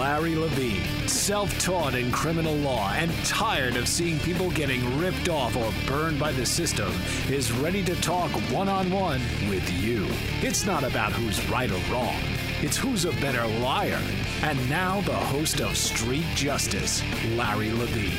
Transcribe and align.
Larry 0.00 0.34
Levine, 0.34 1.06
self 1.06 1.52
taught 1.58 1.94
in 1.94 2.10
criminal 2.10 2.54
law 2.54 2.90
and 2.94 3.12
tired 3.26 3.76
of 3.76 3.86
seeing 3.86 4.18
people 4.20 4.50
getting 4.52 4.98
ripped 4.98 5.28
off 5.28 5.54
or 5.56 5.70
burned 5.86 6.18
by 6.18 6.32
the 6.32 6.46
system, 6.46 6.90
is 7.28 7.52
ready 7.52 7.84
to 7.84 7.94
talk 7.96 8.30
one 8.50 8.66
on 8.66 8.90
one 8.90 9.20
with 9.50 9.70
you. 9.82 10.06
It's 10.40 10.64
not 10.64 10.84
about 10.84 11.12
who's 11.12 11.46
right 11.50 11.70
or 11.70 11.92
wrong. 11.92 12.16
It's 12.62 12.78
who's 12.78 13.04
a 13.04 13.12
better 13.20 13.46
liar. 13.58 14.00
And 14.40 14.70
now, 14.70 15.02
the 15.02 15.12
host 15.12 15.60
of 15.60 15.76
Street 15.76 16.24
Justice, 16.34 17.02
Larry 17.36 17.70
Levine. 17.70 18.16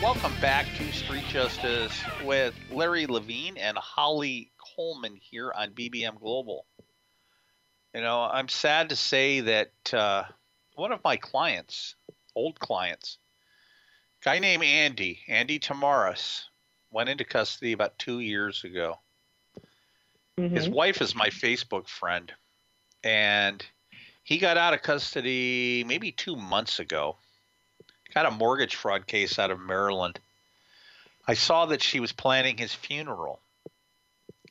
Welcome 0.00 0.32
back 0.40 0.66
to 0.76 0.92
Street 0.92 1.24
Justice 1.28 2.00
with 2.22 2.54
Larry 2.70 3.08
Levine 3.08 3.56
and 3.56 3.76
Holly 3.76 4.52
Coleman 4.76 5.16
here 5.20 5.52
on 5.56 5.70
BBM 5.72 6.20
Global. 6.20 6.66
You 7.96 8.02
know, 8.02 8.28
I'm 8.30 8.48
sad 8.48 8.90
to 8.90 8.96
say 8.96 9.40
that 9.40 9.94
uh, 9.94 10.24
one 10.74 10.92
of 10.92 11.02
my 11.02 11.16
clients, 11.16 11.94
old 12.34 12.60
clients, 12.60 13.16
guy 14.22 14.38
named 14.38 14.64
Andy, 14.64 15.20
Andy 15.28 15.58
Tamaris, 15.58 16.42
went 16.90 17.08
into 17.08 17.24
custody 17.24 17.72
about 17.72 17.98
two 17.98 18.20
years 18.20 18.64
ago. 18.64 18.98
Mm-hmm. 20.38 20.54
His 20.54 20.68
wife 20.68 21.00
is 21.00 21.14
my 21.14 21.30
Facebook 21.30 21.88
friend, 21.88 22.30
and 23.02 23.64
he 24.24 24.36
got 24.36 24.58
out 24.58 24.74
of 24.74 24.82
custody 24.82 25.82
maybe 25.88 26.12
two 26.12 26.36
months 26.36 26.78
ago. 26.80 27.16
Got 28.14 28.26
a 28.26 28.30
mortgage 28.30 28.74
fraud 28.74 29.06
case 29.06 29.38
out 29.38 29.50
of 29.50 29.58
Maryland. 29.58 30.20
I 31.26 31.32
saw 31.32 31.64
that 31.64 31.82
she 31.82 32.00
was 32.00 32.12
planning 32.12 32.58
his 32.58 32.74
funeral. 32.74 33.40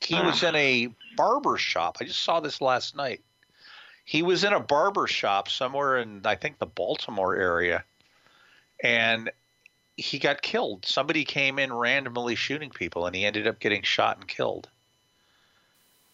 He 0.02 0.16
was 0.16 0.42
in 0.42 0.56
a 0.56 0.88
barber 1.16 1.58
shop. 1.58 1.98
I 2.00 2.06
just 2.06 2.24
saw 2.24 2.40
this 2.40 2.60
last 2.60 2.96
night. 2.96 3.22
He 4.06 4.22
was 4.22 4.44
in 4.44 4.52
a 4.52 4.60
barber 4.60 5.08
shop 5.08 5.48
somewhere 5.48 5.98
in 5.98 6.22
I 6.24 6.36
think 6.36 6.58
the 6.58 6.66
Baltimore 6.66 7.34
area, 7.34 7.84
and 8.82 9.30
he 9.96 10.20
got 10.20 10.42
killed. 10.42 10.86
Somebody 10.86 11.24
came 11.24 11.58
in 11.58 11.72
randomly 11.72 12.36
shooting 12.36 12.70
people, 12.70 13.06
and 13.06 13.16
he 13.16 13.24
ended 13.24 13.48
up 13.48 13.58
getting 13.58 13.82
shot 13.82 14.16
and 14.18 14.28
killed 14.28 14.68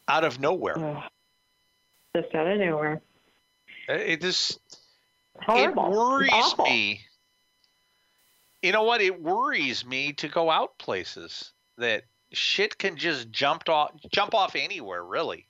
out 0.08 0.24
of 0.24 0.40
nowhere. 0.40 0.78
Oh, 0.78 1.02
just 2.16 2.34
out 2.34 2.46
of 2.46 2.58
nowhere. 2.58 3.02
Uh, 3.90 3.92
it 3.92 4.22
just 4.22 4.58
Horrible. 5.42 5.84
it 5.84 5.90
worries 5.90 6.58
me. 6.58 7.00
You 8.62 8.72
know 8.72 8.84
what? 8.84 9.02
It 9.02 9.20
worries 9.20 9.84
me 9.84 10.14
to 10.14 10.28
go 10.28 10.50
out 10.50 10.78
places 10.78 11.52
that 11.76 12.04
shit 12.32 12.78
can 12.78 12.96
just 12.96 13.30
jump 13.30 13.68
off 13.68 13.90
jump 14.10 14.34
off 14.34 14.56
anywhere, 14.56 15.04
really. 15.04 15.46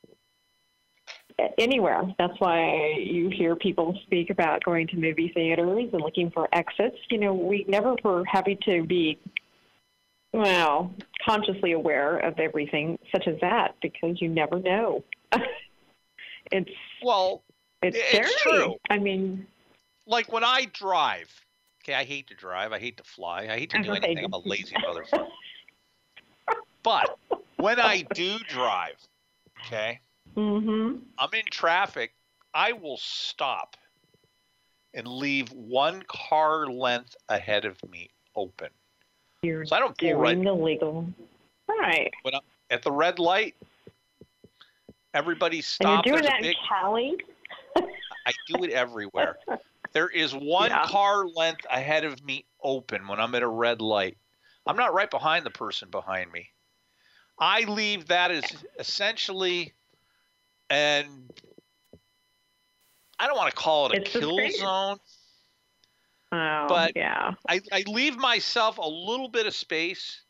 Anywhere. 1.58 2.02
That's 2.19 2.38
why 2.38 2.97
you 2.98 3.30
hear 3.30 3.56
people 3.56 3.98
speak 4.05 4.30
about 4.30 4.62
going 4.64 4.86
to 4.88 4.97
movie 4.97 5.30
theaters 5.34 5.88
and 5.92 6.02
looking 6.02 6.30
for 6.30 6.48
exits. 6.52 6.97
You 7.11 7.19
know, 7.19 7.34
we 7.34 7.65
never 7.69 7.97
were 8.04 8.25
happy 8.25 8.59
to 8.65 8.84
be 8.84 9.19
well, 10.32 10.94
consciously 11.25 11.72
aware 11.72 12.19
of 12.19 12.38
everything 12.38 12.98
such 13.15 13.26
as 13.26 13.38
that 13.41 13.75
because 13.82 14.21
you 14.21 14.28
never 14.28 14.59
know. 14.59 15.04
it's 16.53 16.71
well, 17.03 17.42
it's, 17.82 17.97
it's 17.98 18.42
true. 18.42 18.76
I 18.88 18.98
mean, 18.98 19.47
like 20.06 20.32
when 20.32 20.44
I 20.44 20.66
drive. 20.72 21.31
Okay, 21.84 21.94
I 21.94 22.04
hate 22.04 22.28
to 22.28 22.34
drive. 22.34 22.72
I 22.72 22.78
hate 22.78 22.97
to 22.98 23.03
fly. 23.03 23.48
I 23.50 23.59
hate 23.59 23.71
to 23.71 23.82
do 23.82 23.92
anything. 23.94 24.25
I'm 24.25 24.32
a 24.32 24.38
lazy 24.38 24.75
motherfucker. 24.76 25.26
but 26.84 27.19
when 27.56 27.81
I 27.81 28.03
do 28.15 28.38
drive, 28.48 28.94
okay, 29.66 30.00
mm-hmm. 30.37 30.97
I'm 31.19 31.34
in 31.34 31.44
traffic. 31.50 32.12
I 32.54 32.72
will 32.72 32.98
stop 32.98 33.76
and 34.94 35.06
leave 35.06 35.50
one 35.53 36.03
car 36.09 36.66
length 36.66 37.16
ahead 37.28 37.65
of 37.65 37.78
me 37.91 38.10
open. 38.37 38.69
You're 39.42 39.65
so 39.65 39.76
I 39.76 39.81
don't 39.81 39.97
pull 39.97 40.15
right. 40.15 40.42
the 40.42 40.53
legal. 40.53 41.06
Right. 41.69 42.12
When 42.22 42.34
I'm 42.34 42.42
at 42.71 42.82
the 42.82 42.92
red 42.92 43.19
light, 43.19 43.54
everybody 45.15 45.60
stops. 45.62 46.06
And 46.06 46.06
you're 46.06 46.21
doing 46.21 46.31
that 46.31 46.42
big, 46.42 46.50
in 46.50 46.56
Cali? 46.69 47.16
I 48.26 48.32
do 48.48 48.65
it 48.65 48.71
everywhere. 48.71 49.38
There 49.92 50.09
is 50.09 50.34
one 50.34 50.71
yeah. 50.71 50.87
car 50.87 51.26
length 51.26 51.66
ahead 51.71 52.04
of 52.04 52.25
me 52.25 52.47
open 52.62 53.06
when 53.09 53.21
I'm 53.21 53.34
at 53.34 53.42
a 53.42 53.48
red 53.48 53.82
light. 53.82 54.16
I'm 54.66 54.76
not 54.76 54.94
right 54.94 55.10
behind 55.10 55.44
the 55.44 55.50
person 55.50 55.91
behind 55.91 56.32
me. 56.32 56.48
I 57.38 57.65
leave 57.65 58.06
that 58.06 58.31
as 58.31 58.44
essentially 58.78 59.75
and 60.72 61.31
I 63.19 63.27
don't 63.27 63.37
want 63.37 63.50
to 63.50 63.56
call 63.56 63.87
it 63.87 63.93
a 63.93 64.00
it's 64.00 64.10
kill 64.10 64.38
zone. 64.53 64.97
Oh, 66.33 66.66
but 66.66 66.93
yeah. 66.97 67.33
I, 67.47 67.60
I 67.71 67.84
leave 67.87 68.16
myself 68.16 68.78
a 68.78 68.88
little 68.88 69.28
bit 69.28 69.47
of 69.47 69.55
space. 69.55 70.22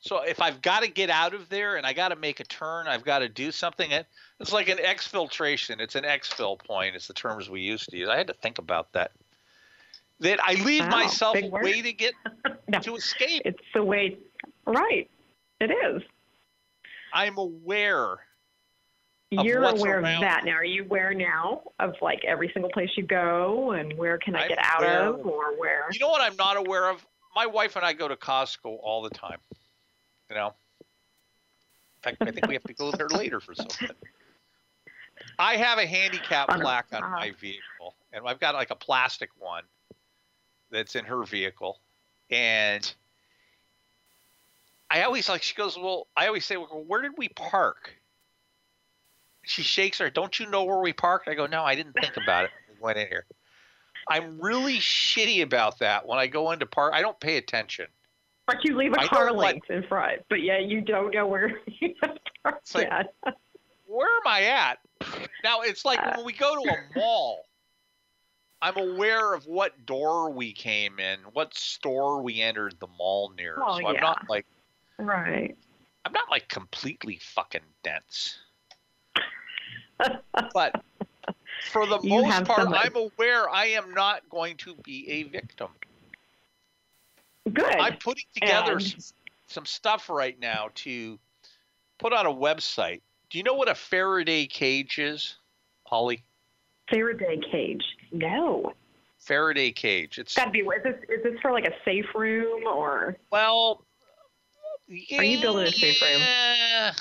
So 0.00 0.22
if 0.22 0.40
I've 0.40 0.62
got 0.62 0.82
to 0.82 0.88
get 0.88 1.10
out 1.10 1.34
of 1.34 1.50
there 1.50 1.76
and 1.76 1.86
I 1.86 1.92
got 1.92 2.08
to 2.08 2.16
make 2.16 2.40
a 2.40 2.44
turn, 2.44 2.88
I've 2.88 3.04
got 3.04 3.18
to 3.18 3.28
do 3.28 3.52
something. 3.52 3.90
It's 4.40 4.52
like 4.52 4.68
an 4.68 4.78
exfiltration. 4.78 5.80
It's 5.80 5.96
an 5.96 6.04
exfil 6.04 6.58
point. 6.58 6.96
It's 6.96 7.06
the 7.06 7.14
terms 7.14 7.50
we 7.50 7.60
used 7.60 7.90
to 7.90 7.96
use. 7.98 8.08
I 8.08 8.16
had 8.16 8.26
to 8.28 8.34
think 8.34 8.58
about 8.58 8.92
that. 8.94 9.12
That 10.20 10.40
I 10.42 10.54
leave 10.54 10.82
wow, 10.82 10.90
myself 10.90 11.36
a 11.36 11.48
way 11.48 11.82
to 11.82 11.92
get 11.92 12.14
no, 12.68 12.78
to 12.80 12.96
escape. 12.96 13.42
It's 13.44 13.58
the 13.74 13.82
way. 13.82 14.16
Right. 14.66 15.10
It 15.60 15.70
is. 15.70 16.02
I'm 17.12 17.36
aware 17.36 18.18
you're 19.30 19.64
aware 19.64 20.00
around. 20.00 20.16
of 20.16 20.20
that 20.20 20.44
now. 20.44 20.52
Are 20.52 20.64
you 20.64 20.84
aware 20.84 21.14
now 21.14 21.62
of 21.78 21.94
like 22.00 22.24
every 22.24 22.50
single 22.52 22.70
place 22.70 22.90
you 22.96 23.04
go 23.04 23.72
and 23.72 23.96
where 23.96 24.18
can 24.18 24.36
I 24.36 24.42
I'm 24.42 24.48
get 24.48 24.58
out 24.60 24.84
of 24.84 25.26
or 25.26 25.56
where? 25.58 25.88
You 25.92 25.98
know 25.98 26.08
what 26.08 26.20
I'm 26.20 26.36
not 26.36 26.56
aware 26.56 26.88
of? 26.90 27.04
My 27.34 27.46
wife 27.46 27.76
and 27.76 27.84
I 27.84 27.92
go 27.92 28.06
to 28.06 28.16
Costco 28.16 28.78
all 28.82 29.02
the 29.02 29.10
time. 29.10 29.38
You 30.30 30.36
know. 30.36 30.54
In 31.98 32.02
fact, 32.02 32.16
I 32.20 32.30
think 32.30 32.46
we 32.46 32.54
have 32.54 32.64
to 32.64 32.74
go 32.74 32.90
there 32.92 33.08
later 33.08 33.40
for 33.40 33.54
something. 33.54 33.88
I 35.38 35.56
have 35.56 35.78
a 35.78 35.86
handicap 35.86 36.48
plaque 36.48 36.88
on 36.92 37.02
uh-huh. 37.02 37.16
my 37.16 37.30
vehicle, 37.32 37.94
and 38.12 38.26
I've 38.26 38.40
got 38.40 38.54
like 38.54 38.70
a 38.70 38.76
plastic 38.76 39.30
one 39.38 39.64
that's 40.70 40.96
in 40.96 41.04
her 41.06 41.24
vehicle, 41.24 41.80
and 42.30 42.92
I 44.90 45.02
always 45.02 45.28
like. 45.28 45.42
She 45.42 45.54
goes, 45.54 45.78
"Well," 45.78 46.06
I 46.16 46.26
always 46.26 46.44
say, 46.44 46.56
"Well, 46.56 46.84
where 46.86 47.02
did 47.02 47.12
we 47.16 47.28
park?" 47.30 47.94
She 49.46 49.62
shakes 49.62 49.98
her. 49.98 50.10
Don't 50.10 50.38
you 50.38 50.46
know 50.46 50.64
where 50.64 50.80
we 50.80 50.92
parked? 50.92 51.28
I 51.28 51.34
go, 51.34 51.46
no, 51.46 51.62
I 51.62 51.74
didn't 51.74 51.94
think 52.00 52.16
about 52.16 52.44
it. 52.44 52.50
We 52.68 52.80
went 52.80 52.98
in 52.98 53.08
here. 53.08 53.26
I'm 54.08 54.40
really 54.40 54.78
shitty 54.78 55.42
about 55.42 55.78
that. 55.78 56.06
When 56.06 56.18
I 56.18 56.26
go 56.26 56.50
into 56.50 56.66
park, 56.66 56.92
I 56.94 57.00
don't 57.00 57.18
pay 57.20 57.36
attention. 57.36 57.86
But 58.46 58.64
you 58.64 58.76
leave 58.76 58.92
a 58.92 59.00
I 59.00 59.06
car 59.06 59.32
length 59.32 59.70
in 59.70 59.82
front, 59.84 60.20
but 60.28 60.42
yeah, 60.42 60.58
you 60.58 60.82
don't 60.82 61.14
know 61.14 61.26
where 61.26 61.52
you 61.80 61.94
parked 62.42 62.74
like, 62.74 62.88
at. 62.90 63.14
Where 63.86 64.08
am 64.08 64.26
I 64.26 64.42
at? 64.42 64.78
Now 65.42 65.62
it's 65.62 65.84
like 65.84 65.98
uh. 66.00 66.12
when 66.16 66.26
we 66.26 66.32
go 66.32 66.62
to 66.62 66.70
a 66.70 66.98
mall. 66.98 67.44
I'm 68.60 68.78
aware 68.78 69.34
of 69.34 69.46
what 69.46 69.84
door 69.84 70.30
we 70.30 70.52
came 70.52 70.98
in, 70.98 71.18
what 71.34 71.54
store 71.54 72.22
we 72.22 72.40
entered 72.40 72.74
the 72.80 72.86
mall 72.86 73.30
near. 73.36 73.58
Oh, 73.62 73.74
so 73.74 73.80
yeah. 73.80 73.88
I'm 73.88 74.00
not 74.00 74.24
like 74.28 74.46
right. 74.98 75.54
I'm 76.06 76.12
not 76.12 76.30
like 76.30 76.48
completely 76.48 77.18
fucking 77.20 77.60
dense 77.82 78.38
but 80.52 80.82
for 81.70 81.86
the 81.86 81.98
You 82.02 82.22
most 82.22 82.44
part, 82.44 82.62
somebody. 82.62 82.88
I'm 82.88 82.96
aware 82.96 83.48
I 83.48 83.66
am 83.66 83.92
not 83.94 84.28
going 84.28 84.56
to 84.58 84.74
be 84.84 85.08
a 85.10 85.22
victim. 85.24 85.68
Good. 87.52 87.64
I'm 87.76 87.96
putting 87.98 88.24
together 88.34 88.72
And- 88.74 88.82
some, 88.82 89.00
some 89.46 89.66
stuff 89.66 90.08
right 90.08 90.38
now 90.40 90.68
to 90.76 91.18
put 91.98 92.12
on 92.12 92.26
a 92.26 92.32
website. 92.32 93.02
Do 93.30 93.38
you 93.38 93.44
know 93.44 93.54
what 93.54 93.68
a 93.68 93.74
Faraday 93.74 94.46
cage 94.46 94.98
is, 94.98 95.36
Holly? 95.84 96.24
Faraday 96.90 97.40
cage. 97.50 97.82
No. 98.12 98.72
Faraday 99.18 99.72
cage. 99.72 100.18
It's 100.18 100.34
Got 100.34 100.46
to 100.46 100.50
be. 100.50 100.60
Is 100.60 100.82
this 100.84 100.96
is 101.08 101.22
this 101.22 101.32
for 101.40 101.50
like 101.52 101.64
a 101.64 101.72
safe 101.84 102.06
room 102.14 102.64
or? 102.66 103.16
well, 103.30 103.84
Are 104.90 105.24
you 105.24 105.40
building 105.40 105.66
a 105.66 105.72
safe? 105.72 106.00
Yeah. 106.02 106.92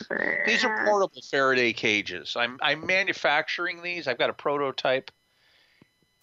These 0.46 0.64
are 0.64 0.86
portable 0.86 1.22
Faraday 1.30 1.74
cages. 1.74 2.36
I'm 2.38 2.58
I'm 2.62 2.86
manufacturing 2.86 3.82
these. 3.82 4.08
I've 4.08 4.18
got 4.18 4.30
a 4.30 4.34
prototype. 4.34 5.12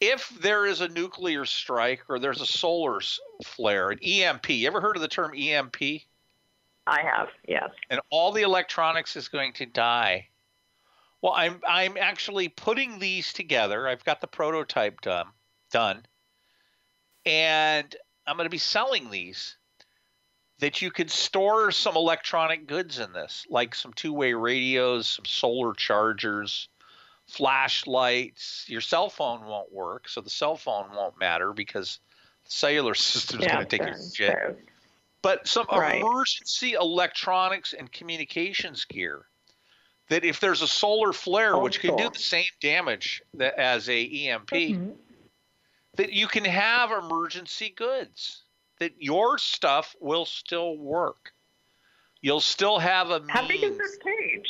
If 0.01 0.31
there 0.41 0.65
is 0.65 0.81
a 0.81 0.89
nuclear 0.89 1.45
strike 1.45 2.05
or 2.09 2.19
there's 2.19 2.41
a 2.41 2.47
solar 2.47 3.01
flare, 3.45 3.91
an 3.91 3.99
EMP, 4.03 4.49
you 4.49 4.67
ever 4.67 4.81
heard 4.81 4.97
of 4.97 5.03
the 5.03 5.09
term 5.09 5.35
EMP? 5.37 5.77
I 6.87 7.03
have, 7.03 7.29
yes. 7.47 7.69
And 7.91 8.01
all 8.09 8.33
the 8.33 8.43
electronics 8.43 9.15
is 9.15 9.29
going 9.29 9.53
to 9.55 9.67
die. 9.67 10.29
Well, 11.21 11.35
I'm 11.37 11.61
I'm 11.69 11.99
actually 11.99 12.49
putting 12.49 12.99
these 12.99 13.35
together. 13.35 13.87
I've 13.87 14.05
got 14.05 14.23
the 14.23 14.27
prototype 14.27 15.03
done 15.03 15.27
done. 15.71 16.05
And 17.27 17.95
I'm 18.27 18.37
going 18.37 18.47
to 18.47 18.51
be 18.51 18.59
selling 18.59 19.11
these 19.11 19.57
that 20.61 20.83
you 20.83 20.91
could 20.91 21.11
store 21.11 21.71
some 21.71 21.97
electronic 21.97 22.67
goods 22.67 22.99
in 22.99 23.13
this, 23.13 23.47
like 23.49 23.75
some 23.75 23.93
two-way 23.95 24.35
radios, 24.35 25.09
some 25.09 25.25
solar 25.25 25.73
chargers, 25.73 26.69
flashlights. 27.27 28.67
Your 28.69 28.83
cell 28.83 29.09
phone 29.09 29.47
won't 29.47 29.73
work, 29.73 30.09
so 30.09 30.21
the 30.21 30.31
cell 30.31 30.57
phone 30.57 30.91
won't 30.95 31.19
matter 31.19 31.53
because 31.53 31.99
the 32.45 32.51
cellular 32.51 32.95
system 32.95 33.41
is 33.41 33.47
yeah, 33.47 33.53
going 33.57 33.67
to 33.67 33.79
take 33.79 33.87
a 33.87 34.13
shit. 34.13 34.33
sure. 34.33 34.57
But 35.23 35.47
some 35.49 35.67
Right. 35.71 36.03
emergency 36.03 36.75
electronics 36.75 37.73
and 37.73 37.91
communications 37.91 38.85
gear 38.85 39.27
that 40.09 40.25
if 40.25 40.41
there's 40.41 40.63
a 40.63 40.69
solar 40.69 41.13
flare, 41.13 41.55
Old 41.55 41.65
which 41.65 41.81
can 41.81 41.97
do 41.97 42.09
the 42.11 42.19
same 42.19 42.49
damage 42.61 43.23
that, 43.35 43.55
as 43.59 43.89
a 43.89 44.03
EMP, 44.03 44.51
Mhm. 44.51 44.97
that 45.97 46.13
you 46.13 46.27
can 46.27 46.45
have 46.45 46.91
emergency 46.91 47.71
goods 47.71 48.43
that 48.81 48.93
your 48.99 49.39
stuff 49.39 49.95
will 50.01 50.25
still 50.25 50.77
work. 50.77 51.33
You'll 52.23 52.41
still 52.41 52.79
have 52.79 53.11
a 53.11 53.23
How 53.29 53.47
big 53.47 53.63
is 53.63 53.79
this 53.79 53.97
cage? 53.97 54.49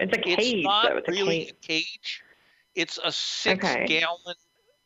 It's 0.00 0.12
a 0.12 0.28
It's 0.28 0.36
cage, 0.36 0.64
not 0.64 0.90
though. 0.90 0.96
It's 0.98 1.08
really 1.08 1.42
a 1.42 1.52
cage. 1.52 1.52
a 1.52 1.66
cage. 1.66 2.22
It's 2.74 2.98
a 3.02 3.12
six 3.12 3.64
Okay. 3.64 3.86
gallon 3.86 4.34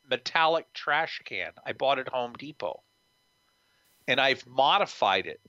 metallic 0.08 0.72
trash 0.74 1.20
can. 1.24 1.50
I 1.64 1.72
bought 1.72 1.98
at 1.98 2.08
Home 2.08 2.34
Depot. 2.38 2.82
And 4.06 4.20
I've 4.20 4.46
modified 4.46 5.26
it 5.26 5.40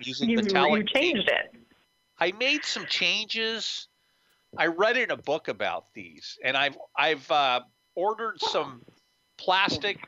using 0.00 0.30
You, 0.30 0.36
metallic 0.36 0.80
you 0.80 1.00
changed 1.00 1.28
it. 1.28 1.54
I 2.18 2.32
made 2.32 2.64
some 2.64 2.86
changes. 2.86 3.88
I 4.56 4.66
read 4.66 4.96
in 4.96 5.10
a 5.10 5.16
book 5.16 5.48
about 5.48 5.92
these, 5.94 6.38
and 6.42 6.56
I've 6.56 6.76
I've 6.96 7.30
uh, 7.30 7.60
ordered 7.94 8.40
some 8.40 8.82
plastic. 9.36 9.98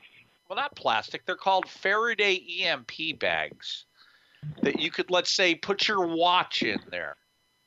Well, 0.49 0.57
not 0.57 0.75
plastic. 0.75 1.25
They're 1.25 1.35
called 1.35 1.69
Faraday 1.69 2.63
EMP 2.63 3.19
bags 3.19 3.85
that 4.63 4.79
you 4.79 4.89
could, 4.89 5.11
let's 5.11 5.31
say, 5.31 5.53
put 5.53 5.87
your 5.87 6.07
watch 6.07 6.63
in 6.63 6.79
there. 6.89 7.15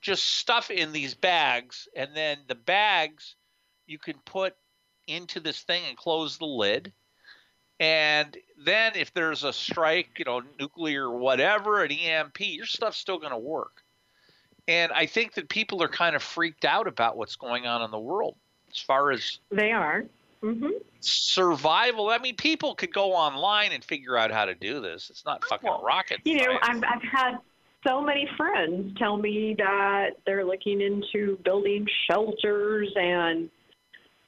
Just 0.01 0.25
stuff 0.25 0.69
in 0.69 0.91
these 0.91 1.15
bags, 1.15 1.87
and 1.95 2.11
then 2.13 2.39
the 2.49 2.57
bags 2.57 3.37
you 3.87 3.99
can 3.99 4.17
put 4.25 4.57
into 5.07 5.39
this 5.39 5.63
thing 5.63 5.83
and 5.89 5.97
close 5.97 6.39
the 6.39 6.45
lid. 6.45 6.93
And 7.79 8.37
then 8.59 8.93
if 8.97 9.15
there's 9.15 9.45
a 9.45 9.53
strike, 9.53 10.19
you 10.19 10.25
know, 10.25 10.43
nuclear, 10.59 11.09
whatever, 11.09 11.85
an 11.85 11.93
EMP, 11.93 12.41
your 12.41 12.67
stuff's 12.67 12.99
still 12.99 13.19
going 13.19 13.33
to 13.33 13.39
work. 13.39 13.83
And 14.67 14.91
I 14.93 15.07
think 15.07 15.35
that 15.35 15.49
people 15.49 15.83
are 15.83 15.89
kind 15.89 16.17
of 16.17 16.23
freaked 16.23 16.65
out 16.65 16.89
about 16.89 17.17
what's 17.17 17.37
going 17.37 17.67
on 17.67 17.83
in 17.83 17.91
the 17.93 17.99
world 17.99 18.37
as 18.71 18.79
far 18.79 19.13
as 19.13 19.39
They 19.51 19.73
are. 19.73 20.05
Hmm 20.43 20.67
survival. 21.05 22.09
I 22.09 22.19
mean, 22.19 22.37
people 22.37 22.75
could 22.75 22.93
go 22.93 23.13
online 23.13 23.73
and 23.73 23.85
figure 23.85 24.17
out 24.17 24.31
how 24.31 24.45
to 24.45 24.55
do 24.55 24.81
this. 24.81 25.11
It's 25.11 25.25
not 25.25 25.45
fucking 25.45 25.69
Well, 25.69 25.83
rocket 25.83 26.21
You 26.25 26.37
know. 26.37 26.59
I've, 26.63 26.83
I've 26.85 27.03
had 27.03 27.39
so 27.87 28.01
many 28.01 28.29
friends 28.37 28.97
tell 28.99 29.17
me 29.17 29.55
that 29.59 30.11
they're 30.25 30.45
looking 30.45 30.81
into 30.81 31.37
building 31.45 31.87
shelters, 32.09 32.93
and 32.95 33.51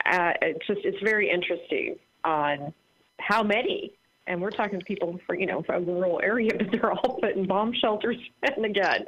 uh, 0.06 0.32
it's 0.42 0.66
just 0.66 0.80
it's 0.84 1.02
very 1.02 1.30
interesting 1.30 1.96
on 2.24 2.74
how 3.20 3.42
many. 3.42 3.92
And 4.26 4.40
we're 4.40 4.50
talking 4.50 4.78
to 4.78 4.84
people 4.84 5.20
for 5.26 5.34
you 5.34 5.46
know 5.46 5.62
from 5.62 5.84
the 5.84 5.92
rural 5.92 6.20
area, 6.22 6.50
but 6.58 6.72
they're 6.72 6.92
all 6.92 7.18
putting 7.20 7.46
bomb 7.46 7.72
shelters 7.74 8.16
in 8.56 8.64
again. 8.64 9.06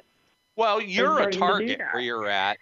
well, 0.57 0.81
you're 0.81 1.21
a 1.21 1.33
starting 1.33 1.33
to 1.33 1.67
do 1.67 1.77
target 1.77 1.81
where 1.93 2.03
you're 2.03 2.29
at. 2.29 2.59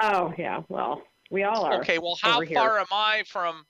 Oh 0.00 0.32
yeah, 0.36 0.62
well 0.68 1.02
we 1.32 1.42
all 1.44 1.64
are. 1.64 1.80
Okay, 1.80 1.98
well, 1.98 2.16
how 2.20 2.36
over 2.36 2.44
here. 2.44 2.54
far 2.56 2.78
am 2.78 2.86
I 2.92 3.24
from 3.26 3.64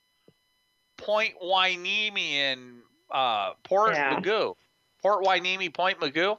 Point 0.99 1.35
Hueneme 1.43 2.19
in 2.19 2.79
uh, 3.11 3.53
Port 3.63 3.93
Yeah. 3.95 4.17
Mugu? 4.21 4.55
Port 5.01 5.25
Hueneme, 5.25 5.73
Point 5.73 6.01
Mugu? 6.01 6.37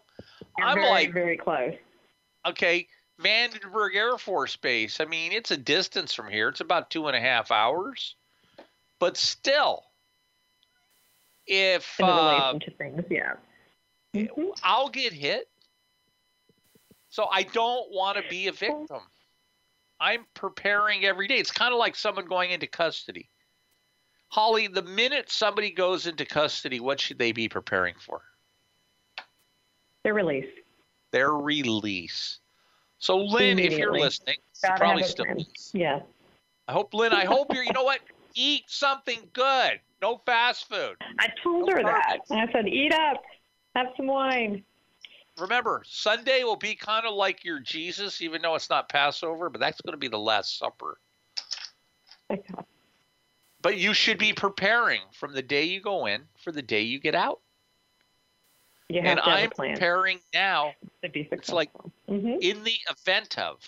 You're 0.57 0.67
I'm 0.67 0.75
very, 0.75 0.89
like, 0.89 1.13
very 1.13 1.37
close. 1.37 1.73
okay, 2.45 2.87
Vandenberg 3.21 3.95
Air 3.95 4.17
Force 4.17 4.55
Base. 4.57 4.99
I 4.99 5.05
mean, 5.05 5.31
it's 5.31 5.51
a 5.51 5.57
distance 5.57 6.13
from 6.13 6.29
here. 6.29 6.49
It's 6.49 6.59
about 6.61 6.89
two 6.89 7.07
and 7.07 7.15
a 7.15 7.19
half 7.21 7.51
hours. 7.51 8.15
But 8.99 9.17
still, 9.17 9.83
if 11.47 11.99
In 11.99 12.05
uh, 12.05 12.53
to 12.59 12.71
things, 12.71 13.03
yeah. 13.09 13.33
Mhm. 14.13 14.57
I'll 14.63 14.89
get 14.89 15.11
hit. 15.13 15.49
So 17.09 17.27
I 17.31 17.43
don't 17.43 17.91
want 17.91 18.17
to 18.17 18.23
be 18.29 18.47
a 18.47 18.51
victim. 18.51 19.01
I'm 20.03 20.25
preparing 20.33 21.05
every 21.05 21.29
day. 21.29 21.37
It's 21.37 21.49
kind 21.49 21.71
of 21.71 21.79
like 21.79 21.95
someone 21.95 22.25
going 22.25 22.51
into 22.51 22.67
custody. 22.67 23.29
Holly, 24.27 24.67
the 24.67 24.81
minute 24.81 25.31
somebody 25.31 25.71
goes 25.71 26.07
into 26.07 26.25
custody, 26.25 26.81
what 26.81 26.99
should 26.99 27.17
they 27.17 27.31
be 27.31 27.47
preparing 27.47 27.95
for? 27.97 28.21
Their 30.03 30.13
release. 30.13 30.49
Their 31.11 31.31
release. 31.31 32.39
So, 32.97 33.17
Lynn, 33.17 33.59
if 33.59 33.77
you're 33.77 33.97
listening, 33.97 34.35
you 34.61 34.69
probably 34.75 35.03
still 35.03 35.25
is. 35.37 35.71
Yeah. 35.73 36.01
I 36.67 36.73
hope, 36.73 36.93
Lynn, 36.93 37.13
I 37.13 37.23
hope 37.23 37.53
you're, 37.53 37.63
you 37.63 37.71
know 37.71 37.83
what? 37.83 38.01
Eat 38.35 38.63
something 38.67 39.29
good. 39.31 39.79
No 40.01 40.21
fast 40.25 40.67
food. 40.67 40.95
I 41.17 41.29
told 41.41 41.69
No 41.69 41.77
her 41.77 41.81
that. 41.81 42.17
I 42.29 42.51
said, 42.51 42.67
eat 42.67 42.93
up, 42.93 43.23
have 43.73 43.87
some 43.95 44.07
wine. 44.07 44.65
Remember, 45.39 45.83
Sunday 45.87 46.43
will 46.43 46.55
be 46.55 46.75
kind 46.75 47.05
of 47.05 47.15
like 47.15 47.43
your 47.43 47.59
Jesus, 47.59 48.21
even 48.21 48.41
though 48.41 48.55
it's 48.55 48.69
not 48.69 48.89
Passover, 48.89 49.49
but 49.49 49.59
that's 49.59 49.81
going 49.81 49.93
to 49.93 49.97
be 49.97 50.07
the 50.07 50.19
Last 50.19 50.59
Supper. 50.59 50.97
But 53.61 53.77
you 53.77 53.93
should 53.93 54.17
be 54.17 54.33
preparing 54.33 55.01
from 55.13 55.33
the 55.33 55.41
day 55.41 55.63
you 55.63 55.81
go 55.81 56.05
in 56.05 56.23
for 56.37 56.51
the 56.51 56.61
day 56.61 56.81
you 56.81 56.99
get 56.99 57.15
out. 57.15 57.39
You 58.89 59.01
have 59.01 59.17
And 59.17 59.19
I'm 59.21 59.49
preparing 59.49 60.19
now 60.33 60.73
successful. 61.01 61.55
like- 61.55 61.71
hmm 62.07 62.37
in 62.41 62.63
the 62.63 62.77
event 62.89 63.39
of 63.39 63.59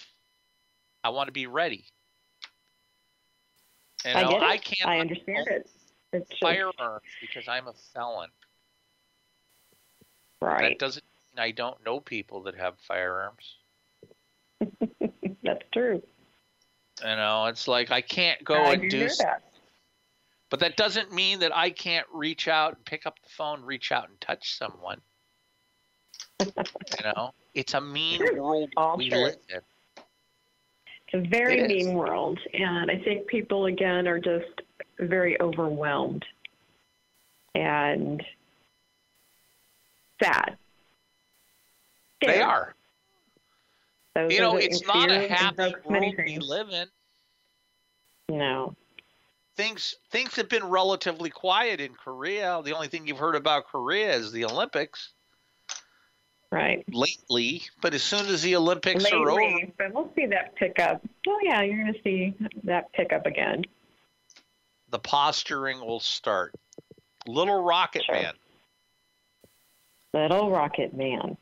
I 1.03 1.09
want 1.09 1.27
to 1.27 1.31
be 1.31 1.47
ready. 1.47 1.85
You 4.03 4.11
I 4.11 4.23
get 4.23 4.41
it. 4.41 4.43
I 4.43 4.57
can't 4.57 4.89
I 4.89 4.99
understand 4.99 5.47
it. 5.47 5.69
It's 6.13 6.29
just, 6.29 6.41
firearms 6.41 7.05
because 7.21 7.47
I'm 7.47 7.67
a 7.67 7.73
felon. 7.93 8.29
Right. 10.41 10.61
That 10.61 10.79
doesn't 10.79 11.05
I 11.39 11.51
don't 11.51 11.83
know 11.85 11.99
people 11.99 12.43
that 12.43 12.55
have 12.55 12.75
firearms. 12.79 13.55
That's 15.43 15.61
true. 15.73 16.01
You 17.01 17.15
know, 17.15 17.45
it's 17.45 17.67
like 17.67 17.91
I 17.91 18.01
can't 18.01 18.43
go 18.43 18.55
I 18.55 18.73
and 18.73 18.81
do 18.83 18.89
do 18.89 19.07
that. 19.19 19.43
But 20.49 20.59
that 20.59 20.77
doesn't 20.77 21.11
mean 21.11 21.39
that 21.39 21.55
I 21.55 21.69
can't 21.69 22.07
reach 22.13 22.47
out 22.47 22.75
and 22.75 22.85
pick 22.85 23.05
up 23.05 23.21
the 23.21 23.29
phone, 23.29 23.63
reach 23.63 23.91
out 23.91 24.07
and 24.07 24.19
touch 24.21 24.55
someone. 24.57 25.01
you 26.39 26.51
know, 27.03 27.33
it's 27.53 27.73
a 27.73 27.81
mean 27.81 28.21
world 28.37 28.69
All 28.77 28.97
we 28.97 29.09
live 29.09 29.37
in. 29.49 29.59
It's 31.07 31.25
a 31.25 31.29
very 31.29 31.59
It 31.59 31.71
is. 31.71 31.85
mean 31.85 31.95
world, 31.95 32.39
and 32.53 32.89
I 32.89 32.97
think 32.99 33.27
people 33.27 33.65
again 33.65 34.07
are 34.07 34.19
just 34.19 34.61
very 34.99 35.39
overwhelmed 35.41 36.23
and 37.53 38.23
sad. 40.21 40.57
They 42.21 42.41
are. 42.41 42.75
Those 44.15 44.31
You 44.33 44.39
are 44.39 44.41
know, 44.53 44.57
it's 44.57 44.85
not 44.87 45.11
a 45.11 45.27
happy 45.27 45.73
world 45.83 46.13
we 46.25 46.37
live 46.39 46.69
in. 46.69 46.87
No. 48.29 48.75
Things 49.57 49.95
things 50.09 50.35
have 50.35 50.49
been 50.49 50.65
relatively 50.65 51.29
quiet 51.29 51.79
in 51.79 51.93
Korea. 51.93 52.61
The 52.63 52.73
only 52.73 52.87
thing 52.87 53.07
you've 53.07 53.17
heard 53.19 53.35
about 53.35 53.65
Korea 53.67 54.13
is 54.13 54.31
the 54.31 54.45
Olympics 54.45 55.11
Right. 56.51 56.85
lately. 56.93 57.63
But 57.81 57.93
as 57.93 58.03
soon 58.03 58.25
as 58.27 58.41
the 58.41 58.55
Olympics 58.55 59.05
are 59.11 59.15
over, 59.29 59.33
Lately, 59.41 59.73
but 59.77 59.93
we'll 59.93 60.11
see 60.15 60.25
that 60.27 60.55
pick 60.55 60.79
up. 60.79 61.01
Oh 61.27 61.39
yeah, 61.43 61.61
you're 61.61 61.81
going 61.83 61.93
to 61.93 62.01
see 62.03 62.33
that 62.63 62.91
pick 62.93 63.11
up 63.13 63.25
again. 63.25 63.63
the 64.89 64.99
posturing 64.99 65.79
will 65.81 65.99
start. 65.99 66.53
Little 67.27 67.61
Rocket 67.63 68.03
Sure. 68.05 68.15
Man. 68.15 68.33
Little 70.13 70.49
Rocket 70.51 70.93
Man. 70.95 71.37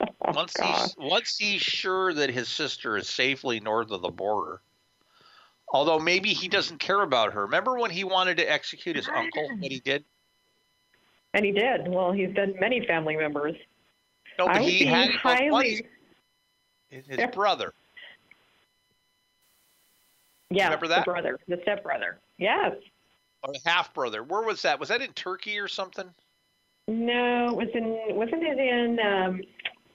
Oh, 0.00 0.06
Once 0.34 0.52
God. 0.52 0.82
he's 0.82 0.94
once 0.98 1.38
he's 1.38 1.62
sure 1.62 2.12
that 2.12 2.30
his 2.30 2.48
sister 2.48 2.96
is 2.96 3.08
safely 3.08 3.60
north 3.60 3.90
of 3.90 4.02
the 4.02 4.10
border. 4.10 4.60
Although 5.72 5.98
maybe 5.98 6.32
he 6.32 6.48
doesn't 6.48 6.78
care 6.78 7.02
about 7.02 7.32
her. 7.32 7.42
Remember 7.42 7.78
when 7.78 7.90
he 7.90 8.04
wanted 8.04 8.36
to 8.36 8.44
execute 8.50 8.96
his 8.96 9.08
uncle? 9.08 9.48
What 9.48 9.70
he 9.72 9.80
did? 9.80 10.04
And 11.34 11.44
he 11.44 11.52
did. 11.52 11.88
Well, 11.88 12.12
he's 12.12 12.32
done 12.34 12.54
many 12.60 12.86
family 12.86 13.16
members. 13.16 13.56
No, 14.38 14.46
but 14.46 14.56
I 14.56 14.62
he 14.62 14.84
had 14.84 15.10
highly. 15.10 15.86
his 16.88 17.06
his 17.06 17.26
brother. 17.32 17.72
Yeah, 20.50 20.64
Remember 20.66 20.88
that? 20.88 21.04
the 21.04 21.10
brother, 21.10 21.40
the 21.48 21.58
stepbrother. 21.62 22.18
Yes. 22.38 22.74
or 23.42 23.52
half 23.64 23.92
brother. 23.92 24.22
Where 24.22 24.42
was 24.42 24.62
that? 24.62 24.78
Was 24.78 24.90
that 24.90 25.02
in 25.02 25.12
Turkey 25.12 25.58
or 25.58 25.68
something? 25.68 26.08
No, 26.86 27.48
it 27.48 27.56
was 27.56 27.68
in 27.74 27.98
wasn't 28.16 28.44
it 28.44 28.58
in 28.58 29.00
um 29.00 29.40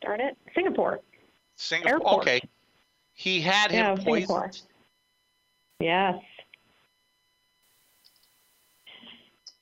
darn 0.02 0.22
it, 0.22 0.38
Singapore. 0.54 1.00
Singapore. 1.56 1.92
Airport. 1.92 2.22
Okay. 2.22 2.42
He 3.14 3.42
had 3.42 3.72
Yeah, 3.72 3.92
him 3.96 4.02
Singapore. 4.04 4.52
Yes. 5.80 6.16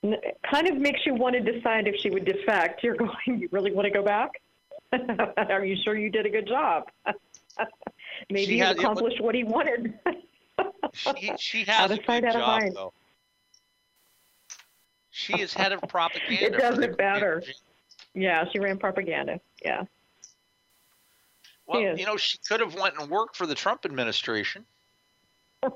It 0.02 0.38
kind 0.50 0.66
of 0.68 0.78
makes 0.78 1.00
you 1.04 1.14
want 1.14 1.34
to 1.34 1.40
decide 1.40 1.86
if 1.86 1.96
she 2.00 2.10
would 2.10 2.24
defect. 2.24 2.82
You're 2.82 2.94
going, 2.96 3.10
you 3.26 3.48
really 3.52 3.72
want 3.72 3.86
to 3.86 3.90
go 3.90 4.02
back? 4.02 4.30
Are 5.36 5.64
you 5.64 5.76
sure 5.84 5.96
you 5.96 6.10
did 6.10 6.26
a 6.26 6.30
good 6.30 6.48
job? 6.48 6.88
Maybe 8.30 8.54
he 8.54 8.60
accomplished 8.60 9.20
what 9.20 9.34
he 9.34 9.44
wanted. 9.44 9.94
She, 10.92 11.32
she 11.38 11.64
has 11.64 11.90
a 11.90 11.96
good 11.98 12.32
job 12.32 12.62
though. 12.74 12.92
She 15.10 15.34
is 15.34 15.52
head 15.52 15.72
of 15.72 15.80
propaganda. 15.88 16.46
It 16.46 16.58
doesn't 16.58 16.98
matter. 16.98 17.42
Yeah, 18.14 18.44
she 18.50 18.58
ran 18.58 18.78
propaganda. 18.78 19.40
Yeah. 19.62 19.84
Well, 21.70 21.80
is. 21.92 21.98
you 22.00 22.06
know, 22.06 22.16
she 22.16 22.36
could 22.38 22.58
have 22.60 22.74
went 22.74 22.98
and 22.98 23.08
worked 23.08 23.36
for 23.36 23.46
the 23.46 23.54
Trump 23.54 23.84
administration. 23.84 24.64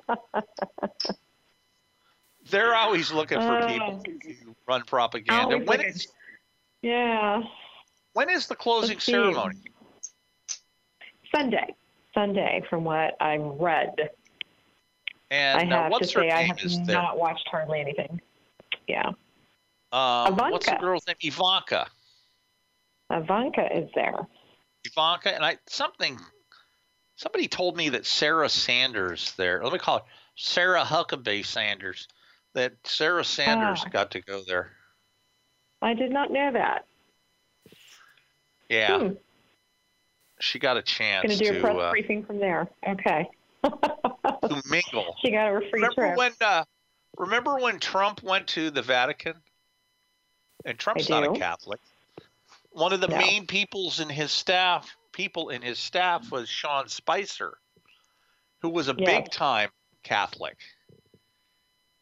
They're 2.51 2.75
always 2.75 3.13
looking 3.13 3.39
for 3.39 3.63
Oh. 3.63 3.67
people 3.67 4.03
to 4.03 4.57
run 4.67 4.83
propaganda. 4.83 5.59
When 5.59 5.81
is, 5.81 6.09
Yeah. 6.83 7.43
when 8.13 8.29
is 8.29 8.49
the 8.49 8.57
closing 8.57 8.97
Let's 8.97 9.05
see. 9.07 9.13
ceremony? 9.13 9.55
Sunday. 11.35 11.75
Sunday, 12.13 12.63
from 12.69 12.85
what 12.85 13.17
I've 13.21 13.41
read. 13.41 14.11
And 15.31 15.73
I 15.73 15.77
uh, 15.77 15.83
have 15.83 15.85
to 15.87 15.91
what's 15.91 16.13
her 16.13 16.21
say, 16.23 16.31
I 16.31 16.43
have 16.43 16.61
is 16.61 16.81
there? 16.83 16.97
not 16.97 17.19
watched 17.19 17.49
hardly 17.49 17.81
anything. 17.81 18.21
Yeah. 18.89 19.13
Um, 19.93 20.37
what's 20.37 20.67
the 20.67 20.77
girl's 20.77 21.07
name? 21.07 21.17
Ivanka. 21.23 21.87
Ivanka 23.11 23.77
is 23.77 23.89
there. 23.95 24.27
Ivanka, 24.85 25.35
and 25.35 25.45
I 25.45 25.59
something. 25.67 26.19
Somebody 27.17 27.47
told 27.49 27.77
me 27.77 27.91
that 27.91 28.07
Sarah 28.07 28.49
Sanders 28.49 29.33
there. 29.37 29.63
Let 29.63 29.73
me 29.73 29.79
call 29.79 29.99
her 30.01 30.05
Sarah 30.37 30.83
Huckabee 30.85 31.45
Sanders. 31.45 32.09
That 32.55 32.73
Sarah 32.85 33.25
Sanders 33.25 33.83
Ah. 33.85 33.89
got 33.91 34.11
to 34.13 34.21
go 34.21 34.43
there. 34.47 34.73
I 35.83 35.95
did 35.95 36.11
not 36.11 36.31
know 36.31 36.53
that. 36.53 36.87
Yeah, 38.69 38.99
Hmm. 38.99 39.09
she 40.41 40.59
got 40.59 40.77
a 40.77 40.83
chance 40.83 41.27
Going 41.27 41.39
to 41.39 41.45
do 41.53 41.59
a 41.59 41.61
press 41.61 41.77
uh, 41.77 41.91
briefing 41.91 42.25
from 42.25 42.39
there. 42.39 42.69
Okay. 42.89 43.29
to 43.65 44.63
mingle. 44.71 45.17
she 45.21 45.31
got 45.31 45.49
her 45.51 45.61
free 45.61 45.71
remember 45.83 45.95
trip. 46.07 46.17
when 46.19 46.33
uh, 46.41 46.65
remember 47.19 47.57
when 47.59 47.79
Trump 47.81 48.23
went 48.23 48.47
to 48.49 48.71
the 48.71 48.83
Vatican? 48.83 49.35
And 50.65 50.79
Trump's 50.79 51.09
not 51.11 51.25
a. 51.25 51.39
Catholic. 51.39 51.81
One 52.75 52.93
of 52.93 53.01
the 53.01 53.09
No. 53.09 53.17
main 53.17 53.47
peoples 53.47 54.01
in 54.01 54.09
his 54.09 54.31
staff 54.33 54.97
people 55.15 55.49
in 55.51 55.63
his 55.63 55.79
staff 55.79 56.31
was 56.31 56.49
Sean 56.49 56.89
Spicer, 56.89 57.59
who 58.61 58.69
was 58.69 58.89
a 58.89 58.95
Yes. 58.99 59.07
big 59.07 59.31
time 59.31 59.71
Catholic. 60.03 60.59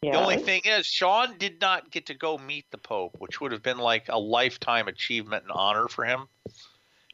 yeah. 0.00 0.12
The 0.12 0.18
only 0.18 0.38
thing 0.38 0.62
is 0.64 0.86
Sean 0.86 1.38
did 1.38 1.60
not 1.60 1.90
get 1.90 2.06
to 2.06 2.14
go 2.14 2.36
meet 2.38 2.68
the 2.70 2.78
Pope, 2.78 3.16
which 3.20 3.40
would 3.40 3.52
have 3.52 3.62
been 3.62 3.78
like 3.78 4.08
a 4.08 4.18
lifetime 4.18 4.88
achievement 4.88 5.44
and 5.44 5.52
honor 5.52 5.86
for 5.88 6.04
him. 6.04 6.26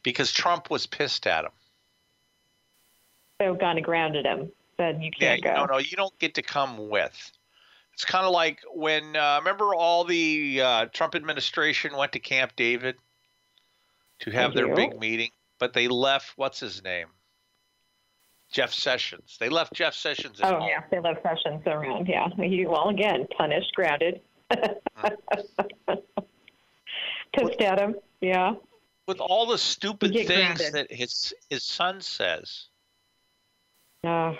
Because 0.01 0.31
Trump 0.31 0.69
was 0.71 0.87
pissed 0.87 1.27
at 1.27 1.45
him. 1.45 1.51
so 3.41 3.55
kind 3.57 3.77
of 3.77 3.83
grounded 3.83 4.25
him. 4.25 4.51
Said 4.77 5.03
you 5.03 5.11
can't 5.11 5.43
go. 5.43 5.53
no, 5.53 5.65
no, 5.65 5.77
you 5.77 5.95
don't 5.97 6.17
get 6.19 6.35
to 6.35 6.41
come 6.41 6.89
with. 6.89 7.31
It's 7.93 8.05
kind 8.05 8.25
of 8.25 8.31
like 8.31 8.61
when 8.73 9.15
uh, 9.17 9.37
remember 9.39 9.75
all 9.75 10.05
the 10.05 10.61
uh, 10.61 10.85
Trump 10.93 11.13
administration 11.15 11.95
went 11.95 12.13
to 12.13 12.19
Camp 12.19 12.55
David 12.55 12.95
to 14.19 14.31
have 14.31 14.53
their 14.53 14.73
big 14.75 14.99
meeting, 14.99 15.31
but 15.59 15.73
they 15.73 15.87
left 15.87 16.33
what's 16.35 16.59
his 16.59 16.83
name, 16.83 17.07
Jeff 18.51 18.73
Sessions. 18.73 19.37
They 19.39 19.49
left 19.49 19.73
Jeff 19.73 19.93
Sessions 19.93 20.39
at 20.41 20.53
Oh 20.53 20.59
home. 20.59 20.69
yeah, 20.69 20.83
they 20.91 20.99
left 20.99 21.21
sessions 21.23 21.61
around. 21.65 22.07
Yeah, 22.07 22.27
he 22.37 22.65
well 22.65 22.89
again 22.89 23.27
punished, 23.37 23.73
grounded, 23.75 24.21
pissed 27.33 27.61
at 27.61 27.79
him. 27.79 27.95
Yeah, 28.21 28.53
with 29.07 29.19
all 29.19 29.45
the 29.45 29.57
stupid 29.57 30.13
things 30.13 30.27
grounded. 30.27 30.73
that 30.73 30.91
his 30.91 31.33
his 31.49 31.63
son 31.63 32.01
says. 32.01 32.65
uh, 34.05 34.33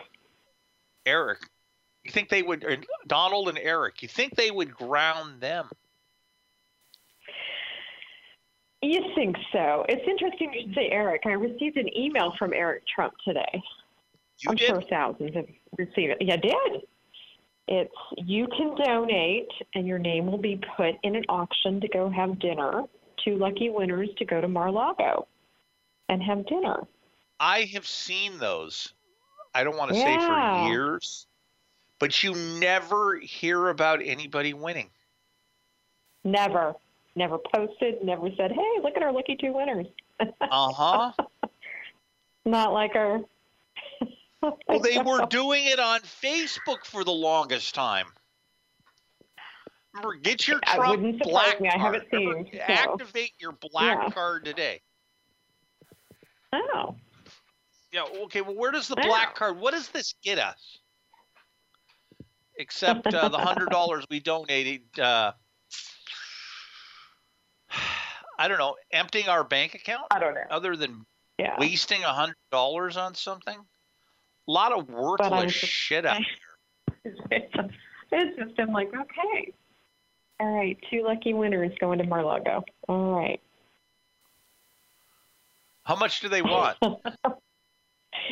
Eric, 1.06 1.40
you 2.04 2.12
think 2.12 2.30
they 2.30 2.42
would, 2.44 2.64
or 2.64 2.78
Donald 3.08 3.50
and 3.50 3.58
Eric, 3.58 4.02
you 4.02 4.08
think 4.08 4.36
they 4.36 4.52
would 4.52 4.74
ground 4.74 5.42
them? 5.42 5.70
You 8.88 9.04
think 9.16 9.36
so? 9.52 9.86
It's 9.90 10.08
interesting 10.08 10.54
you 10.54 10.62
should 10.62 10.76
say 10.76 10.90
Eric. 10.92 11.24
I 11.26 11.32
received 11.32 11.78
an 11.78 11.90
email 11.98 12.34
from 12.40 12.54
Eric 12.54 12.84
Trump 12.94 13.14
today. 13.26 13.62
You 14.40 14.52
I'm 14.52 14.56
did? 14.56 14.68
sure 14.68 14.82
thousands 14.90 15.36
have 15.36 15.48
received 15.78 16.14
it. 16.14 16.18
Yeah, 16.22 16.36
I 16.36 16.38
did. 16.38 16.82
It's 17.68 17.94
you 18.18 18.48
can 18.58 18.76
donate, 18.76 19.52
and 19.76 19.86
your 19.86 20.00
name 20.00 20.26
will 20.26 20.38
be 20.38 20.60
put 20.78 20.96
in 21.04 21.16
an 21.16 21.24
auction 21.30 21.80
to 21.82 21.88
go 21.90 22.10
have 22.10 22.40
dinner. 22.40 22.84
Two 23.24 23.36
lucky 23.36 23.70
winners 23.70 24.10
to 24.18 24.26
go 24.26 24.40
to 24.40 24.48
Mar-a-Lago 24.48 25.28
and 26.08 26.24
have 26.24 26.48
dinner. 26.48 26.88
I 27.40 27.64
have 27.74 27.86
seen 27.86 28.38
those. 28.38 28.94
I 29.54 29.64
don't 29.64 29.78
want 29.78 29.92
to 29.92 29.98
say 29.98 30.18
for 30.18 30.68
years, 30.70 31.28
but 32.00 32.24
you 32.24 32.34
never 32.60 33.18
hear 33.20 33.70
about 33.70 34.02
anybody 34.04 34.54
winning. 34.54 34.90
Never, 36.24 36.76
never 37.16 37.38
posted. 37.54 38.04
Never 38.04 38.30
said, 38.38 38.52
"Hey, 38.52 38.82
look 38.82 38.96
at 38.96 39.04
our 39.04 39.12
lucky 39.12 39.36
two 39.40 39.54
winners." 39.54 39.88
Uh 40.20 40.72
huh. 40.72 41.12
Not 42.46 42.74
like 42.74 42.96
our. 42.96 43.20
well, 44.42 44.80
they 44.82 44.98
were 45.06 45.26
doing 45.30 45.66
it 45.66 45.80
on 45.80 46.00
Facebook 46.02 46.86
for 46.86 47.04
the 47.04 47.12
longest 47.12 47.76
time. 47.76 48.08
Remember, 49.94 50.16
get 50.16 50.48
your 50.48 50.60
Trump 50.60 51.02
wouldn't 51.02 51.24
black 51.24 51.60
me. 51.60 51.68
I 51.70 51.78
haven't 51.78 52.06
Remember, 52.12 52.44
seen, 52.50 52.60
so. 52.60 52.60
Activate 52.68 53.32
your 53.40 53.54
black 53.54 53.98
Yeah. 54.04 54.10
card 54.12 54.46
today. 54.46 54.82
Oh, 56.54 56.96
Yeah. 57.92 58.04
Okay. 58.24 58.42
Well, 58.42 58.56
where 58.56 58.72
does 58.72 58.88
the 58.88 58.96
black 58.96 59.36
card? 59.36 59.60
What 59.60 59.74
does 59.74 59.90
this 59.90 60.14
get 60.24 60.38
us? 60.40 60.80
Except 62.58 63.14
uh, 63.14 63.30
the 63.30 63.38
hundred 63.38 63.70
dollars 63.70 64.06
we 64.10 64.20
donated. 64.20 64.82
Uh, 65.00 65.32
I 68.40 68.48
don't 68.48 68.58
know. 68.58 68.76
Emptying 68.92 69.28
our 69.28 69.44
bank 69.44 69.76
account. 69.76 70.04
I 70.12 70.20
don't 70.20 70.34
know. 70.34 70.42
Other 70.50 70.76
than 70.76 71.06
Yeah. 71.38 71.56
wasting 71.60 72.04
a 72.04 72.14
hundred 72.14 72.38
dollars 72.52 72.96
on 72.98 73.14
something. 73.14 73.58
A 73.58 74.52
lot 74.52 74.72
of 74.72 74.90
worthless 74.90 75.54
just- 75.54 75.72
shit 75.72 76.06
out 76.06 76.22
there. 77.04 77.12
it's 77.32 78.38
just 78.38 78.56
been 78.56 78.72
like, 78.74 78.88
okay, 78.88 79.54
all 80.40 80.56
right, 80.58 80.78
two 80.90 81.04
lucky 81.04 81.34
winners 81.34 81.72
going 81.80 82.00
to 82.00 82.06
Mar-a-Lago. 82.06 82.64
All 82.88 83.12
right. 83.20 83.40
How 85.84 85.96
much 85.96 86.20
do 86.22 86.30
they 86.30 86.42
want? 86.42 86.78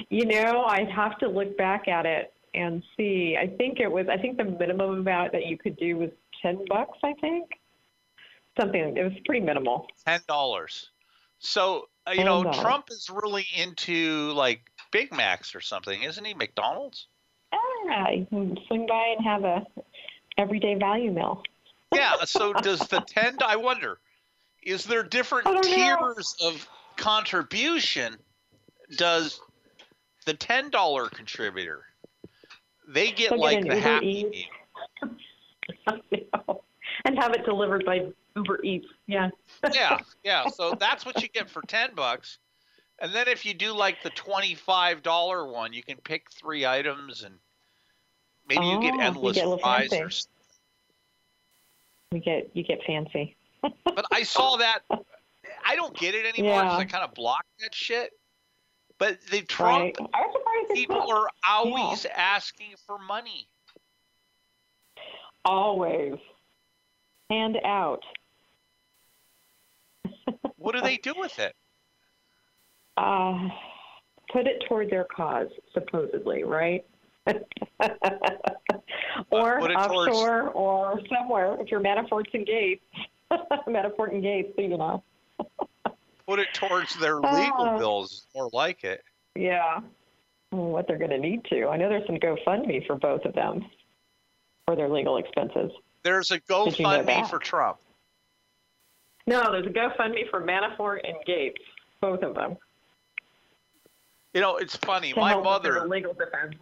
You 0.09 0.25
know, 0.25 0.63
I'd 0.65 0.91
have 0.91 1.17
to 1.19 1.27
look 1.27 1.57
back 1.57 1.87
at 1.87 2.05
it 2.05 2.31
and 2.53 2.83
see. 2.95 3.35
I 3.39 3.47
think 3.47 3.79
it 3.79 3.91
was. 3.91 4.05
I 4.11 4.17
think 4.17 4.37
the 4.37 4.43
minimum 4.43 4.99
amount 4.99 5.31
that 5.31 5.47
you 5.47 5.57
could 5.57 5.75
do 5.77 5.97
was 5.97 6.09
ten 6.41 6.63
bucks. 6.69 6.97
I 7.03 7.13
think 7.19 7.45
something. 8.59 8.97
It 8.97 9.03
was 9.03 9.13
pretty 9.25 9.45
minimal. 9.45 9.87
Ten 10.05 10.19
dollars. 10.27 10.89
So 11.39 11.87
uh, 12.07 12.11
you 12.11 12.23
know, 12.23 12.43
$10. 12.43 12.61
Trump 12.61 12.85
is 12.89 13.09
really 13.09 13.45
into 13.55 14.31
like 14.31 14.61
Big 14.91 15.13
Macs 15.13 15.53
or 15.55 15.61
something, 15.61 16.03
isn't 16.03 16.23
he? 16.23 16.33
McDonald's. 16.33 17.07
Ah, 17.53 18.09
you 18.09 18.25
can 18.25 18.57
swing 18.67 18.87
by 18.87 19.15
and 19.17 19.25
have 19.25 19.43
a 19.43 19.65
everyday 20.37 20.75
value 20.75 21.11
meal. 21.11 21.43
Yeah. 21.93 22.13
So 22.25 22.53
does 22.53 22.79
the 22.79 23.01
ten? 23.01 23.37
I 23.45 23.55
wonder, 23.55 23.99
is 24.63 24.83
there 24.85 25.03
different 25.03 25.45
don't 25.45 25.55
know. 25.55 25.61
tiers 25.61 26.35
of 26.43 26.67
contribution? 26.95 28.17
Does 28.97 29.39
the 30.25 30.33
ten 30.33 30.69
dollar 30.69 31.09
contributor? 31.09 31.83
They 32.87 33.11
get 33.11 33.31
They'll 33.31 33.39
like 33.39 33.61
the 33.61 33.75
Uber 33.75 33.79
happy 33.79 34.49
meal. 35.01 35.23
and 37.05 37.17
have 37.17 37.33
it 37.33 37.45
delivered 37.45 37.85
by 37.85 38.07
Uber 38.37 38.63
Eats. 38.63 38.87
Yeah. 39.07 39.29
yeah, 39.73 39.97
yeah. 40.23 40.47
So 40.49 40.73
that's 40.79 41.05
what 41.05 41.21
you 41.21 41.27
get 41.29 41.49
for 41.49 41.61
ten 41.63 41.95
bucks. 41.95 42.37
And 42.99 43.13
then 43.13 43.27
if 43.27 43.45
you 43.45 43.53
do 43.53 43.73
like 43.73 44.01
the 44.03 44.09
twenty-five 44.11 45.03
dollar 45.03 45.45
one, 45.51 45.73
you 45.73 45.83
can 45.83 45.97
pick 45.97 46.31
three 46.31 46.65
items, 46.65 47.23
and 47.23 47.35
maybe 48.47 48.65
you 48.65 48.77
Oh, 48.77 48.81
get 48.81 48.93
you 48.95 49.01
endless 49.01 49.35
get 49.35 49.45
little 49.45 49.59
fries. 49.59 49.89
fancy. 49.89 50.27
Or, 52.11 52.17
You 52.17 52.21
get 52.21 52.49
you 52.53 52.63
get 52.63 52.79
fancy. 52.85 53.35
but 53.61 54.05
I 54.11 54.23
saw 54.23 54.57
that. 54.57 54.79
I 55.65 55.75
don't 55.75 55.95
get 55.97 56.15
it 56.15 56.25
anymore 56.25 56.61
because 56.61 56.77
Yeah. 56.77 56.81
I 56.81 56.85
kind 56.85 57.03
of 57.03 57.13
block 57.13 57.45
that 57.59 57.73
shit. 57.75 58.11
But 58.99 59.19
the 59.29 59.41
Trump 59.41 59.79
Right. 59.79 59.95
I 60.13 60.21
was 60.21 60.33
surprised 60.33 60.71
it's 60.71 60.79
people 60.79 61.11
are 61.11 61.29
always 61.47 62.05
asking 62.05 62.75
for 62.85 62.97
money. 62.97 63.47
always 65.45 66.15
hand 67.29 67.57
out. 67.63 68.03
What 70.57 70.75
do 70.75 70.81
they 70.81 70.97
do 70.97 71.13
with 71.17 71.37
it? 71.39 71.53
Uh, 72.97 73.49
put 74.33 74.47
it 74.47 74.63
toward 74.67 74.89
their 74.89 75.03
cause, 75.03 75.49
supposedly, 75.73 76.43
right? 76.43 76.83
Uh, 77.79 77.89
or 79.31 79.59
put 79.59 79.69
it 79.71 79.75
towards- 79.87 80.09
offshore 80.17 80.49
or 80.49 80.99
somewhere. 81.15 81.55
If 81.61 81.69
you're 81.69 81.79
Manafort's 81.79 82.29
and 82.33 82.45
Gates, 82.45 82.83
Manafort 83.67 84.13
and 84.13 84.23
Gates, 84.23 84.49
you 84.57 84.69
know. 84.77 85.03
Put 86.27 86.39
it 86.39 86.47
towards 86.53 86.95
their 86.99 87.23
uh, 87.23 87.39
legal 87.39 87.65
Oh. 87.69 87.77
bills, 87.77 88.25
more 88.35 88.49
like 88.51 88.83
it. 88.83 89.03
Yeah. 89.35 89.79
Mm, 90.53 90.71
what 90.71 90.87
they're 90.87 90.97
going 90.97 91.11
to 91.11 91.19
need 91.19 91.45
to. 91.51 91.67
I 91.67 91.77
know 91.77 91.87
there's 91.89 92.05
some 92.07 92.17
GoFundMe 92.17 92.85
for 92.87 92.95
both 92.95 93.25
of 93.25 93.33
them 93.35 93.65
for 94.65 94.75
their 94.75 94.89
legal 94.89 95.17
expenses. 95.17 95.71
There's 96.03 96.31
a 96.31 96.39
Did 96.39 96.79
you 96.79 96.83
know 96.85 96.89
GoFundMe 97.03 97.29
for 97.29 97.37
Trump. 97.39 97.77
No, 99.27 99.51
there's 99.51 99.65
a 99.67 99.69
GoFundMe 99.69 100.29
for 100.29 100.41
Manafort 100.41 100.99
and 101.03 101.15
Gates, 101.25 101.61
both 102.01 102.23
of 102.23 102.33
them. 102.33 102.57
You 104.33 104.41
know, 104.41 104.57
it's 104.57 104.75
funny. 104.77 105.13
to 105.13 105.19
My 105.19 105.31
help 105.31 105.45
with 105.45 105.63
their 105.63 105.73
mother 105.75 105.87
legal 105.87 106.13
defense. 106.13 106.55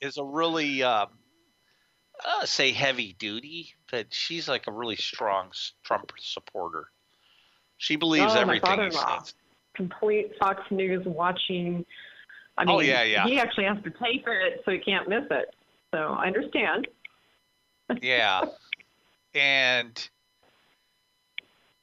is 0.00 0.18
a 0.18 0.24
really, 0.24 0.82
um, 0.82 1.08
uh, 2.24 2.44
say, 2.46 2.70
heavy 2.72 3.14
duty, 3.18 3.74
but 3.90 4.06
she's 4.14 4.48
like 4.48 4.66
a 4.68 4.72
really 4.72 4.96
strong 4.96 5.50
Trump 5.82 6.12
supporter. 6.20 6.88
She 7.78 7.96
believes 7.96 8.32
Oh, 8.32 8.34
my 8.36 8.40
everything 8.42 8.70
he 8.70 8.76
father-in-law. 8.76 9.18
says. 9.22 9.34
Complete 9.74 10.32
Fox 10.38 10.60
News 10.70 11.04
watching. 11.06 11.84
I 12.56 12.64
mean, 12.64 12.76
Oh, 12.76 12.80
yeah, 12.80 13.02
yeah. 13.02 13.24
he 13.26 13.38
actually 13.40 13.64
has 13.64 13.82
to 13.82 13.90
pay 13.90 14.20
for 14.22 14.32
it 14.38 14.62
so 14.64 14.70
he 14.70 14.78
can't 14.78 15.08
miss 15.08 15.24
it. 15.30 15.54
So 15.92 15.98
I 15.98 16.26
understand. 16.26 16.86
Yeah. 18.00 18.42
and 19.34 20.08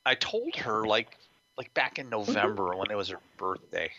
I 0.06 0.16
told 0.16 0.56
her 0.56 0.86
like 0.86 1.18
like 1.58 1.74
back 1.74 2.00
in 2.00 2.10
Mm-hmm. 2.10 2.12
November 2.12 2.76
when 2.76 2.92
it 2.92 2.96
was 2.96 3.10
her 3.10 3.20
birthday 3.38 3.92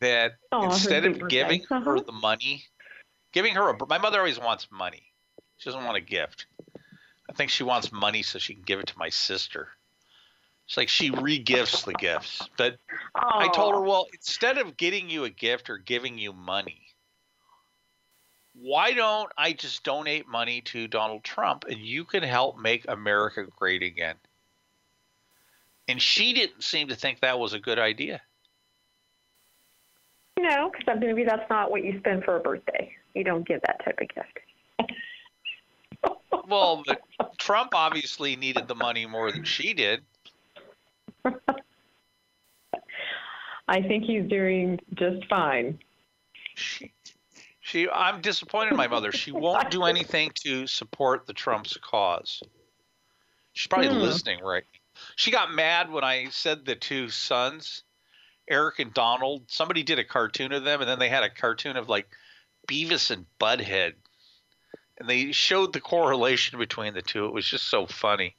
that 0.00 0.32
Aw, 0.52 0.64
instead 0.64 1.04
of 1.04 1.18
birthday. 1.18 1.36
giving 1.36 1.62
her 1.68 1.76
Uh-huh. 1.76 2.02
the 2.06 2.12
money, 2.12 2.64
giving 3.32 3.54
her 3.54 3.70
a 3.70 3.86
my 3.86 3.98
mother 3.98 4.18
always 4.18 4.38
wants 4.38 4.68
money. 4.70 5.02
She 5.56 5.70
doesn't 5.70 5.84
want 5.84 5.96
a 5.96 6.00
gift. 6.00 6.46
I 7.28 7.32
think 7.32 7.50
she 7.50 7.64
wants 7.64 7.92
money 7.92 8.22
so 8.22 8.38
she 8.38 8.54
can 8.54 8.62
give 8.62 8.80
it 8.80 8.86
to 8.88 8.98
my 8.98 9.08
sister. 9.08 9.68
It's 10.66 10.76
like 10.76 10.88
she 10.88 11.10
re-gifts 11.10 11.84
the 11.84 11.94
gifts. 11.94 12.48
But 12.56 12.76
I 13.14 13.48
told 13.48 13.74
her, 13.74 13.80
well, 13.80 14.06
instead 14.12 14.58
of 14.58 14.76
getting 14.76 15.08
you 15.08 15.24
a 15.24 15.30
gift 15.30 15.70
or 15.70 15.78
giving 15.78 16.18
you 16.18 16.32
money, 16.32 16.87
why 18.60 18.92
don't 18.92 19.30
I 19.36 19.52
just 19.52 19.84
donate 19.84 20.28
money 20.28 20.60
to 20.62 20.88
Donald 20.88 21.24
Trump 21.24 21.64
and 21.68 21.78
you 21.78 22.04
can 22.04 22.22
help 22.22 22.58
make 22.58 22.84
America 22.88 23.46
great 23.56 23.82
again? 23.82 24.16
And 25.86 26.02
she 26.02 26.32
didn't 26.32 26.62
seem 26.62 26.88
to 26.88 26.96
think 26.96 27.20
that 27.20 27.38
was 27.38 27.52
a 27.54 27.60
good 27.60 27.78
idea. 27.78 28.20
No, 30.38 30.70
because 30.70 30.98
maybe 31.00 31.24
that's 31.24 31.48
not 31.50 31.70
what 31.70 31.84
you 31.84 31.98
spend 31.98 32.24
for 32.24 32.36
a 32.36 32.40
birthday. 32.40 32.92
You 33.14 33.24
don't 33.24 33.46
give 33.46 33.60
that 33.62 33.84
type 33.84 33.98
of 34.00 34.08
gift. 34.08 34.38
Well, 36.46 36.82
Trump 37.36 37.74
obviously 37.74 38.34
needed 38.34 38.68
the 38.68 38.74
money 38.74 39.04
more 39.04 39.30
than 39.30 39.44
she 39.44 39.74
did. 39.74 40.00
I 43.68 43.82
think 43.82 44.04
he's 44.04 44.26
doing 44.28 44.78
just 44.94 45.26
fine. 45.28 45.78
She, 46.54 46.90
she, 47.68 47.88
I'm 47.88 48.22
disappointed 48.22 48.70
in 48.70 48.76
my 48.76 48.88
mother. 48.88 49.12
She 49.12 49.30
won't 49.32 49.70
do 49.70 49.84
anything 49.84 50.32
to 50.44 50.66
support 50.66 51.26
the 51.26 51.34
Trump's 51.34 51.76
cause. 51.76 52.42
She's 53.52 53.66
probably 53.66 53.88
Hmm. 53.88 54.00
listening 54.00 54.40
right. 54.42 54.64
She 55.16 55.30
got 55.30 55.52
mad 55.52 55.92
when 55.92 56.02
I 56.02 56.28
said 56.30 56.64
the 56.64 56.74
two 56.74 57.08
sons, 57.08 57.82
Eric 58.48 58.78
and 58.78 58.92
Donald. 58.94 59.44
Somebody 59.48 59.82
did 59.82 59.98
a 59.98 60.04
cartoon 60.04 60.52
of 60.52 60.64
them, 60.64 60.80
and 60.80 60.88
then 60.88 60.98
they 60.98 61.08
had 61.08 61.22
a 61.22 61.30
cartoon 61.30 61.76
of 61.76 61.88
like 61.88 62.08
Beavis 62.66 63.10
and 63.10 63.26
Butthead, 63.38 63.94
and 64.98 65.08
they 65.08 65.30
showed 65.32 65.72
the 65.72 65.80
correlation 65.80 66.58
between 66.58 66.94
the 66.94 67.02
two. 67.02 67.26
It 67.26 67.32
was 67.32 67.46
just 67.46 67.68
so 67.68 67.86
funny. 67.86 68.34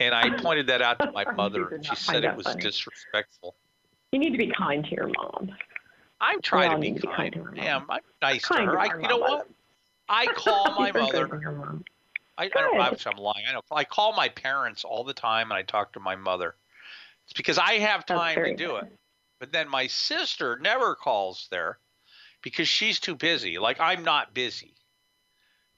And 0.00 0.14
I 0.14 0.30
pointed 0.42 0.68
that 0.68 0.82
out 0.82 1.00
to 1.00 1.12
my 1.12 1.26
mother, 1.36 1.68
and 1.68 1.84
she 1.84 1.94
said 1.94 2.24
it 2.24 2.36
was 2.36 2.46
funny. 2.46 2.62
disrespectful. 2.62 3.54
You 4.12 4.18
need 4.18 4.30
to 4.32 4.38
be 4.38 4.50
kind 4.56 4.84
to 4.84 4.90
your 4.90 5.08
mom. 5.08 5.50
I'm 6.20 6.40
trying 6.42 6.70
all 6.70 6.76
to 6.76 6.80
be 6.80 6.98
kind 7.00 7.32
to. 7.32 7.48
Damn, 7.54 7.86
I'm 7.88 8.00
nice 8.20 8.42
to 8.48 8.54
her. 8.54 8.72
to 8.72 8.78
I, 8.78 8.96
you 9.00 9.08
know 9.08 9.18
what? 9.18 9.48
I 10.08 10.26
call 10.34 10.74
my 10.78 10.92
mother. 10.92 11.28
to 11.28 11.40
your 11.40 11.52
mom. 11.52 11.84
I, 12.36 12.44
I 12.44 12.48
don't 12.48 12.76
know 12.76 13.10
I'm 13.10 13.18
lying. 13.18 13.44
I 13.48 13.52
don't. 13.52 13.64
I 13.70 13.84
call 13.84 14.14
my 14.14 14.28
parents 14.28 14.84
all 14.84 15.04
the 15.04 15.14
time, 15.14 15.50
and 15.50 15.58
I 15.58 15.62
talk 15.62 15.92
to 15.94 16.00
my 16.00 16.16
mother. 16.16 16.54
It's 17.24 17.34
because 17.34 17.58
I 17.58 17.74
have 17.74 18.06
time 18.06 18.36
to 18.36 18.56
do 18.56 18.68
good. 18.68 18.84
it. 18.84 18.98
But 19.38 19.52
then 19.52 19.68
my 19.68 19.86
sister 19.86 20.58
never 20.60 20.94
calls 20.94 21.48
there 21.50 21.78
because 22.42 22.68
she's 22.68 22.98
too 22.98 23.14
busy. 23.14 23.58
Like 23.58 23.78
I'm 23.80 24.04
not 24.04 24.34
busy, 24.34 24.74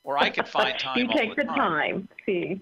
or 0.05 0.19
I 0.19 0.31
can 0.31 0.45
find 0.45 0.79
time. 0.79 0.99
you 0.99 1.09
take 1.09 1.37
the 1.37 1.45
the 1.45 1.49
time. 1.49 2.09
See, 2.27 2.61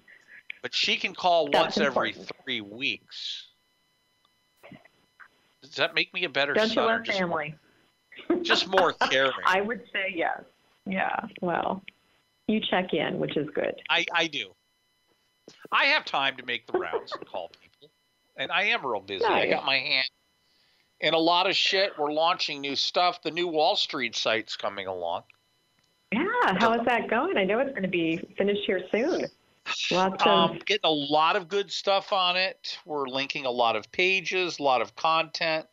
But 0.63 0.75
she 0.75 0.97
can 0.97 1.15
call 1.15 1.51
That's 1.51 1.77
once 1.77 1.79
every 1.79 2.15
three 2.45 2.61
weeks. 2.61 3.49
Does 5.63 5.77
that 5.77 5.95
make 5.95 6.13
me 6.13 6.25
a 6.25 6.29
better 6.29 6.55
don't 6.55 6.69
you 6.69 6.75
son, 6.75 6.85
or 6.91 6.99
love 6.99 7.07
family? 7.07 7.55
Just 8.37 8.69
more 8.69 8.93
caring? 9.11 9.33
I 9.45 9.61
would 9.61 9.83
say 9.93 10.13
yes. 10.15 10.43
Yeah. 10.87 11.21
Well, 11.41 11.83
you 12.47 12.61
check 12.61 12.93
in, 12.93 13.19
which 13.19 13.37
is 13.37 13.49
good. 13.55 13.75
I, 13.89 14.05
I 14.15 14.27
do. 14.27 14.53
I 15.73 15.87
have 15.87 16.05
time 16.05 16.37
to 16.37 16.45
make 16.45 16.67
the 16.67 16.79
rounds 16.79 17.13
and 17.13 17.27
call 17.27 17.51
people. 17.61 17.91
And 18.37 18.51
I 18.51 18.65
am 18.65 18.85
real 18.85 19.01
busy. 19.01 19.25
I 19.25 19.47
got 19.47 19.65
my 19.65 19.77
hand 19.77 20.09
in 21.01 21.15
a 21.15 21.19
lot 21.19 21.49
of 21.49 21.57
shit. 21.57 21.93
We're 21.99 22.13
launching 22.13 22.61
new 22.61 22.77
stuff. 22.77 23.23
The 23.23 23.31
new 23.31 23.49
Wall 23.49 23.77
Street 23.77 24.17
site's 24.17 24.57
coming 24.57 24.87
along. 24.87 25.23
Yeah. 26.13 26.23
How 26.59 26.75
is 26.75 26.85
that 26.87 27.09
going? 27.09 27.37
I 27.37 27.45
know 27.45 27.59
it's 27.59 27.71
going 27.71 27.83
to 27.83 27.89
be 27.89 28.17
finished 28.37 28.63
here 28.67 28.83
soon. 28.91 29.27
Lots 29.91 30.23
of. 30.23 30.29
Um, 30.29 30.59
getting 30.65 30.89
a 30.89 30.91
lot 30.91 31.37
of 31.37 31.49
good 31.49 31.71
stuff 31.71 32.13
on 32.13 32.37
it. 32.37 32.79
We're 32.85 33.07
linking 33.07 33.47
a 33.47 33.51
lot 33.51 33.77
of 33.77 33.91
pages, 33.93 34.59
a 34.59 34.63
lot 34.63 34.81
of 34.81 34.97
content. 34.97 35.67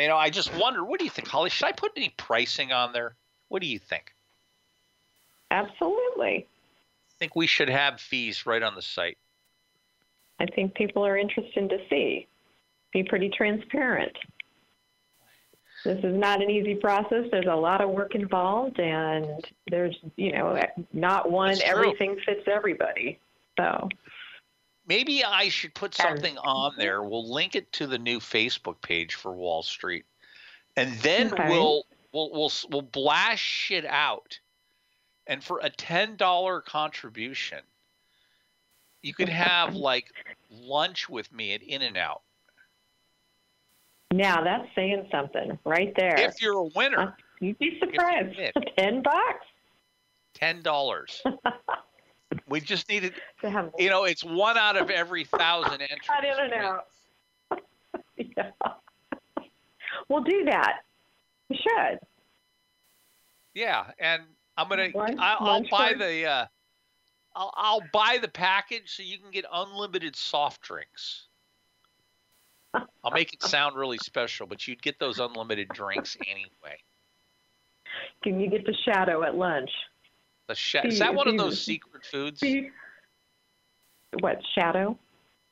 You 0.00 0.08
know, 0.08 0.16
I 0.16 0.30
just 0.30 0.54
wonder, 0.56 0.84
what 0.84 0.98
do 0.98 1.04
you 1.04 1.10
think, 1.10 1.28
Holly? 1.28 1.50
Should 1.50 1.66
I 1.66 1.72
put 1.72 1.92
any 1.96 2.14
pricing 2.16 2.72
on 2.72 2.92
there? 2.92 3.14
What 3.48 3.60
do 3.60 3.68
you 3.68 3.78
think? 3.78 4.14
absolutely. 5.50 6.46
I 6.46 7.12
think 7.18 7.36
we 7.36 7.46
should 7.46 7.68
have 7.68 8.00
fees 8.00 8.46
right 8.46 8.62
on 8.62 8.74
the 8.74 8.82
site. 8.82 9.18
I 10.38 10.46
think 10.46 10.74
people 10.74 11.04
are 11.04 11.18
interested 11.18 11.68
to 11.68 11.78
see. 11.90 12.26
Be 12.92 13.02
pretty 13.02 13.30
transparent. 13.30 14.16
This 15.84 15.98
is 15.98 16.14
not 16.14 16.42
an 16.42 16.50
easy 16.50 16.74
process. 16.74 17.24
There's 17.30 17.46
a 17.46 17.54
lot 17.54 17.80
of 17.80 17.90
work 17.90 18.14
involved, 18.14 18.78
and 18.78 19.46
there's, 19.70 19.96
you 20.16 20.32
know, 20.32 20.62
not 20.92 21.30
one, 21.30 21.56
everything 21.64 22.18
fits 22.24 22.46
everybody. 22.46 23.18
So, 23.58 23.88
Maybe 24.90 25.24
I 25.24 25.50
should 25.50 25.72
put 25.72 25.94
something 25.94 26.36
on 26.38 26.74
there. 26.76 27.00
We'll 27.00 27.32
link 27.32 27.54
it 27.54 27.70
to 27.74 27.86
the 27.86 27.96
new 27.96 28.18
Facebook 28.18 28.82
page 28.82 29.14
for 29.14 29.30
Wall 29.30 29.62
Street, 29.62 30.04
and 30.76 30.92
then 30.94 31.32
Okay. 31.32 31.48
we'll 31.48 31.86
we'll 32.12 32.32
we'll 32.32 32.52
we'll 32.70 32.82
blast 32.82 33.40
shit 33.40 33.84
out. 33.84 34.40
And 35.28 35.44
for 35.44 35.60
a 35.62 35.70
ten 35.70 36.16
dollar 36.16 36.60
contribution, 36.60 37.60
you 39.00 39.14
could 39.14 39.28
have 39.28 39.76
like 39.90 40.10
lunch 40.50 41.08
with 41.08 41.32
me 41.32 41.54
at 41.54 41.62
In 41.62 41.82
and 41.82 41.96
Out. 41.96 42.22
now 44.10 44.42
that's 44.42 44.74
saying 44.74 45.06
something 45.12 45.56
right 45.64 45.94
there. 45.96 46.18
If 46.18 46.42
you're 46.42 46.58
a 46.58 46.64
winner, 46.74 46.98
uh, 47.00 47.12
You'd 47.38 47.60
be 47.60 47.78
surprised. 47.78 48.36
Ten 48.76 49.02
bucks 49.02 49.46
ten 50.34 50.62
dollars. 50.62 51.22
we 52.50 52.60
just 52.60 52.88
needed, 52.88 53.14
you 53.78 53.88
know, 53.88 54.04
it's 54.04 54.24
one 54.24 54.58
out 54.58 54.76
of 54.76 54.90
every 54.90 55.24
thousand 55.24 55.80
entries. 55.80 56.08
I 56.10 56.20
don't 56.20 56.50
know. 56.50 56.80
yeah. 58.16 58.50
We'll 60.08 60.24
do 60.24 60.44
that. 60.46 60.80
We 61.48 61.56
should. 61.56 62.00
Yeah, 63.54 63.84
and 63.98 64.22
I'm 64.56 64.68
gonna 64.68 64.88
Lunch- 64.94 65.18
I, 65.18 65.36
I'll 65.38 65.62
buy 65.70 65.94
the 65.96 66.26
uh, 66.26 66.46
I'll 67.34 67.52
I'll 67.56 67.82
buy 67.92 68.18
the 68.20 68.28
package 68.28 68.96
so 68.96 69.02
you 69.02 69.18
can 69.18 69.30
get 69.30 69.44
unlimited 69.52 70.16
soft 70.16 70.60
drinks. 70.62 71.26
I'll 72.74 73.10
make 73.12 73.32
it 73.32 73.42
sound 73.42 73.76
really 73.76 73.98
special, 73.98 74.46
but 74.46 74.66
you'd 74.68 74.82
get 74.82 74.98
those 75.00 75.18
unlimited 75.18 75.68
drinks 75.70 76.16
anyway. 76.28 76.78
Can 78.22 78.38
you 78.38 78.48
get 78.48 78.64
the 78.64 78.74
shadow 78.84 79.24
at 79.24 79.34
lunch? 79.34 79.70
The 80.50 80.88
is 80.88 80.98
that 80.98 81.14
one 81.14 81.28
of 81.28 81.38
those 81.38 81.62
secret 81.62 82.04
foods? 82.04 82.42
What 84.18 84.40
shadow? 84.52 84.98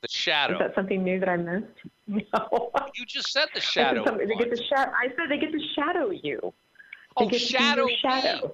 The 0.01 0.09
shadow. 0.09 0.55
Is 0.55 0.59
that 0.59 0.75
something 0.75 1.03
new 1.05 1.21
that 1.21 1.29
I 1.29 1.37
missed? 1.37 1.65
No. 2.33 2.71
you 2.95 3.05
just 3.05 3.31
said 3.31 3.47
the 3.53 3.59
I 3.59 3.63
said 3.63 3.95
shadow. 3.95 4.17
They 4.17 4.35
get 4.35 4.49
to 4.49 4.63
shadow. 4.63 4.91
I 4.91 5.07
said 5.09 5.29
they 5.29 5.37
get 5.37 5.51
to 5.51 5.59
shadow 5.75 6.09
you. 6.09 6.39
they 6.41 7.25
oh, 7.25 7.29
to 7.29 7.37
shadow. 7.39 7.87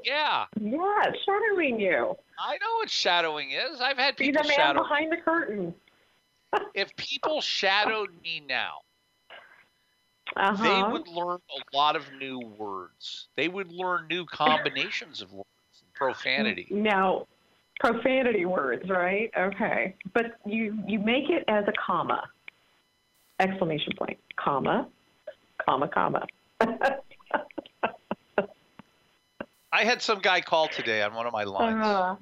Yeah, 0.04 0.46
Yeah, 0.60 1.12
shadowing 1.26 1.80
you. 1.80 2.16
I 2.38 2.58
know 2.58 2.76
what 2.78 2.90
shadowing 2.90 3.52
is. 3.52 3.80
I've 3.82 3.98
had 3.98 4.18
people 4.18 4.44
Be 4.44 4.48
the 4.48 4.50
man 4.50 4.58
shadow. 4.58 4.82
behind 4.84 5.12
the 5.12 5.18
curtain. 5.18 5.74
If 6.76 6.96
people 6.96 7.42
shadowed 7.42 8.10
me 8.24 8.44
now, 8.48 8.82
Uh 10.36 10.54
they 10.58 10.92
would 10.92 11.08
learn 11.08 11.40
a 11.50 11.76
lot 11.76 11.96
of 11.96 12.12
new 12.20 12.40
words. 12.40 13.28
They 13.36 13.48
would 13.48 13.72
learn 13.72 14.08
new 14.10 14.26
combinations 14.26 15.22
of 15.22 15.34
words 15.34 15.55
profanity. 15.96 16.68
Now, 16.70 17.28
profanity 17.80 18.46
words, 18.46 18.90
right? 18.90 19.32
Okay, 19.38 19.96
but 20.14 20.38
you 20.46 20.78
you 20.88 21.00
make 21.00 21.30
it 21.30 21.44
as 21.48 21.66
a 21.68 21.74
comma, 21.74 22.24
exclamation 23.40 23.94
point, 23.98 24.18
comma, 24.36 24.88
comma, 25.66 25.88
comma. 25.88 26.26
I 29.72 29.84
had 29.84 30.02
some 30.02 30.20
guy 30.20 30.40
call 30.40 30.68
today 30.70 31.02
on 31.02 31.14
one 31.14 31.26
of 31.26 31.34
my 31.34 31.44
lines. 31.44 31.86
uh, 31.86 32.16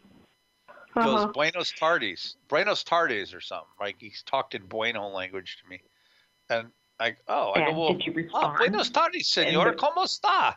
He 0.95 1.01
goes 1.01 1.19
uh-huh. 1.21 1.31
Buenos 1.33 1.71
tardes, 1.71 2.36
Buenos 2.47 2.83
tardes, 2.83 3.33
or 3.33 3.41
something. 3.41 3.67
Like 3.79 3.97
he's 3.99 4.23
talked 4.23 4.55
in 4.55 4.65
Bueno 4.65 5.07
language 5.09 5.57
to 5.62 5.69
me, 5.69 5.81
and 6.49 6.69
I 6.99 7.15
oh 7.27 7.51
I 7.51 7.59
And 7.59 7.75
go 7.75 7.79
well 7.79 7.93
did 7.93 8.05
you 8.07 8.13
oh, 8.13 8.15
respond? 8.15 8.57
Buenos 8.57 8.89
tardes, 8.89 9.27
senor, 9.27 9.67
And 9.67 9.77
the- 9.77 9.81
cómo 9.83 10.03
está? 10.03 10.55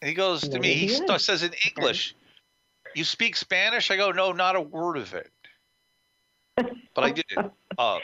And 0.00 0.08
he 0.08 0.14
goes 0.14 0.48
to 0.48 0.58
me. 0.60 0.74
He 0.74 0.88
st- 0.88 1.20
says 1.20 1.42
in 1.42 1.52
English, 1.66 2.14
"You 2.94 3.04
speak 3.04 3.36
Spanish?" 3.36 3.90
I 3.90 3.96
go, 3.96 4.12
"No, 4.12 4.32
not 4.32 4.56
a 4.56 4.60
word 4.60 4.96
of 4.96 5.14
it." 5.14 5.32
But 6.94 7.04
I 7.04 7.10
did 7.10 7.24
it. 7.30 7.50
Uh, 7.78 8.00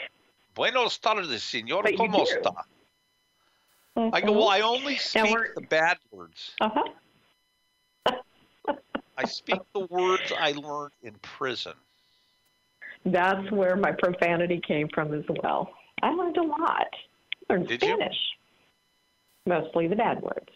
Buenos 0.53 0.97
tardes, 0.99 1.43
senor, 1.43 1.83
you 1.89 1.97
do. 1.97 2.05
está? 2.05 2.63
I 3.97 4.21
go, 4.21 4.31
well, 4.31 4.47
I 4.47 4.61
only 4.61 4.95
speak 4.95 5.35
the 5.53 5.61
bad 5.61 5.97
words. 6.11 6.55
Uh 6.61 6.69
huh. 6.73 8.13
I 9.17 9.25
speak 9.25 9.59
the 9.73 9.81
words 9.89 10.31
I 10.37 10.53
learned 10.53 10.93
in 11.03 11.13
prison. 11.21 11.73
That's 13.05 13.51
where 13.51 13.75
my 13.75 13.91
profanity 13.91 14.61
came 14.65 14.87
from 14.93 15.13
as 15.13 15.25
well. 15.43 15.71
I 16.01 16.11
learned 16.11 16.37
a 16.37 16.43
lot. 16.43 16.87
I 17.49 17.53
learned 17.53 17.67
Did 17.67 17.81
you? 17.81 17.95
Spanish. 17.95 18.17
Mostly 19.45 19.87
the 19.87 19.95
bad 19.95 20.21
words. 20.21 20.49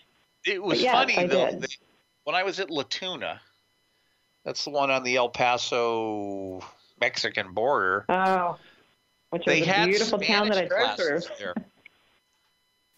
It 0.46 0.62
was 0.62 0.82
yes, 0.82 0.96
funny 0.96 1.18
I 1.18 1.28
though. 1.28 1.60
that 1.60 1.78
when 2.24 2.36
I 2.36 2.44
was 2.44 2.60
at 2.60 2.70
La 2.70 2.84
Tuna, 2.84 3.42
that's 4.46 4.64
the 4.64 4.72
one 4.72 4.90
on 4.90 5.04
the 5.04 5.18
El 5.18 5.30
Paso 5.30 6.62
Mexican 7.00 7.54
border. 7.54 8.06
Oh, 8.10 8.58
which 9.32 9.46
They 9.46 9.60
was 9.60 9.70
a 9.70 9.72
had 9.72 9.86
beautiful 9.88 10.20
town 10.20 10.50
that 10.50 10.58
I 10.58 10.66
Spanish 10.66 10.98
drove 10.98 11.24
through. 11.38 11.54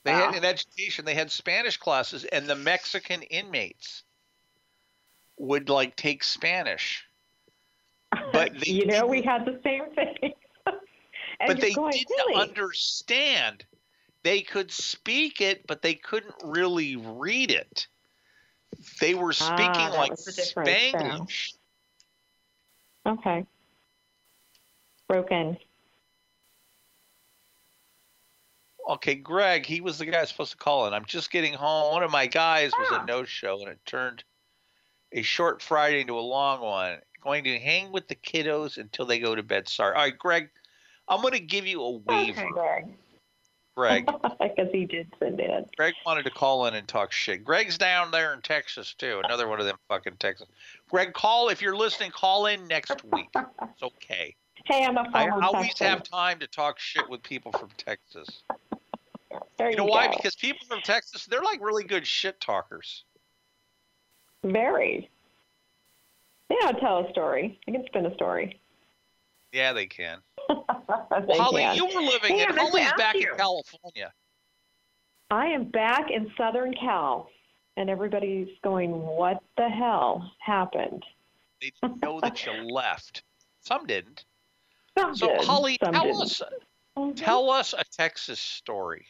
They 0.04 0.12
Wow. 0.12 0.32
had 0.32 0.36
in 0.36 0.45
education. 0.45 1.06
They 1.06 1.13
had 1.13 1.32
Spanish 1.32 1.77
classes, 1.77 2.25
and 2.25 2.47
the 2.47 2.56
Mexican 2.56 3.21
inmates 3.23 4.04
would 5.38 5.69
like 5.69 5.95
take 5.95 6.23
Spanish, 6.23 7.06
but 8.34 8.51
they 8.60 8.71
you 8.71 8.86
know, 8.86 9.06
we 9.06 9.21
had 9.21 9.45
the 9.45 9.60
same 9.63 9.93
thing. 9.93 10.34
but 11.47 11.60
they 11.60 11.73
going, 11.73 11.91
didn't 11.91 12.08
really? 12.10 12.36
understand. 12.41 13.65
They 14.24 14.42
could 14.42 14.72
speak 14.72 15.42
it, 15.42 15.66
but 15.68 15.82
they 15.82 15.96
couldn't 15.96 16.36
really 16.44 16.96
read 16.96 17.52
it. 17.52 17.88
They 19.00 19.16
were 19.16 19.34
speaking 19.34 19.90
Ah, 19.90 19.96
like 19.98 20.12
was. 20.12 20.54
Spanglish. 20.56 21.54
Okay. 23.06 23.46
Broken. 25.08 25.58
Okay, 28.88 29.16
Greg, 29.16 29.66
he 29.66 29.82
was 29.82 29.98
the 29.98 30.06
guy 30.06 30.24
supposed 30.26 30.52
to 30.52 30.58
call 30.58 30.88
in. 30.88 30.94
I'm 30.94 31.06
just 31.06 31.32
getting 31.32 31.54
home. 31.54 31.94
One 31.94 32.04
of 32.04 32.12
my 32.12 32.28
guys 32.28 32.72
was 32.78 32.88
Ah. 32.92 33.04
a 33.04 33.06
no 33.06 33.24
show, 33.24 33.60
and 33.60 33.70
it 33.70 33.80
turned 33.86 34.24
a 35.12 35.22
short 35.22 35.62
Friday 35.62 36.02
into 36.02 36.18
a 36.18 36.22
long 36.22 36.62
one. 36.62 37.02
Going 37.22 37.44
to 37.44 37.60
hang 37.60 37.92
with 37.92 38.08
the 38.08 38.16
kiddos 38.16 38.78
until 38.78 39.06
they 39.06 39.20
go 39.20 39.36
to 39.36 39.44
bed. 39.44 39.68
Sorry. 39.68 39.96
All 39.96 40.02
right, 40.02 40.18
Greg, 40.18 40.50
I'm 41.08 41.22
going 41.22 41.34
to 41.34 41.40
give 41.40 41.68
you 41.68 41.82
a 41.82 41.92
waiver. 41.98 42.42
Okay, 42.42 42.50
Greg. 42.50 42.86
Greg, 43.82 44.06
Because 44.39 44.72
he 44.72 44.86
did 44.86 45.12
send 45.20 45.39
in. 45.39 45.65
Greg 45.78 45.94
wanted 46.06 46.24
to 46.24 46.30
call 46.32 46.65
in 46.67 46.76
and 46.76 46.88
talk 46.88 47.12
shit. 47.12 47.44
Greg's 47.44 47.78
down 47.78 48.12
there 48.12 48.34
in 48.34 48.41
Texas 48.41 48.94
too. 48.94 49.22
Another 49.24 49.48
one 49.48 49.60
of 49.60 49.65
them 49.65 49.78
fucking 49.89 50.17
Texas. 50.20 50.48
Greg, 50.89 51.13
call 51.13 51.50
if 51.50 51.62
you're 51.62 51.76
listening. 51.76 52.12
Call 52.12 52.46
in 52.46 52.67
next 52.67 53.04
week. 53.12 53.30
It's 53.36 53.84
okay. 53.84 54.36
Hey, 54.65 54.86
I'm 54.86 54.96
a 54.98 55.10
I 55.13 55.30
always 55.30 55.70
Texan. 55.70 55.88
have 55.88 56.04
time 56.04 56.39
to 56.39 56.48
talk 56.48 56.78
shit 56.80 57.10
with 57.10 57.24
people 57.24 57.52
from 57.52 57.70
Texas. 57.78 58.44
There 59.58 59.72
You 59.72 59.78
know 59.78 59.86
why? 59.86 60.08
go. 60.08 60.13
Because 60.15 60.36
people 60.36 60.67
from 60.67 60.82
Texas, 60.82 61.26
they're 61.26 61.41
like 61.41 61.60
really 61.63 61.84
good 61.84 62.06
shit 62.06 62.39
talkers. 62.39 63.06
Very. 64.44 65.10
Yeah, 66.50 66.58
I'll 66.67 66.80
tell 66.80 67.06
a 67.06 67.10
story. 67.12 67.60
I 67.67 67.72
can 67.72 67.86
spin 67.88 68.06
a 68.06 68.13
story. 68.13 68.61
Yeah, 69.52 69.74
they 69.74 69.86
can. 69.88 70.20
They 71.28 71.38
Holly, 71.38 71.62
can. 71.62 71.76
you 71.76 71.86
were 71.86 72.02
living 72.02 72.36
Hey, 72.36 72.44
in 72.44 72.50
I 72.50 72.54
meant 72.54 72.58
to 72.74 72.80
Holly's 72.80 72.94
back 72.98 73.16
in 73.16 73.28
California. 73.38 74.12
I 75.30 75.46
am 75.48 75.66
back 75.66 76.10
in 76.10 76.32
Southern 76.38 76.74
Cal, 76.74 77.30
and 77.78 77.90
everybody's 77.90 78.50
going, 78.64 78.92
"What 78.92 79.42
the 79.58 79.70
hell 79.70 80.32
happened?" 80.40 81.04
They 81.62 81.72
didn't 81.82 82.02
know 82.02 82.20
that 82.22 82.46
you 82.46 82.52
left. 82.74 83.24
Some 83.62 83.86
didn't. 83.86 84.26
Some 84.98 85.16
So, 85.16 85.28
did, 85.28 85.42
Holly, 85.46 85.78
some 85.84 85.94
tell 85.94 86.04
didn't. 86.04 86.22
us 86.24 86.42
Mhm. 86.98 87.16
tell 87.16 87.50
us 87.50 87.74
a 87.78 87.84
Texas 87.86 88.40
story. 88.40 89.06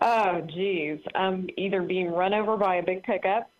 Oh, 0.00 0.40
geez. 0.40 0.98
Um, 1.14 1.48
either 1.58 1.82
being 1.82 2.10
run 2.10 2.32
over 2.32 2.56
by 2.56 2.76
a 2.76 2.82
big 2.82 3.02
pickup, 3.02 3.50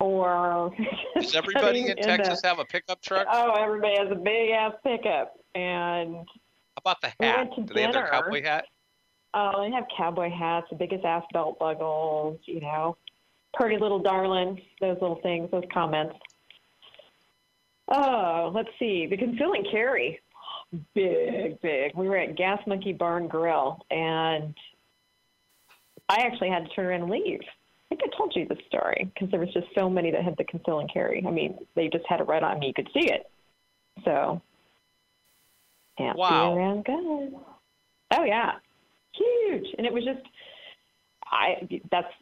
or 0.00 0.72
Does 1.16 1.34
everybody 1.34 1.82
getting 1.82 1.98
in 1.98 2.04
Texas 2.04 2.42
the- 2.42 2.48
have 2.48 2.58
a 2.58 2.64
pickup 2.64 3.00
truck? 3.02 3.26
Oh, 3.30 3.52
everybody 3.60 3.96
has 3.98 4.10
a 4.10 4.14
big 4.14 4.50
ass 4.50 4.72
pickup, 4.84 5.34
and 5.54 6.16
How 6.16 6.24
about 6.76 7.00
the 7.00 7.12
we 7.18 7.26
hat? 7.26 7.48
to 7.56 7.62
Do 7.62 7.74
they 7.74 7.82
have 7.82 7.92
their 7.92 8.08
cowboy 8.08 8.42
hat? 8.42 8.66
Oh, 9.34 9.62
they 9.62 9.70
have 9.72 9.84
cowboy 9.96 10.30
hats, 10.30 10.66
the 10.70 10.76
biggest 10.76 11.04
ass 11.04 11.24
belt 11.32 11.58
buckles, 11.58 12.38
you 12.44 12.60
know, 12.60 12.96
pretty 13.54 13.76
little 13.78 13.98
darling, 13.98 14.60
those 14.80 14.96
little 15.00 15.20
things, 15.22 15.50
those 15.50 15.64
comments. 15.72 16.14
Oh, 17.88 18.50
let's 18.54 18.68
see. 18.78 19.06
The 19.06 19.16
concealing 19.16 19.64
carry, 19.70 20.20
big, 20.94 21.60
big. 21.60 21.92
We 21.94 22.08
were 22.08 22.16
at 22.18 22.36
Gas 22.36 22.60
Monkey 22.66 22.92
Bar 22.92 23.18
N' 23.18 23.28
Grill, 23.28 23.84
and 23.90 24.54
I 26.08 26.20
actually 26.20 26.50
had 26.50 26.64
to 26.68 26.74
turn 26.74 26.86
around 26.86 27.02
and 27.02 27.10
leave. 27.10 27.40
I 27.90 27.94
think 27.94 28.02
I 28.04 28.16
told 28.16 28.34
you 28.36 28.46
this 28.46 28.58
story 28.68 29.10
because 29.14 29.30
there 29.30 29.40
was 29.40 29.52
just 29.54 29.66
so 29.76 29.88
many 29.88 30.10
that 30.10 30.22
had 30.22 30.36
the 30.36 30.44
conceal 30.44 30.80
and 30.80 30.92
carry. 30.92 31.24
I 31.26 31.30
mean, 31.30 31.58
they 31.74 31.88
just 31.88 32.04
had 32.06 32.20
it 32.20 32.24
right 32.24 32.42
on 32.42 32.58
me. 32.58 32.66
You 32.68 32.74
could 32.74 32.90
see 32.92 33.10
it. 33.10 33.30
So, 34.04 34.42
can't 35.96 36.18
Wow. 36.18 36.56
around 36.56 36.84
guns. 36.84 37.32
Oh 38.14 38.24
yeah, 38.24 38.52
huge. 39.14 39.66
And 39.78 39.86
it 39.86 39.92
was 39.92 40.04
just, 40.04 40.20
I 41.24 41.66
that's, 41.90 42.12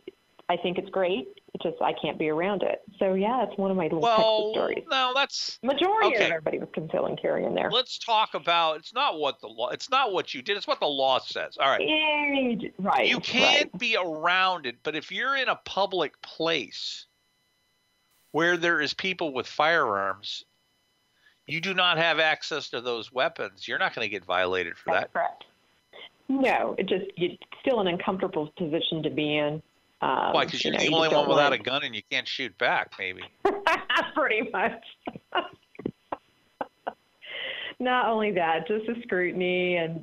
I 0.48 0.56
think 0.56 0.78
it's 0.78 0.88
great. 0.90 1.26
It's 1.54 1.62
just 1.64 1.82
I 1.82 1.92
can't 2.00 2.18
be 2.18 2.28
around 2.28 2.62
it. 2.62 2.82
So 3.00 3.14
yeah, 3.14 3.42
it's 3.44 3.58
one 3.58 3.70
of 3.70 3.76
my 3.76 3.84
little 3.84 4.00
Texas 4.00 4.18
Well, 4.24 4.52
stories. 4.52 4.84
no, 4.88 5.12
that's 5.14 5.58
Majority 5.62 6.08
okay. 6.14 6.24
of 6.26 6.30
everybody 6.30 6.58
was 6.60 6.68
conceal 6.72 7.06
and 7.06 7.20
carry 7.20 7.44
in 7.44 7.54
there. 7.54 7.68
let's 7.70 7.98
talk 7.98 8.34
about 8.34 8.76
it's 8.76 8.94
not 8.94 9.18
what 9.18 9.40
the 9.40 9.48
law 9.48 9.70
it's 9.70 9.90
not 9.90 10.12
what 10.12 10.32
you 10.34 10.42
did, 10.42 10.56
it's 10.56 10.66
what 10.68 10.78
the 10.78 10.86
law 10.86 11.18
says. 11.18 11.56
All 11.58 11.68
right. 11.68 11.80
Eh, 11.82 12.68
Right. 12.78 13.08
You 13.08 13.18
can't 13.20 13.70
Right. 13.72 13.78
be 13.78 13.96
around 13.96 14.66
it, 14.66 14.76
but 14.84 14.94
if 14.94 15.10
you're 15.10 15.34
in 15.36 15.48
a 15.48 15.56
public 15.64 16.20
place 16.22 17.06
where 18.32 18.56
there 18.56 18.80
is 18.80 18.94
people 18.94 19.32
with 19.32 19.46
firearms, 19.48 20.44
you 21.46 21.60
do 21.60 21.74
not 21.74 21.96
have 21.96 22.18
access 22.20 22.68
to 22.70 22.80
those 22.80 23.10
weapons. 23.12 23.66
You're 23.66 23.78
not 23.78 23.94
going 23.94 24.04
to 24.04 24.10
get 24.10 24.24
violated 24.24 24.76
for 24.76 24.92
That's 24.92 25.04
that. 25.04 25.12
correct. 25.12 25.44
No, 26.28 26.74
it 26.78 26.86
just 26.86 27.06
it's 27.16 27.42
still 27.60 27.80
an 27.80 27.86
uncomfortable 27.88 28.52
position 28.56 29.02
to 29.04 29.10
be 29.10 29.36
in. 29.38 29.62
Um, 30.02 30.32
Why? 30.32 30.44
Because 30.44 30.64
you 30.64 30.70
you're 30.70 30.78
know, 30.78 30.86
the 30.86 30.94
only 30.94 31.08
one 31.08 31.28
without 31.28 31.52
a 31.52 31.58
gun 31.58 31.82
and 31.82 31.94
you 31.94 32.02
can't 32.10 32.28
shoot 32.28 32.56
back, 32.58 32.92
maybe. 32.98 33.22
Pretty 34.14 34.50
much. 34.52 34.84
Not 37.78 38.06
only 38.06 38.32
that, 38.32 38.66
just 38.66 38.86
the 38.86 38.94
scrutiny, 39.02 39.76
and 39.76 40.02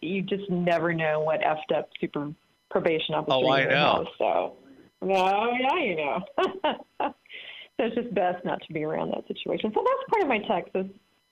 you 0.00 0.22
just 0.22 0.48
never 0.50 0.94
know 0.94 1.20
what 1.20 1.40
effed 1.42 1.76
up 1.76 1.90
super 2.00 2.32
probation 2.70 3.14
officer 3.14 3.34
Oh, 3.34 3.50
I 3.50 3.64
know. 3.64 3.74
have, 3.74 4.06
So, 4.18 4.56
no, 5.02 5.52
yeah, 5.60 5.76
you 5.84 5.96
know. 5.96 6.24
so 7.02 7.14
it's 7.78 7.94
just 7.94 8.14
best 8.14 8.42
not 8.46 8.62
to 8.66 8.72
be 8.72 8.82
around 8.82 9.10
that 9.10 9.26
situation. 9.28 9.70
So 9.74 9.84
that's 9.84 10.10
part 10.10 10.22
of 10.22 10.28
my 10.28 10.38
Texas, 10.48 10.86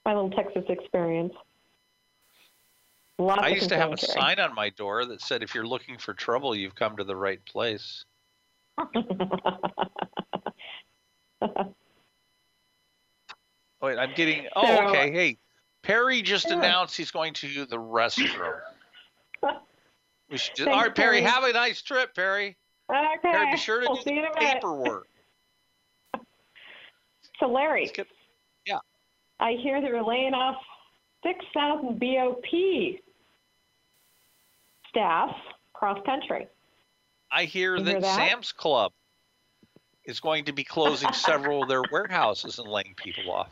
my 0.04 0.14
little 0.14 0.30
Texas 0.30 0.64
experience. 0.68 1.32
Lots 3.20 3.42
I 3.42 3.48
used 3.48 3.68
to 3.68 3.76
have 3.76 3.92
a 3.92 3.98
sign 3.98 4.40
on 4.40 4.54
my 4.54 4.70
door 4.70 5.04
that 5.04 5.20
said, 5.20 5.42
if 5.42 5.54
you're 5.54 5.66
looking 5.66 5.98
for 5.98 6.14
trouble, 6.14 6.56
you've 6.56 6.74
come 6.74 6.96
to 6.96 7.04
the 7.04 7.14
right 7.14 7.44
place. 7.44 8.06
Wait, 13.82 13.98
I'm 13.98 14.14
getting. 14.14 14.46
Oh, 14.56 14.66
So- 14.66 14.88
okay. 14.88 15.10
Hey, 15.12 15.38
Perry 15.82 16.22
just 16.22 16.48
Yeah. 16.48 16.54
announced 16.58 16.96
he's 16.96 17.10
going 17.10 17.34
to 17.34 17.66
the 17.66 17.76
restroom. 17.76 18.60
We 20.30 20.38
should 20.38 20.54
just, 20.54 20.66
Thanks, 20.66 20.76
all 20.76 20.82
right, 20.84 20.94
Perry. 20.94 21.20
Perry. 21.20 21.30
Have 21.30 21.44
a 21.44 21.52
nice 21.52 21.82
trip, 21.82 22.14
Perry. 22.14 22.56
Okay. 22.88 23.16
Perry, 23.22 23.50
be 23.50 23.56
sure 23.56 23.80
to 23.80 23.86
we'll 23.88 23.96
do 23.96 24.02
see 24.02 24.12
you 24.14 24.24
in 24.24 24.30
the 24.32 24.38
paperwork. 24.38 25.06
So 27.38 27.46
Larry, 27.48 27.90
get- 27.94 28.06
I 29.42 29.52
hear 29.62 29.80
they're 29.80 30.02
laying 30.04 30.34
off 30.34 30.56
6,000 31.24 31.98
BOP 31.98 32.44
staff 34.90 35.34
cross 35.72 35.98
country. 36.04 36.46
I 37.32 37.44
hear 37.44 37.76
You 37.76 37.84
that, 37.84 37.90
hear 37.92 38.00
that? 38.02 38.16
Sam's 38.30 38.52
Club 38.52 38.92
is 40.04 40.20
going 40.20 40.44
to 40.44 40.52
be 40.52 40.64
closing 40.64 41.12
several 41.12 41.62
of 41.62 41.68
their 41.68 41.82
warehouses 41.90 42.58
and 42.58 42.68
laying 42.68 42.94
people 42.96 43.30
off. 43.30 43.50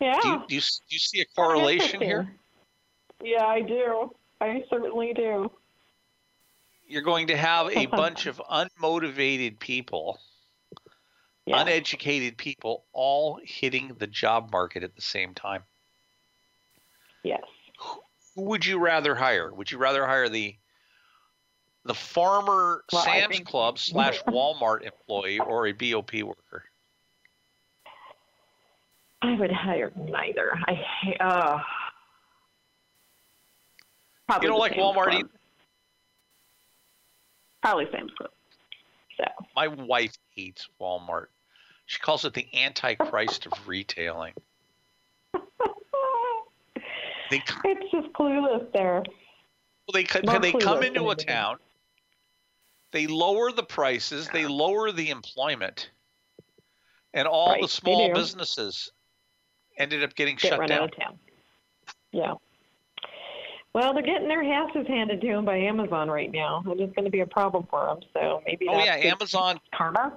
Yeah. 0.00 0.18
Do 0.22 0.28
you, 0.28 0.34
do 0.48 0.54
you, 0.56 0.60
do 0.60 0.90
you 0.90 0.98
see 0.98 1.20
a 1.20 1.24
correlation 1.34 2.00
here? 2.00 2.30
Yeah, 3.22 3.46
I 3.46 3.62
do. 3.62 4.14
I 4.40 4.62
certainly 4.68 5.14
do. 5.14 5.50
You're 6.86 7.02
going 7.02 7.28
to 7.28 7.36
have 7.36 7.70
a 7.70 7.86
bunch 8.02 8.26
of 8.26 8.42
unmotivated 8.50 9.58
people, 9.58 10.18
Yeah. 11.46 11.62
uneducated 11.62 12.36
people, 12.36 12.84
all 12.92 13.40
hitting 13.42 13.96
the 13.98 14.06
job 14.06 14.52
market 14.52 14.82
at 14.82 14.94
the 14.94 15.02
same 15.02 15.32
time. 15.32 15.62
yes. 17.22 17.42
Who 18.34 18.42
would 18.42 18.66
you 18.66 18.78
rather 18.78 19.14
hire? 19.14 19.52
Would 19.52 19.70
you 19.70 19.78
rather 19.78 20.06
hire 20.06 20.28
the 20.28 20.56
the 21.84 21.94
farmer 21.94 22.82
Well, 22.92 23.02
Sam's 23.04 23.36
think- 23.36 23.46
Club 23.46 23.78
slash 23.78 24.22
Walmart 24.28 24.82
employee 24.82 25.38
or 25.38 25.66
a 25.66 25.72
BOP 25.72 26.14
worker? 26.22 26.64
I 29.22 29.34
would 29.38 29.52
hire 29.52 29.90
neither. 29.96 30.52
I 30.66 30.74
hate. 31.02 31.16
Uh, 31.20 31.58
probably 34.26 34.46
You 34.46 34.50
don't 34.52 34.60
like 34.60 34.72
Walmart 34.72 35.04
Club. 35.04 35.14
either? 35.14 35.28
Probably 37.62 37.86
Sam's 37.92 38.12
Club. 38.18 38.30
So. 39.16 39.24
My 39.56 39.68
wife 39.68 40.12
hates 40.34 40.68
Walmart. 40.80 41.26
She 41.86 41.98
calls 42.00 42.24
it 42.24 42.34
the 42.34 42.46
antichrist 42.54 43.46
of 43.46 43.52
retailing. 43.68 44.34
They 47.30 47.42
It's 47.64 47.90
just 47.90 48.12
clueless 48.12 48.70
there. 48.72 49.02
Well, 49.86 49.92
they 49.92 50.06
More 50.24 50.40
they 50.40 50.52
come 50.52 50.82
into 50.82 51.10
a 51.10 51.14
town. 51.14 51.58
They 52.92 53.06
lower 53.06 53.50
the 53.52 53.64
prices. 53.64 54.28
They 54.32 54.46
lower 54.46 54.92
the 54.92 55.10
employment, 55.10 55.90
and 57.12 57.26
all 57.26 57.50
Right, 57.50 57.62
the 57.62 57.68
small 57.68 58.14
businesses 58.14 58.90
ended 59.78 60.04
up 60.04 60.14
getting 60.14 60.36
Get 60.36 60.50
shut 60.50 60.60
run 60.60 60.68
down. 60.68 60.82
out 60.82 60.92
of 60.92 60.98
town. 60.98 61.18
Yeah. 62.12 62.34
Well, 63.74 63.92
they're 63.92 64.04
getting 64.04 64.28
their 64.28 64.44
asses 64.44 64.86
handed 64.86 65.20
to 65.20 65.26
them 65.26 65.44
by 65.44 65.56
Amazon 65.56 66.08
right 66.08 66.30
now. 66.30 66.62
And 66.64 66.80
It 66.80 66.84
is 66.84 66.94
going 66.94 67.04
to 67.04 67.10
be 67.10 67.20
a 67.20 67.26
problem 67.26 67.66
for 67.68 67.86
them. 67.86 68.00
So 68.12 68.40
maybe 68.46 68.66
Oh 68.68 68.78
that's 68.78 68.86
yeah, 68.86 69.10
Amazon 69.10 69.58
karma. 69.74 70.16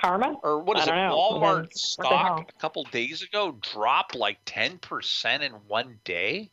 Karma. 0.00 0.36
or 0.42 0.60
what 0.60 0.78
is 0.78 0.86
it? 0.86 0.90
know. 0.90 1.16
Well, 1.16 1.40
then, 1.40 1.64
Walmart 1.64 1.72
stock 1.72 2.48
a 2.54 2.60
couple 2.60 2.84
days 2.84 3.22
ago 3.22 3.56
dropped 3.62 4.14
like 4.14 4.38
ten 4.44 4.78
percent 4.78 5.42
in 5.42 5.52
one 5.68 5.98
day. 6.04 6.50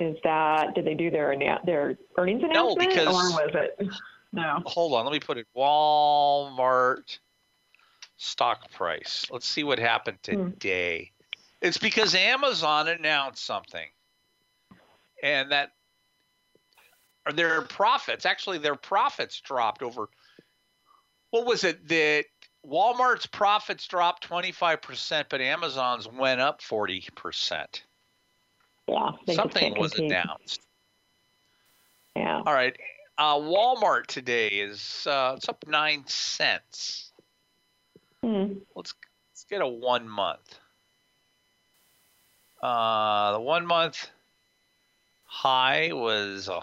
Is 0.00 0.16
that 0.24 0.74
did 0.74 0.84
they 0.86 0.94
do 0.94 1.10
their 1.10 1.28
annou- 1.34 1.64
their 1.64 1.96
earnings 2.16 2.42
announcement? 2.42 2.54
No, 2.54 2.72
announcement 2.72 2.90
because- 2.90 3.14
or 3.14 3.46
was 3.46 3.50
it? 3.54 3.88
No. 4.32 4.60
Hold 4.66 4.94
on, 4.94 5.04
let 5.04 5.12
me 5.12 5.20
put 5.20 5.38
it. 5.38 5.46
Walmart 5.56 7.20
stock 8.16 8.68
price. 8.72 9.24
Let's 9.30 9.46
see 9.46 9.62
what 9.62 9.78
happened 9.78 10.18
Hmm. 10.26 10.50
today. 10.50 11.12
It's 11.62 11.78
because 11.78 12.16
Amazon 12.16 12.88
announced 12.88 13.44
something, 13.44 13.86
and 15.22 15.52
that 15.52 15.70
or 17.24 17.32
their 17.32 17.62
profits. 17.62 18.26
Actually, 18.26 18.58
their 18.58 18.74
profits 18.74 19.40
dropped 19.40 19.82
over. 19.84 20.08
What 21.34 21.46
was 21.46 21.64
it 21.64 21.88
that 21.88 22.26
Walmart's 22.64 23.26
profits 23.26 23.88
dropped 23.88 24.22
twenty 24.22 24.52
five 24.52 24.80
percent, 24.80 25.26
but 25.28 25.40
Amazon's 25.40 26.06
went 26.06 26.40
up 26.40 26.62
forty 26.62 27.08
percent. 27.16 27.82
Yeah. 28.86 29.10
Something 29.32 29.76
was 29.76 29.94
compete. 29.94 30.12
announced. 30.12 30.60
Yeah. 32.14 32.40
All 32.46 32.54
right. 32.54 32.76
Uh, 33.18 33.34
Walmart 33.34 34.06
today 34.06 34.46
is 34.46 35.08
uh, 35.08 35.34
it's 35.36 35.48
up 35.48 35.64
nine 35.66 36.04
cents. 36.06 37.10
Hmm. 38.22 38.52
Let's 38.76 38.94
let's 39.32 39.44
get 39.50 39.60
a 39.60 39.66
one 39.66 40.08
month. 40.08 40.60
Uh, 42.62 43.32
the 43.32 43.40
one 43.40 43.66
month 43.66 44.08
high 45.24 45.90
was 45.92 46.48
uh, 46.48 46.62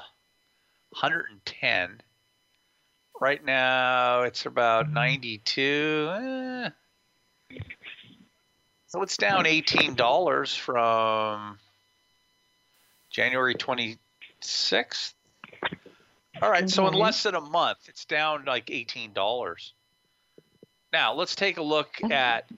110. 0.91 2.01
Right 3.21 3.45
now 3.45 4.23
it's 4.23 4.47
about 4.47 4.89
92. 4.89 6.09
Eh. 6.11 6.69
So 8.87 9.03
it's 9.03 9.15
down 9.15 9.45
$18 9.45 10.57
from 10.57 11.59
January 13.11 13.53
26th. 13.53 15.13
All 16.41 16.49
right, 16.49 16.67
so 16.67 16.87
in 16.87 16.95
Mhm. 16.95 16.99
less 16.99 17.21
than 17.21 17.35
a 17.35 17.41
month, 17.41 17.87
it's 17.87 18.05
down 18.05 18.45
like 18.45 18.71
$18. 18.71 19.75
Now, 20.91 21.13
let's 21.13 21.35
take 21.35 21.57
a 21.57 21.61
look 21.61 22.01
at 22.11 22.49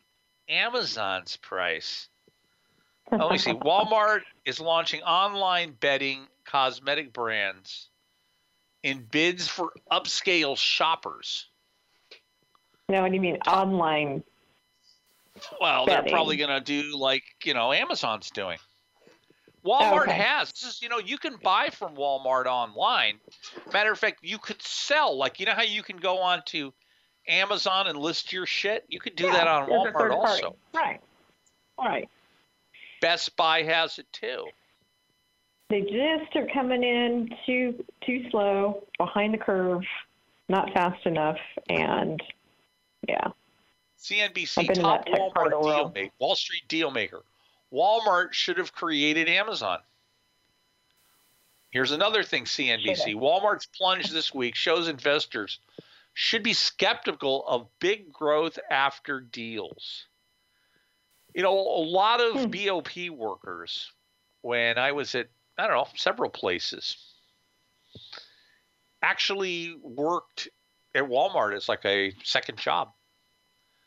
Amazon's 0.48 1.36
price. 1.36 2.08
Let 3.12 3.32
me 3.32 3.38
see. 3.38 3.52
Walmart 3.52 4.22
is 4.46 4.62
launching 4.62 5.04
online 5.04 5.74
betting 5.74 6.30
cosmetic 6.46 7.12
brands 7.12 7.90
in 8.84 9.08
bids 9.10 9.48
for 9.48 9.72
upscale 9.92 10.58
shoppers. 10.58 11.48
No, 12.90 13.02
what 13.02 13.10
do 13.10 13.16
you 13.16 13.22
mean 13.22 13.38
online? 13.48 14.24
Well, 15.60 15.86
they're 15.86 16.04
probably 16.04 16.38
going 16.38 16.50
to 16.50 16.62
do 16.62 16.96
like, 16.98 17.24
you 17.44 17.54
know, 17.54 17.74
Amazon's 17.74 18.30
doing. 18.30 18.60
Oh, 19.66 19.70
Walmart 19.70 20.04
Okay. 20.04 20.18
has. 20.18 20.52
This 20.52 20.64
is, 20.64 20.82
you 20.82 20.90
know, 20.90 21.00
you 21.00 21.18
can 21.18 21.38
buy 21.42 21.70
from 21.70 21.96
Walmart 21.96 22.46
online. 22.46 23.20
Matter 23.72 23.92
of 23.92 23.98
fact, 23.98 24.20
you 24.22 24.38
could 24.38 24.62
sell. 24.62 25.18
Like, 25.18 25.40
you 25.40 25.46
know 25.46 25.54
how 25.54 25.64
you 25.64 25.82
can 25.82 25.98
go 25.98 26.20
on 26.20 26.44
to 26.48 26.74
Amazon 27.28 27.88
and 27.88 27.98
list 27.98 28.34
your 28.34 28.46
shit? 28.46 28.84
You 28.90 29.00
could 29.00 29.16
do 29.16 29.32
that 29.32 29.48
on 29.48 29.64
as 29.64 29.70
a 29.70 29.92
third 29.92 30.12
Walmart 30.12 30.12
also. 30.12 30.58
Right. 30.76 31.00
Right. 31.80 32.10
Best 33.02 33.36
Buy 33.38 33.64
has 33.64 34.00
it 34.00 34.08
too. 34.12 34.46
They 35.74 35.82
just 35.82 36.36
are 36.36 36.48
coming 36.54 36.84
in 36.84 37.32
too 37.48 37.84
too 38.06 38.30
slow, 38.30 38.84
behind 39.00 39.34
the 39.34 39.40
curve, 39.40 39.82
not 40.48 40.72
fast 40.72 41.04
enough, 41.08 41.40
and 41.68 42.22
yeah. 43.08 43.30
CNBC 44.00 44.60
I've 44.60 44.68
been 44.68 44.78
in 44.78 44.84
top 44.84 45.06
that 45.06 45.12
tech 45.12 45.34
part 45.34 45.52
of 45.52 45.64
the 45.64 45.68
Walmart 45.68 45.74
deal 45.74 45.92
maker, 45.96 46.14
Wall 46.20 46.36
Street 46.36 46.68
deal 46.68 46.92
maker. 46.92 47.24
Walmart 47.74 48.34
should 48.34 48.60
have 48.60 48.72
created 48.72 49.28
Amazon. 49.28 49.80
Here's 51.72 51.92
another 51.92 52.22
thing 52.22 52.46
CNBC. 52.46 53.16
Walmart's 53.16 53.66
plunge 53.66 54.12
this 54.12 54.32
week 54.32 54.54
shows 54.54 54.88
investors 54.88 55.58
should 56.14 56.44
be 56.44 56.54
skeptical 56.54 57.48
of 57.48 57.66
big 57.80 58.14
growth 58.14 58.60
after 58.70 59.20
deals. 59.20 60.06
You 61.34 61.42
know, 61.42 61.58
a 61.58 61.82
lot 61.84 62.22
of 62.22 62.44
Hmm. 62.44 62.52
BOP 62.52 63.10
workers, 63.10 63.92
when 64.44 64.78
I 64.78 64.92
was 64.92 65.16
at, 65.16 65.30
I 65.58 65.68
don't 65.68 65.76
know, 65.76 65.88
several 65.96 66.30
places, 66.30 66.98
actually 69.02 69.76
worked 69.82 70.48
at 70.96 71.04
Walmart 71.04 71.56
as 71.56 71.70
like 71.70 71.86
a 71.86 72.14
second 72.24 72.58
job. 72.58 72.92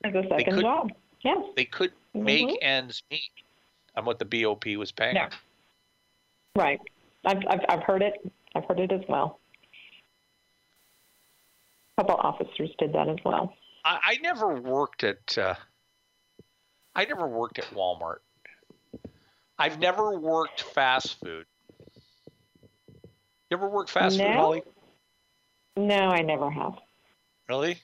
As 0.05 0.14
a 0.14 0.22
second 0.29 0.55
could- 0.55 0.62
job. 0.62 0.92
Yes. 1.22 1.38
they 1.57 1.64
couldn't 1.64 1.98
make 2.14 2.46
Mhm. 2.46 2.59
ends 2.62 3.02
meet 3.11 3.31
on 3.96 4.05
what 4.05 4.18
the 4.20 4.24
BOP 4.24 4.76
was 4.76 4.92
paying. 4.92 5.14
No. 5.14 5.29
Right. 6.55 6.81
I've, 7.24 7.42
I've 7.48 7.61
I've 7.68 7.83
heard 7.83 8.02
it. 8.02 8.14
I've 8.55 8.64
heard 8.66 8.79
it 8.79 8.92
as 8.92 9.02
well. 9.09 9.40
A 11.98 12.02
couple 12.02 12.14
officers 12.16 12.70
did 12.79 12.92
that 12.92 13.09
as 13.09 13.16
well. 13.24 13.57
I, 13.85 13.98
I 14.05 14.16
never 14.18 14.55
worked 14.55 15.02
at. 15.02 15.37
Uh, 15.37 15.55
I 16.94 17.07
never 17.07 17.26
worked 17.26 17.59
at 17.59 17.64
Walmart. 17.74 18.18
I've 19.59 19.81
never 19.81 20.16
worked 20.18 20.61
fast 20.62 21.18
food. 21.18 21.46
You 23.50 23.56
ever 23.56 23.68
work 23.68 23.88
fast 23.88 24.18
food, 24.18 24.26
Holly? 24.26 24.62
No, 25.76 25.94
I 25.94 26.22
never 26.22 26.50
have. 26.50 26.74
Really? 27.48 27.78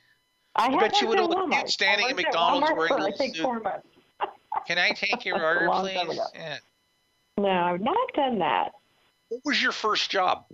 I 0.57 0.70
have 0.70 0.81
bet 0.81 1.01
you 1.01 1.09
would've 1.09 1.25
at 1.25 1.31
looked 1.31 1.55
at 1.55 1.70
standing 1.70 2.07
I 2.07 2.11
at 2.11 2.16
McDonald's 2.16 2.68
Walmart 2.70 2.77
wearing 2.77 2.92
a 3.05 3.22
I 3.22 3.29
suit. 3.29 3.46
Can 4.66 4.79
I 4.79 4.90
take 4.90 5.25
your 5.25 5.42
order, 5.42 5.68
please? 5.70 6.18
Yeah. 6.35 6.59
No, 7.38 7.48
I've 7.48 7.81
not 7.81 7.96
done 8.14 8.38
that. 8.40 8.72
What 9.29 9.40
was 9.44 9.62
your 9.62 9.72
first 9.72 10.11
job? 10.11 10.44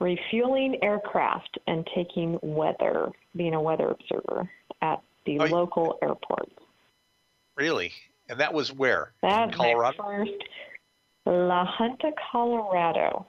Refueling 0.00 0.82
aircraft 0.82 1.58
and 1.66 1.88
taking 1.94 2.38
weather, 2.42 3.08
being 3.36 3.54
a 3.54 3.62
weather 3.62 3.90
observer 3.90 4.50
at 4.82 5.00
the 5.24 5.38
Oh, 5.38 5.44
local 5.44 5.98
airport. 6.02 6.50
Really? 7.56 7.92
And 8.28 8.40
that 8.40 8.52
was 8.52 8.72
where? 8.72 9.12
That 9.22 9.48
In 9.48 9.54
Colorado? 9.54 10.02
my 10.02 10.16
first 10.18 10.32
La 11.26 11.64
Junta, 11.64 12.10
Colorado. 12.30 13.26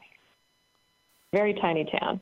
Very 1.32 1.54
tiny 1.54 1.86
town. 2.00 2.20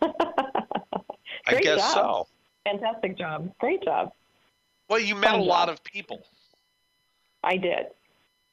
I 0.02 1.60
guess 1.60 1.80
job. 1.80 1.94
so. 1.94 2.26
Fantastic 2.64 3.16
job. 3.16 3.52
Great 3.58 3.82
job. 3.82 4.12
Well, 4.88 5.00
you 5.00 5.14
met 5.14 5.30
Fun 5.30 5.40
a 5.40 5.42
lot 5.42 5.68
of 5.68 5.82
people. 5.84 6.22
I 7.42 7.56
did. 7.56 7.86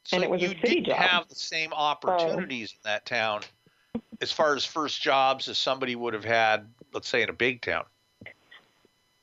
So 0.04 0.16
And 0.16 0.24
it 0.24 0.30
was 0.30 0.42
a 0.42 0.48
city 0.48 0.60
didn't 0.62 0.86
job. 0.86 0.96
have 0.98 1.28
the 1.28 1.34
same 1.34 1.72
opportunities 1.72 2.72
in 2.72 2.78
that 2.84 3.04
town 3.06 3.42
as 4.20 4.32
far 4.32 4.54
as 4.54 4.64
first 4.64 5.02
jobs 5.02 5.48
as 5.48 5.58
somebody 5.58 5.96
would 5.96 6.14
have 6.14 6.24
had, 6.24 6.68
let's 6.92 7.08
say, 7.08 7.22
in 7.22 7.28
a 7.28 7.34
big 7.34 7.60
town. 7.62 7.84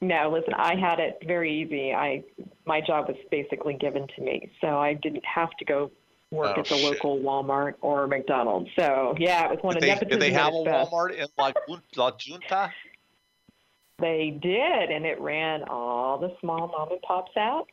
No, 0.02 0.30
listen, 0.30 0.54
I 0.54 0.76
had 0.76 1.00
it 1.00 1.20
very 1.26 1.62
easy. 1.62 1.94
I 1.94 2.24
my 2.66 2.82
job 2.82 3.08
was 3.08 3.18
basically 3.32 3.76
given 3.76 4.08
to 4.16 4.22
me, 4.22 4.52
so 4.60 4.78
I 4.78 4.94
didn't 4.96 5.24
have 5.24 5.52
to 5.60 5.66
go 5.66 5.92
work 6.34 6.54
Oh, 6.58 6.60
at 6.62 6.66
the 6.68 6.76
shit. 6.76 6.84
local 6.84 7.20
Walmart 7.20 7.76
or 7.82 8.08
McDonald's. 8.08 8.70
So 8.76 9.16
yeah, 9.18 9.46
it 9.46 9.52
was 9.52 9.60
one 9.64 9.74
Did 9.76 9.78
of 9.78 9.82
they, 9.82 9.88
nepotism 9.90 10.10
did 10.10 10.22
they 10.22 10.32
have 10.34 10.54
a 10.54 10.64
best. 10.64 10.92
Walmart 10.92 11.14
in 11.18 11.28
La, 11.38 11.52
La 11.96 12.12
Junta? 12.18 12.72
They 14.00 14.38
did, 14.42 14.90
and 14.90 15.06
it 15.06 15.20
ran 15.22 15.64
all 15.64 16.18
the 16.18 16.36
small 16.42 16.68
mom 16.68 16.92
and 16.92 17.02
pops 17.04 17.38
out. 17.38 17.68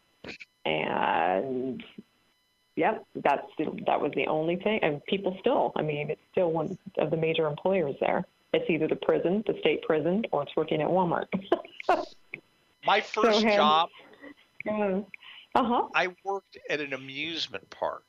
And 0.65 1.83
yep, 2.77 3.05
that's 3.17 3.47
that 3.87 4.01
was 4.01 4.13
the 4.15 4.27
only 4.27 4.57
thing. 4.57 4.81
And 4.83 5.03
people 5.07 5.37
still, 5.41 5.73
I 5.77 5.83
mean, 5.83 6.11
it's 6.11 6.21
still 6.33 6.53
one 6.53 6.77
of 6.99 7.11
the 7.11 7.17
major 7.17 7.47
employers 7.47 7.97
there. 8.01 8.25
It's 8.53 8.69
either 8.69 8.87
the 8.89 8.97
prison, 8.97 9.43
the 9.47 9.57
state 9.61 9.83
prison, 9.83 10.25
or 10.33 10.43
it's 10.43 10.55
working 10.57 10.83
at 10.83 10.89
Walmart. 10.89 11.27
My 12.85 13.01
first 13.01 13.43
him- 13.43 13.57
job, 13.57 13.89
uh 14.69 15.01
huh. 15.55 15.89
I 15.95 16.09
worked 16.25 16.59
at 16.69 16.81
an 16.81 16.93
amusement 16.93 17.69
park. 17.71 18.05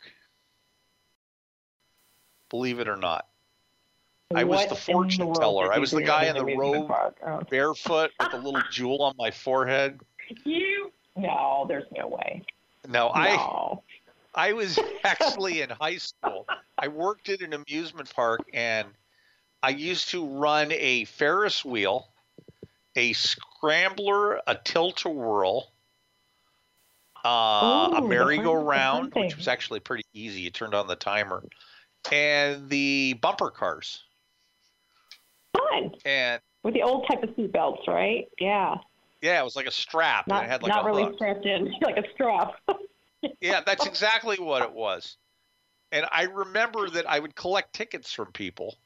Believe 2.51 2.79
it 2.79 2.87
or 2.87 2.97
not. 2.97 3.25
I 4.35 4.43
was 4.43 4.67
the 4.67 4.75
fortune 4.75 5.33
teller. 5.33 5.73
I 5.73 5.79
was 5.79 5.91
the 5.91 6.03
guy 6.03 6.25
in 6.25 6.35
the 6.35 6.45
robe. 6.45 6.91
Oh. 7.25 7.41
Barefoot 7.49 8.11
with 8.19 8.33
a 8.33 8.37
little 8.37 8.61
jewel 8.69 9.01
on 9.01 9.15
my 9.17 9.31
forehead. 9.31 9.99
You? 10.45 10.91
No, 11.17 11.65
there's 11.67 11.85
no 11.97 12.07
way. 12.07 12.43
No, 12.87 13.09
I 13.09 13.35
No. 13.35 13.83
I 14.33 14.53
was 14.53 14.79
actually 15.03 15.61
in 15.61 15.69
high 15.69 15.97
school. 15.97 16.47
I 16.77 16.87
worked 16.87 17.29
at 17.29 17.41
an 17.41 17.53
amusement 17.53 18.13
park 18.13 18.41
and 18.53 18.87
I 19.63 19.69
used 19.69 20.09
to 20.09 20.25
run 20.25 20.71
a 20.71 21.05
Ferris 21.05 21.65
wheel, 21.65 22.07
a 22.95 23.13
scrambler, 23.13 24.41
a 24.47 24.55
tilt 24.55 25.05
a 25.05 25.09
whirl, 25.09 25.69
uh, 27.23 27.89
Ooh, 27.91 27.97
a 27.97 28.07
merry-go-round, 28.07 29.13
which 29.13 29.37
was 29.37 29.47
actually 29.47 29.81
pretty 29.81 30.05
easy. 30.13 30.41
You 30.41 30.49
turned 30.49 30.73
on 30.73 30.87
the 30.87 30.95
timer, 30.95 31.43
and 32.11 32.69
the 32.69 33.13
bumper 33.21 33.49
cars. 33.51 34.03
Fun 35.55 35.91
And 36.05 36.41
with 36.63 36.73
the 36.73 36.81
old 36.83 37.07
type 37.09 37.23
of 37.23 37.29
seatbelts, 37.31 37.87
right? 37.87 38.27
Yeah. 38.39 38.75
yeah, 39.21 39.39
it 39.41 39.43
was 39.43 39.55
like 39.55 39.67
a 39.67 39.71
strap, 39.71 40.27
Not 40.27 40.43
and 40.43 40.45
it 40.45 40.49
had 40.51 40.63
like 40.63 40.73
not 40.73 40.83
a 40.83 40.85
really 40.85 41.03
hook. 41.03 41.15
strapped 41.15 41.45
in, 41.45 41.73
like 41.81 41.97
a 41.97 42.03
strap. 42.13 42.53
Yeah, 43.39 43.61
that's 43.63 43.85
exactly 43.85 44.37
what 44.37 44.63
it 44.63 44.71
was. 44.71 45.17
And 45.91 46.07
I 46.11 46.23
remember 46.23 46.89
that 46.89 47.07
I 47.09 47.19
would 47.19 47.35
collect 47.35 47.73
tickets 47.73 48.11
from 48.11 48.31
people, 48.31 48.77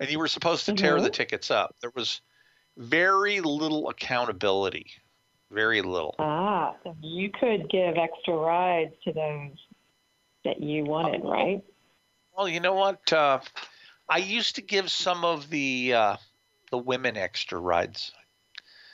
and 0.00 0.10
you 0.10 0.18
were 0.18 0.26
supposed 0.28 0.66
to 0.66 0.74
tear 0.74 0.96
Mhm. 0.98 1.02
the 1.02 1.10
tickets 1.10 1.50
up. 1.50 1.74
There 1.80 1.92
was 1.94 2.20
very 2.76 3.40
little 3.40 3.88
accountability, 3.90 4.90
very 5.50 5.82
little. 5.82 6.16
ah, 6.18 6.74
so 6.82 6.96
you 7.00 7.30
could 7.30 7.68
give 7.70 7.96
extra 7.96 8.34
rides 8.34 8.94
to 9.04 9.12
those 9.12 9.56
that 10.44 10.60
you 10.60 10.84
wanted, 10.84 11.22
right? 11.24 11.62
Well, 12.38 12.48
you 12.48 12.60
know 12.60 12.74
what? 12.74 13.12
Uh, 13.12 13.40
I 14.08 14.18
used 14.18 14.54
to 14.54 14.62
give 14.62 14.92
some 14.92 15.24
of 15.24 15.50
the 15.50 15.92
uh, 15.92 16.16
the 16.70 16.78
women 16.78 17.16
extra 17.16 17.58
rides. 17.58 18.12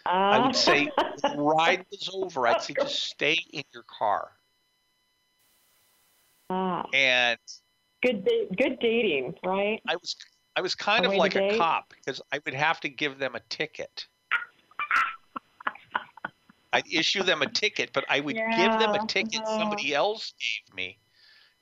I 0.06 0.38
Ah. 0.38 0.46
would 0.46 0.56
say 0.56 0.90
the 1.22 1.36
ride 1.36 1.84
was 1.90 2.10
over, 2.10 2.46
I'd 2.46 2.62
say 2.62 2.72
just 2.72 3.04
stay 3.04 3.36
in 3.52 3.62
your 3.74 3.82
car. 3.82 4.30
ah, 6.48 6.86
And 6.94 7.38
good, 8.02 8.24
da- 8.24 8.48
good 8.56 8.78
dating, 8.80 9.34
right? 9.44 9.82
I 9.86 9.96
was 9.96 10.16
I 10.56 10.62
was 10.62 10.74
kind 10.74 11.04
A 11.04 11.10
of 11.10 11.14
like 11.16 11.36
a 11.36 11.58
cop 11.58 11.90
because 11.90 12.22
I 12.32 12.40
would 12.46 12.54
have 12.54 12.80
to 12.80 12.88
give 12.88 13.18
them 13.18 13.34
a 13.34 13.40
ticket. 13.50 14.06
I'd 16.72 16.90
issue 16.90 17.22
them 17.22 17.42
a 17.42 17.46
ticket, 17.46 17.92
but 17.92 18.06
I 18.08 18.20
would 18.20 18.38
give 18.56 18.78
them 18.78 18.94
a 18.94 19.06
ticket 19.06 19.46
somebody 19.58 19.94
else 19.94 20.32
gave 20.40 20.74
me, 20.74 20.98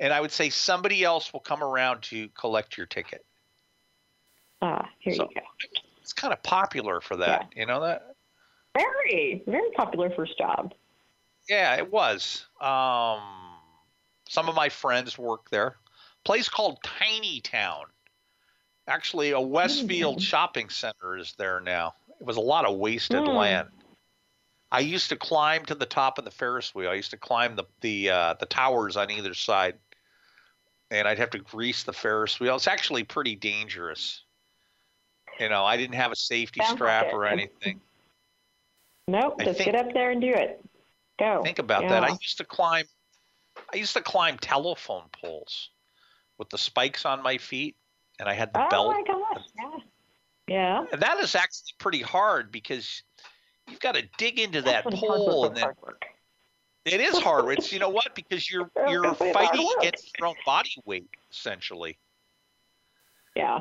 and 0.02 0.12
I 0.12 0.20
would 0.20 0.32
say 0.32 0.50
somebody 0.50 1.04
else 1.04 1.32
will 1.32 1.40
come 1.40 1.62
around 1.62 2.02
to 2.02 2.28
collect 2.30 2.76
your 2.76 2.86
ticket. 2.86 3.24
Ah, 4.60 4.90
here 4.98 5.14
So- 5.14 5.28
you 5.30 5.40
go. 5.40 5.46
It's 6.00 6.12
kind 6.12 6.32
of 6.32 6.42
popular 6.42 7.00
for 7.00 7.16
that, 7.18 7.52
you 7.54 7.64
know 7.64 7.80
that? 7.82 8.16
Very, 8.74 9.44
very 9.46 9.70
popular 9.76 10.10
first 10.10 10.36
job. 10.36 10.74
Yeah, 11.48 11.76
it 11.76 11.90
was. 11.90 12.46
Um, 12.60 13.56
some 14.28 14.48
of 14.48 14.56
my 14.56 14.68
friends 14.68 15.16
work 15.16 15.48
there. 15.50 15.76
Place 16.24 16.48
called 16.48 16.82
Tiny 16.82 17.40
Town. 17.40 17.86
Actually, 18.88 19.30
a 19.30 19.40
Westfield 19.40 20.20
shopping 20.20 20.68
center 20.68 21.16
is 21.16 21.32
there 21.38 21.60
now. 21.60 21.94
It 22.20 22.26
was 22.26 22.36
a 22.36 22.40
lot 22.40 22.64
of 22.64 22.76
wasted 22.76 23.20
Hmm. 23.20 23.28
land. 23.36 23.68
I 24.72 24.80
used 24.80 25.10
to 25.10 25.16
climb 25.16 25.64
to 25.66 25.76
the 25.76 25.86
top 25.86 26.18
of 26.18 26.24
the 26.24 26.30
Ferris 26.32 26.74
wheel. 26.74 26.90
I 26.90 26.94
used 26.94 27.10
to 27.12 27.16
climb 27.16 27.54
the 27.54 27.64
the 27.80 28.10
uh, 28.10 28.34
the 28.34 28.46
towers 28.46 28.96
on 28.96 29.10
either 29.10 29.34
side, 29.34 29.78
and 30.92 31.08
I'd 31.08 31.18
have 31.18 31.30
to 31.30 31.38
grease 31.38 31.82
the 31.84 31.92
Ferris 31.92 32.38
wheel. 32.38 32.54
It's 32.54 32.68
actually 32.68 33.02
pretty 33.02 33.34
dangerous. 33.34 34.22
You 35.40 35.48
know, 35.48 35.64
I 35.64 35.78
didn't 35.78 35.94
have 35.94 36.12
a 36.12 36.16
safety 36.16 36.60
Sounds 36.60 36.74
strap 36.76 37.06
it. 37.06 37.14
or 37.14 37.24
anything. 37.26 37.80
Nope, 39.08 39.36
I 39.40 39.44
just 39.44 39.58
think- 39.58 39.72
get 39.72 39.86
up 39.86 39.92
there 39.94 40.10
and 40.10 40.20
do 40.20 40.28
it. 40.32 40.62
Go. 41.18 41.42
Think 41.42 41.58
about 41.58 41.88
that. 41.88 42.04
I 42.04 42.08
used 42.20 42.38
to 42.38 42.44
climb 42.44 42.84
I 43.72 43.76
used 43.76 43.94
to 43.94 44.00
climb 44.02 44.38
telephone 44.38 45.04
poles 45.12 45.70
with 46.38 46.48
the 46.50 46.56
spikes 46.58 47.04
on 47.04 47.22
my 47.22 47.36
feet 47.38 47.76
and 48.18 48.28
I 48.28 48.32
had 48.34 48.52
the 48.52 48.64
Oh 48.64 48.68
belt. 48.68 48.94
Oh 48.96 49.00
my 49.00 49.34
gosh! 49.34 49.44
Yeah. 49.56 49.70
Yeah. 50.48 50.84
And 50.92 51.02
that 51.02 51.18
is 51.20 51.34
actually 51.34 51.74
pretty 51.78 52.00
hard 52.00 52.50
because 52.50 53.02
you've 53.68 53.80
got 53.80 53.94
to 53.94 54.02
dig 54.18 54.38
into 54.38 54.62
that 54.62 54.84
That's 54.84 54.96
hard 54.98 55.18
pole 55.18 55.44
and 55.46 55.56
then 55.56 55.68
work. 55.82 56.04
It 56.84 57.00
is 57.00 57.18
hard. 57.18 57.46
It's 57.50 57.72
you 57.72 57.78
know 57.78 57.88
what? 57.88 58.14
Because 58.14 58.50
you're 58.50 58.70
you're 58.88 59.02
gonna 59.02 59.16
say 59.16 59.28
it's 59.30 59.36
hard 59.36 59.48
fighting 59.50 59.68
against 59.78 60.18
your 60.18 60.28
own 60.28 60.34
body 60.44 60.74
weight 60.84 61.08
essentially. 61.30 61.98
Yeah. 63.36 63.60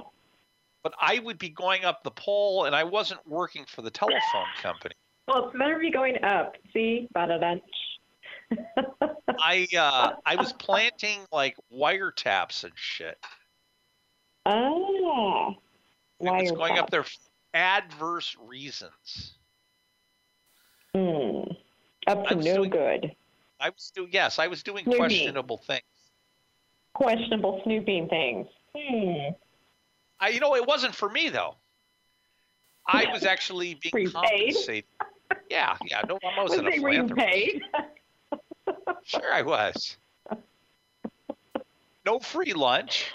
But 0.84 0.94
I 1.00 1.20
would 1.20 1.38
be 1.38 1.50
going 1.50 1.86
up 1.86 2.04
the 2.04 2.12
pole 2.12 2.66
and 2.66 2.76
I 2.76 2.84
wasn't 2.84 3.26
working 3.28 3.66
for 3.68 3.84
the 3.84 3.92
telephone 3.92 4.48
company. 4.62 4.96
Well, 5.28 5.48
it's 5.48 5.58
better 5.58 5.78
be 5.78 5.92
going 5.92 6.24
up. 6.24 6.56
See, 6.74 7.08
ba-da-dun. 7.14 7.62
I 9.40 9.68
uh 9.78 10.14
I 10.26 10.36
was 10.36 10.54
planting 10.54 11.20
like 11.32 11.56
wiretaps 11.74 12.64
and 12.64 12.74
shit. 12.76 13.18
ah. 14.46 15.54
And 16.20 16.42
it's 16.42 16.52
going 16.52 16.78
up 16.78 16.90
there 16.90 17.04
for 17.04 17.12
adverse 17.54 18.36
reasons. 18.46 19.36
Hmm. 20.96 21.51
Up 22.12 22.28
to 22.28 22.36
no 22.36 22.56
doing- 22.58 22.70
good. 22.70 23.16
I 23.60 23.70
was 23.70 23.92
doing 23.96 24.10
yes, 24.12 24.40
I 24.40 24.48
was 24.48 24.64
doing 24.64 24.84
Snoopy. 24.86 24.98
questionable 24.98 25.58
things. 25.58 25.84
Questionable 26.94 27.62
snooping 27.64 28.10
things. 28.10 28.48
Hmm. 28.76 29.34
I 30.20 30.30
you 30.30 30.40
know 30.40 30.56
it 30.56 30.66
wasn't 30.68 30.96
for 30.96 31.10
me 31.10 31.30
though. 31.30 31.56
I 32.88 33.06
was 33.12 33.24
actually 33.24 33.76
being 33.82 34.06
you 34.06 34.12
paid? 34.12 34.14
compensated. 34.14 34.86
Yeah, 35.50 35.78
yeah, 35.86 36.02
no, 36.08 36.18
I 36.24 36.42
Was 36.42 36.50
wasn't 36.50 36.68
a 36.68 36.72
they 36.72 36.80
being 36.80 37.08
philanthropist. 37.08 37.32
paid? 37.32 37.62
Sure, 39.04 39.34
I 39.34 39.42
was. 39.44 39.98
No 42.06 42.20
free 42.20 42.54
lunch, 42.54 43.12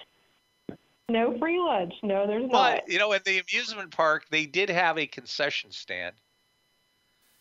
no 1.08 1.36
free 1.38 1.58
lunch. 1.58 1.94
No, 2.02 2.26
there's 2.26 2.48
not. 2.50 2.52
but 2.84 2.88
you 2.92 2.98
know, 2.98 3.12
at 3.12 3.24
the 3.24 3.38
amusement 3.40 3.90
park, 3.90 4.24
they 4.30 4.46
did 4.46 4.68
have 4.70 4.96
a 4.96 5.06
concession 5.06 5.72
stand, 5.72 6.14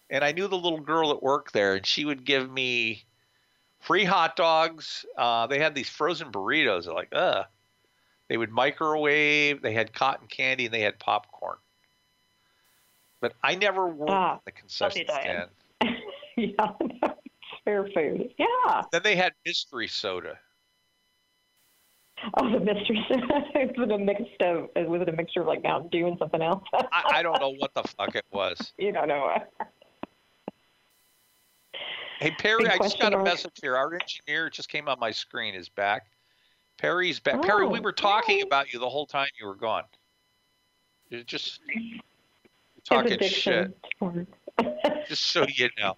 and 0.10 0.24
I 0.24 0.32
knew 0.32 0.48
the 0.48 0.58
little 0.58 0.80
girl 0.80 1.10
that 1.10 1.24
worked 1.24 1.54
there, 1.54 1.76
and 1.76 1.86
she 1.86 2.06
would 2.06 2.26
give 2.26 2.50
me 2.52 3.04
free 3.80 4.04
hot 4.06 4.36
dogs. 4.36 5.06
Uh, 5.18 5.48
they 5.48 5.60
had 5.60 5.76
these 5.76 5.90
frozen 5.90 6.32
burritos. 6.32 6.86
They're 6.86 6.94
like, 6.94 7.10
ugh. 7.14 7.46
They 8.28 8.38
would 8.38 8.52
microwave. 8.52 9.62
They 9.62 9.74
had 9.74 9.94
cotton 9.94 10.28
candy, 10.28 10.66
and 10.66 10.74
they 10.74 10.82
had 10.82 10.98
popcorn. 10.98 11.58
But 13.22 13.34
I 13.44 13.56
never 13.56 13.88
worked 13.88 14.12
Ah, 14.12 14.40
the 14.46 14.52
concession 14.52 15.06
stand. 15.08 15.50
yeah, 16.36 16.72
fair 17.64 17.88
food. 17.94 18.32
Yeah. 18.38 18.82
Then 18.92 19.02
they 19.04 19.16
had 19.16 19.34
mystery 19.46 19.88
soda. 19.88 20.40
Oh, 22.40 22.50
the 22.52 22.60
mistress. 22.60 22.98
was 23.10 23.72
it 23.78 23.92
a 23.92 23.98
mix 23.98 24.22
of? 24.42 24.70
Was 24.76 25.02
it 25.02 25.10
a 25.10 25.12
mixture 25.12 25.42
of 25.42 25.48
like 25.48 25.62
Mountain 25.64 25.90
Dew 25.90 26.08
and 26.08 26.18
something 26.18 26.42
else? 26.42 26.64
I, 26.74 27.04
I 27.16 27.24
don't 27.24 27.40
know 27.42 27.54
what 27.60 27.74
the 27.76 27.84
fuck 27.84 28.16
it 28.16 28.26
was. 28.32 28.74
you 28.78 28.92
don't 28.92 29.08
know. 29.08 29.36
Hey 32.20 32.32
Perry, 32.32 32.68
I 32.70 32.78
just 32.78 33.00
got 33.00 33.14
a 33.14 33.22
message 33.22 33.52
here. 33.62 33.76
Our 33.76 33.94
engineer 33.94 34.50
just 34.50 34.70
came 34.70 34.88
on 34.88 35.00
my 35.00 35.12
screen. 35.12 35.54
Is 35.54 35.70
back. 35.70 36.08
Perry's 36.78 37.20
back. 37.20 37.42
Perry, 37.42 37.68
we 37.68 37.80
Oh, 37.80 37.82
were 37.82 37.92
talking 37.92 38.38
yay. 38.38 38.44
about 38.44 38.74
you 38.74 38.80
the 38.80 38.90
whole 38.90 39.06
time 39.06 39.28
you 39.40 39.46
were 39.48 39.56
gone. 39.56 39.84
You're 41.10 41.24
just 41.24 41.60
you're 41.68 42.02
talking 42.84 43.20
shit. 43.20 43.78
Just 45.08 45.26
so 45.26 45.46
you 45.48 45.70
know. 45.78 45.96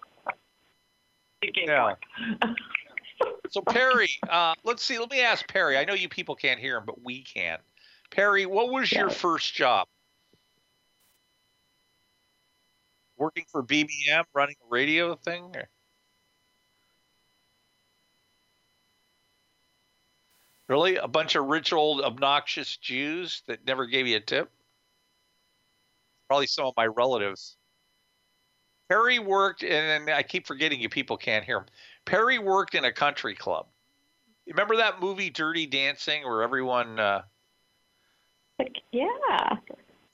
Yeah. 1.42 1.94
So 3.50 3.62
Perry, 3.62 4.10
uh, 4.28 4.54
let's 4.62 4.84
see. 4.84 4.98
Let 4.98 5.10
me 5.10 5.22
ask 5.22 5.48
Perry. 5.48 5.78
I 5.78 5.84
know 5.86 5.94
you 5.94 6.08
people 6.10 6.36
can't 6.36 6.60
hear 6.60 6.76
him, 6.76 6.82
but 6.84 7.02
we 7.02 7.22
can. 7.22 7.58
Perry, 8.10 8.44
what 8.44 8.70
was 8.70 8.92
your 8.92 9.08
first 9.08 9.54
job? 9.54 9.88
Working 13.16 13.46
for 13.50 13.62
BBM, 13.62 14.24
running 14.34 14.54
a 14.62 14.68
radio 14.68 15.14
thing? 15.16 15.50
Or? 15.54 15.68
Really? 20.68 20.96
A 20.96 21.08
bunch 21.08 21.34
of 21.34 21.46
rich 21.46 21.72
old 21.72 22.02
obnoxious 22.02 22.76
Jews 22.76 23.42
that 23.46 23.66
never 23.66 23.86
gave 23.86 24.06
you 24.06 24.16
a 24.16 24.20
tip? 24.20 24.50
Probably 26.28 26.46
some 26.46 26.66
of 26.66 26.74
my 26.76 26.86
relatives. 26.86 27.56
Perry 28.88 29.18
worked, 29.18 29.64
and 29.64 30.10
I 30.10 30.22
keep 30.22 30.46
forgetting 30.46 30.80
you 30.80 30.88
people 30.88 31.16
can't 31.16 31.44
hear 31.44 31.58
him. 31.58 31.66
Perry 32.04 32.38
worked 32.38 32.74
in 32.74 32.84
a 32.84 32.92
country 32.92 33.34
club. 33.34 33.66
Remember 34.46 34.76
that 34.76 35.00
movie 35.00 35.30
Dirty 35.30 35.66
Dancing 35.66 36.22
where 36.24 36.42
everyone 36.42 36.98
uh, 36.98 37.22
Like, 38.58 38.76
yeah. 38.92 39.06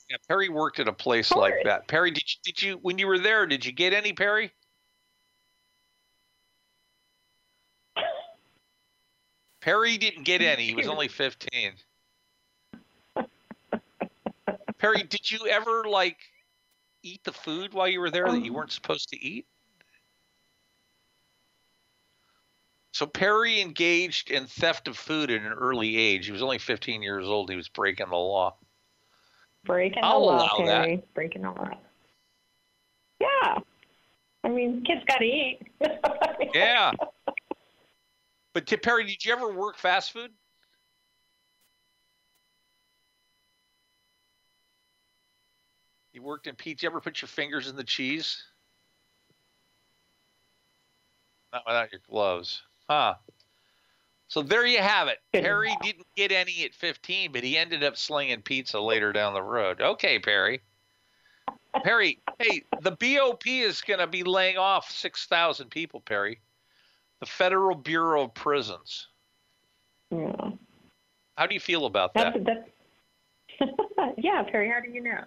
yeah, 0.09 0.17
Perry 0.27 0.49
worked 0.49 0.79
at 0.79 0.87
a 0.87 0.93
place 0.93 1.31
like 1.31 1.53
that. 1.63 1.87
Perry, 1.87 2.11
did 2.11 2.23
you, 2.23 2.37
did 2.43 2.61
you 2.61 2.79
when 2.81 2.97
you 2.97 3.07
were 3.07 3.19
there, 3.19 3.45
did 3.45 3.65
you 3.65 3.71
get 3.71 3.93
any 3.93 4.11
Perry? 4.11 4.51
Perry 9.65 9.97
didn't 9.97 10.25
get 10.25 10.43
any. 10.43 10.67
He 10.67 10.75
was 10.75 10.85
only 10.87 11.07
15. 11.07 11.71
Perry, 14.77 15.01
did 15.01 15.31
you 15.31 15.47
ever 15.47 15.85
like 15.85 16.17
eat 17.01 17.23
the 17.23 17.31
food 17.31 17.73
while 17.73 17.87
you 17.87 17.99
were 17.99 18.11
there 18.11 18.31
that 18.31 18.45
you 18.45 18.51
um. 18.51 18.57
weren't 18.57 18.71
supposed 18.71 19.09
to 19.09 19.19
eat? 19.19 19.47
So 22.91 23.07
Perry 23.07 23.59
engaged 23.59 24.29
in 24.29 24.45
theft 24.45 24.87
of 24.87 24.97
food 24.97 25.31
at 25.31 25.41
an 25.41 25.51
early 25.51 25.97
age. 25.97 26.27
He 26.27 26.31
was 26.31 26.43
only 26.43 26.59
15 26.59 27.01
years 27.01 27.25
old. 27.25 27.49
He 27.49 27.55
was 27.55 27.67
breaking 27.67 28.09
the 28.09 28.15
law. 28.15 28.55
Breaking 29.65 30.03
I'll 30.03 30.19
the 30.19 30.25
law, 30.27 30.37
allow 30.37 30.65
that. 30.67 30.83
Perry. 30.83 31.03
Breaking 31.15 31.41
the 31.41 31.49
law. 31.49 31.71
Yeah. 33.19 33.57
I 34.43 34.47
mean, 34.47 34.83
kids 34.83 35.01
got 35.07 35.17
to 35.17 35.25
eat. 35.25 35.61
Yeah. 36.53 36.91
But 38.55 38.65
T- 38.67 38.77
Perry, 38.77 39.03
did 39.03 39.23
you 39.25 39.33
ever 39.33 39.51
work 39.51 39.77
fast 39.77 40.13
food? 40.13 40.31
You 46.13 46.23
worked 46.23 46.47
in 46.47 46.55
pizza. 46.55 46.85
You 46.85 46.89
ever 46.89 47.01
put 47.01 47.21
your 47.21 47.27
fingers 47.27 47.67
in 47.67 47.75
the 47.75 47.83
cheese? 47.83 48.41
Not 51.51 51.63
without 51.67 51.91
your 51.91 51.99
gloves. 52.09 52.61
Huh. 52.89 53.15
So 54.29 54.41
there 54.41 54.65
you 54.65 54.79
have 54.79 55.09
it. 55.09 55.17
Perry 55.33 55.75
didn't 55.81 56.07
get 56.15 56.31
any 56.31 56.63
at 56.63 56.73
15, 56.73 57.33
but 57.33 57.43
he 57.43 57.57
ended 57.57 57.83
up 57.83 57.97
slinging 57.97 58.41
pizza 58.41 58.79
later 58.79 59.11
down 59.11 59.33
the 59.33 59.43
road. 59.43 59.81
Okay, 59.81 60.17
Perry. 60.17 60.61
Perry, 61.83 62.19
hey, 62.39 62.63
the 62.79 62.91
BOP 62.91 63.45
is 63.47 63.81
going 63.81 63.99
to 63.99 64.07
be 64.07 64.23
laying 64.23 64.57
off 64.57 64.89
6,000 64.89 65.69
people, 65.69 65.99
Perry. 65.99 66.39
The 67.19 67.25
Federal 67.25 67.75
Bureau 67.75 68.23
of 68.23 68.33
Prisons. 68.33 69.07
Yeah. 70.11 70.51
How 71.37 71.47
do 71.47 71.53
you 71.53 71.59
feel 71.59 71.85
about 71.85 72.13
that? 72.13 72.33
That's, 72.45 72.59
that's 73.59 73.71
yeah, 74.17 74.43
Perry, 74.43 74.69
how 74.69 74.79
do 74.81 74.89
you 74.89 75.01
know? 75.01 75.23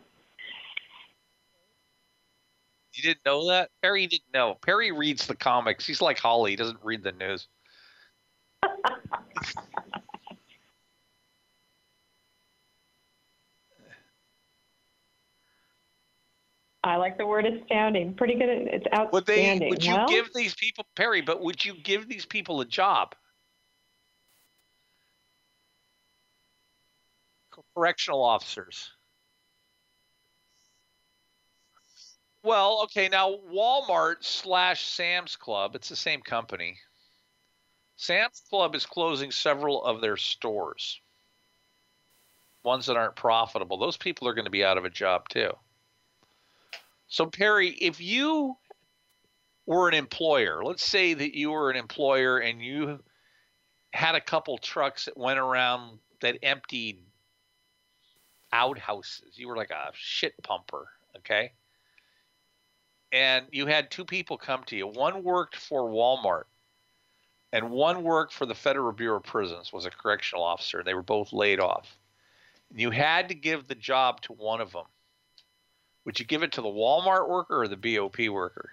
You 2.94 3.02
didn't 3.02 3.24
know 3.24 3.46
that? 3.48 3.70
Perry 3.82 4.06
didn't 4.06 4.32
know. 4.34 4.56
Perry 4.60 4.90
reads 4.90 5.26
the 5.26 5.36
comics. 5.36 5.86
He's 5.86 6.02
like 6.02 6.18
Holly. 6.18 6.50
He 6.52 6.56
doesn't 6.56 6.80
read 6.82 7.02
the 7.02 7.12
news. 7.12 7.46
I 16.84 16.96
like 16.96 17.18
the 17.18 17.26
word 17.26 17.44
astounding. 17.44 18.14
Pretty 18.14 18.34
good. 18.34 18.48
at- 18.48 18.74
It's 18.74 18.86
outstanding. 18.94 19.10
Would 19.12 19.26
they? 19.26 19.68
Would 19.68 19.84
you 19.84 19.94
well, 19.94 20.08
give 20.08 20.32
these 20.34 20.54
people 20.54 20.86
Perry? 20.94 21.20
But 21.20 21.42
would 21.42 21.64
you 21.64 21.74
give 21.74 22.08
these 22.08 22.24
people 22.24 22.60
a 22.60 22.64
job? 22.64 23.14
Correctional 27.74 28.22
officers. 28.22 28.92
Well, 32.44 32.82
okay. 32.84 33.08
Now 33.08 33.36
Walmart 33.52 34.24
slash 34.24 34.86
Sam's 34.86 35.36
Club. 35.36 35.74
It's 35.74 35.88
the 35.88 35.96
same 35.96 36.22
company. 36.22 36.78
Sam's 37.96 38.42
Club 38.48 38.76
is 38.76 38.86
closing 38.86 39.32
several 39.32 39.84
of 39.84 40.00
their 40.00 40.16
stores. 40.16 41.00
Ones 42.62 42.86
that 42.86 42.96
aren't 42.96 43.16
profitable. 43.16 43.76
Those 43.76 43.96
people 43.96 44.28
are 44.28 44.34
going 44.34 44.44
to 44.44 44.50
be 44.50 44.64
out 44.64 44.78
of 44.78 44.84
a 44.84 44.90
job 44.90 45.28
too. 45.28 45.50
So 47.08 47.26
Perry, 47.26 47.70
if 47.70 48.00
you 48.00 48.56
were 49.66 49.88
an 49.88 49.94
employer, 49.94 50.62
let's 50.62 50.84
say 50.84 51.14
that 51.14 51.36
you 51.36 51.50
were 51.50 51.70
an 51.70 51.76
employer 51.76 52.38
and 52.38 52.62
you 52.62 53.00
had 53.92 54.14
a 54.14 54.20
couple 54.20 54.58
trucks 54.58 55.06
that 55.06 55.16
went 55.16 55.38
around 55.38 55.98
that 56.20 56.38
emptied 56.42 56.98
outhouses. 58.52 59.38
You 59.38 59.48
were 59.48 59.56
like 59.56 59.70
a 59.70 59.90
shit 59.94 60.34
pumper, 60.42 60.88
okay? 61.16 61.52
And 63.10 63.46
you 63.50 63.66
had 63.66 63.90
two 63.90 64.04
people 64.04 64.36
come 64.36 64.64
to 64.64 64.76
you. 64.76 64.86
One 64.86 65.22
worked 65.22 65.56
for 65.56 65.88
Walmart 65.88 66.44
and 67.52 67.70
one 67.70 68.02
worked 68.02 68.34
for 68.34 68.44
the 68.44 68.54
Federal 68.54 68.92
Bureau 68.92 69.18
of 69.18 69.24
Prisons, 69.24 69.72
was 69.72 69.86
a 69.86 69.90
correctional 69.90 70.44
officer. 70.44 70.82
They 70.82 70.94
were 70.94 71.02
both 71.02 71.32
laid 71.32 71.60
off. 71.60 71.96
You 72.74 72.90
had 72.90 73.30
to 73.30 73.34
give 73.34 73.66
the 73.66 73.74
job 73.74 74.20
to 74.22 74.34
one 74.34 74.60
of 74.60 74.72
them. 74.72 74.84
Would 76.04 76.18
you 76.18 76.26
give 76.26 76.42
it 76.42 76.52
to 76.52 76.62
the 76.62 76.68
Walmart 76.68 77.28
worker 77.28 77.60
or 77.60 77.68
the 77.68 77.76
BOP 77.76 78.28
worker? 78.28 78.70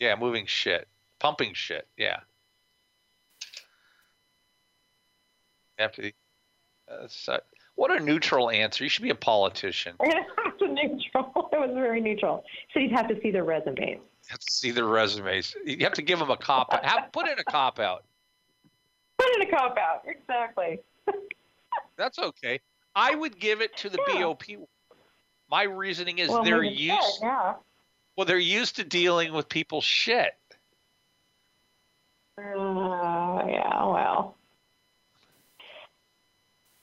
Yeah, 0.00 0.16
moving 0.16 0.46
shit, 0.46 0.88
pumping 1.18 1.54
shit. 1.54 1.86
Yeah. 1.96 2.20
After 5.78 6.10
uh, 6.88 7.06
so, 7.08 7.40
what 7.74 7.90
a 7.90 8.00
neutral 8.02 8.50
answer. 8.50 8.84
You 8.84 8.90
should 8.90 9.02
be 9.02 9.10
a 9.10 9.14
politician. 9.14 9.96
a 10.64 10.68
neutral. 10.68 11.48
It 11.52 11.60
was 11.60 11.70
very 11.74 12.00
neutral. 12.00 12.44
So 12.72 12.80
you'd 12.80 12.92
have 12.92 13.08
to 13.08 13.20
see 13.20 13.30
their 13.30 13.44
resumes. 13.44 13.78
You 13.78 14.30
have 14.30 14.40
to 14.40 14.52
see 14.52 14.70
their 14.70 14.86
resumes. 14.86 15.54
You 15.64 15.84
have 15.84 15.92
to 15.94 16.02
give 16.02 16.18
them 16.18 16.30
a 16.30 16.36
cop 16.36 16.72
out. 16.72 16.84
Have, 16.84 17.12
put 17.12 17.28
in 17.28 17.38
a 17.38 17.44
cop 17.44 17.78
out. 17.78 18.04
Put 19.18 19.36
in 19.36 19.42
a 19.42 19.50
cop 19.50 19.78
out. 19.78 20.02
Exactly. 20.06 20.80
That's 21.96 22.18
okay. 22.18 22.58
I 22.94 23.14
would 23.14 23.38
give 23.38 23.60
it 23.60 23.76
to 23.78 23.88
the 23.88 23.98
Yeah. 24.08 24.22
BOP. 24.22 24.42
My 25.50 25.64
reasoning 25.64 26.18
is 26.18 26.28
well, 26.28 26.42
they're 26.42 26.62
used. 26.62 26.90
instead, 26.90 27.26
yeah. 27.26 27.54
Well, 28.16 28.24
they're 28.24 28.38
used 28.38 28.76
to 28.76 28.84
dealing 28.84 29.32
with 29.32 29.48
people's 29.48 29.84
shit. 29.84 30.34
Uh, 32.38 33.44
yeah, 33.46 33.84
well. 33.84 34.36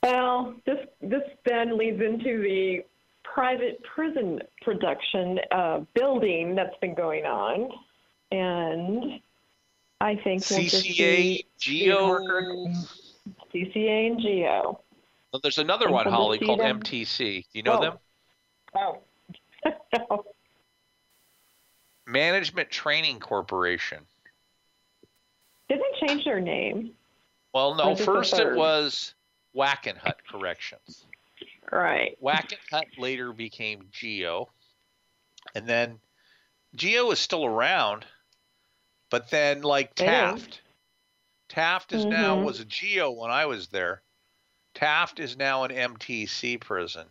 Well, 0.02 0.54
this 0.66 0.86
this 1.00 1.22
then 1.44 1.76
leads 1.78 2.00
into 2.00 2.42
the 2.42 2.84
private 3.22 3.82
prison 3.84 4.40
production 4.62 5.38
uh, 5.50 5.80
building 5.94 6.54
that's 6.54 6.76
been 6.80 6.94
going 6.94 7.24
on, 7.24 7.70
and 8.30 9.20
I 10.00 10.16
think 10.16 10.42
we'll 10.50 10.60
CCA, 10.60 10.82
see 10.82 11.46
Geo. 11.58 12.18
CCA 13.54 14.06
and 14.08 14.20
Geo. 14.20 14.80
Well, 15.32 15.40
there's 15.42 15.58
another 15.58 15.90
one, 15.90 16.06
Holly, 16.06 16.38
called 16.38 16.60
them. 16.60 16.80
MTC. 16.80 17.42
Do 17.42 17.58
you 17.58 17.62
know 17.62 17.78
Oh. 17.78 17.80
them? 17.80 17.98
Oh. 18.74 18.98
no. 20.10 20.24
Management 22.06 22.70
Training 22.70 23.18
Corporation. 23.20 24.04
Did 25.68 25.80
they 25.80 26.06
change 26.06 26.24
their 26.24 26.40
name? 26.40 26.94
Well, 27.54 27.74
no, 27.74 27.92
is 27.92 27.98
this 27.98 28.06
the 28.06 28.12
first 28.12 28.38
it 28.38 28.54
was 28.54 29.14
Wackenhut 29.56 30.16
Corrections. 30.30 31.06
Right. 31.70 32.18
Wackenhut 32.22 32.98
later 32.98 33.32
became 33.32 33.86
Geo. 33.90 34.50
And 35.54 35.66
then 35.66 35.98
Geo 36.74 37.10
is 37.10 37.18
still 37.18 37.46
around, 37.46 38.04
but 39.10 39.30
then 39.30 39.62
like 39.62 39.94
Taft. 39.94 40.60
Taft 41.48 41.92
is 41.92 42.04
now 42.04 42.36
Mhm. 42.36 42.44
was 42.44 42.60
a 42.60 42.64
geo 42.64 43.10
when 43.10 43.30
I 43.30 43.44
was 43.46 43.68
there. 43.68 44.02
Taft 44.74 45.20
is 45.20 45.36
now 45.36 45.64
an 45.64 45.70
MTC 45.70 46.60
prison. 46.60 47.06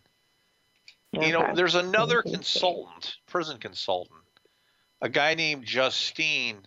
You 1.13 1.33
know, 1.33 1.51
there's 1.53 1.75
another 1.75 2.21
consultant, 2.21 3.15
prison 3.27 3.57
consultant, 3.57 4.21
a 5.01 5.09
guy 5.09 5.33
named 5.33 5.65
Justin 5.65 6.59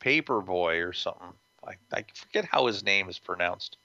Paperny 0.00 0.86
or 0.88 0.92
something. 0.92 1.32
I, 1.66 1.72
I 1.92 2.04
forget 2.14 2.44
how 2.44 2.66
his 2.66 2.84
name 2.84 3.08
is 3.08 3.18
pronounced, 3.18 3.76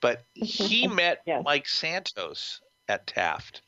but 0.00 0.22
he 0.34 0.86
met 0.94 1.22
Yes. 1.26 1.42
Mike 1.44 1.68
Santos 1.68 2.60
at 2.88 3.06
Taft. 3.08 3.62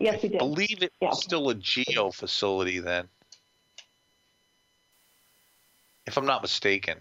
Yes, 0.00 0.16
I 0.24 0.28
did. 0.28 0.38
believe 0.38 0.82
it 0.82 0.92
Yeah. 1.00 1.10
was 1.10 1.22
still 1.22 1.48
a 1.48 1.54
geo 1.54 2.10
facility 2.10 2.80
then, 2.80 3.08
if 6.06 6.16
I'm 6.18 6.26
not 6.26 6.42
mistaken. 6.42 6.98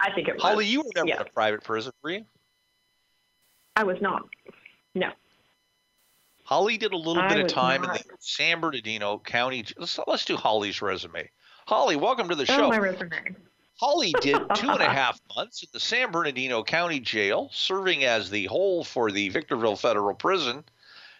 I 0.00 0.12
think 0.12 0.26
it 0.26 0.34
was. 0.34 0.42
Holly, 0.42 0.66
you 0.66 0.80
were 0.82 0.90
never 0.96 1.06
yeah. 1.08 1.14
in 1.16 1.22
a 1.22 1.30
private 1.30 1.62
prison, 1.62 1.92
were 2.02 2.10
you? 2.10 2.26
I 3.76 3.84
was 3.84 4.00
not. 4.00 4.22
No. 4.94 5.10
Holly 6.44 6.78
did 6.78 6.92
a 6.92 6.96
little 6.96 7.22
I 7.22 7.28
bit 7.28 7.40
of 7.44 7.48
time 7.48 7.84
in 7.84 7.90
the 7.90 8.02
San 8.20 8.60
Bernardino 8.60 9.18
County. 9.18 9.64
Let's, 9.76 9.98
let's 10.06 10.24
do 10.24 10.36
Holly's 10.36 10.80
resume. 10.80 11.28
Holly, 11.66 11.96
welcome 11.96 12.28
to 12.28 12.34
the 12.34 12.44
Oh, 12.44 12.56
show. 12.56 12.68
my 12.68 12.78
resume. 12.78 13.36
Holly 13.78 14.14
did 14.22 14.36
two 14.54 14.70
and 14.70 14.80
a 14.80 14.88
half 14.88 15.20
months 15.36 15.62
in 15.62 15.68
the 15.72 15.80
San 15.80 16.10
Bernardino 16.10 16.62
County 16.62 17.00
Jail, 17.00 17.50
serving 17.52 18.04
as 18.04 18.30
the 18.30 18.46
hole 18.46 18.82
for 18.84 19.10
the 19.12 19.28
Victorville 19.28 19.76
Federal 19.76 20.14
Prison. 20.14 20.64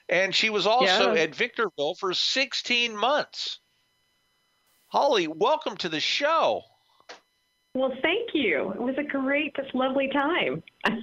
And 0.08 0.34
she 0.34 0.48
was 0.48 0.66
also 0.66 1.12
Yeah. 1.12 1.22
at 1.22 1.34
Victorville 1.34 1.96
for 1.96 2.14
16 2.14 2.96
months. 2.96 3.58
Holly, 4.86 5.26
welcome 5.26 5.76
to 5.78 5.88
the 5.88 6.00
show. 6.00 6.62
Well, 7.74 7.92
thank 8.00 8.30
you. 8.32 8.70
It 8.70 8.80
was 8.80 8.94
a 8.96 9.02
great, 9.02 9.54
just 9.56 9.74
lovely 9.74 10.08
time. 10.08 10.62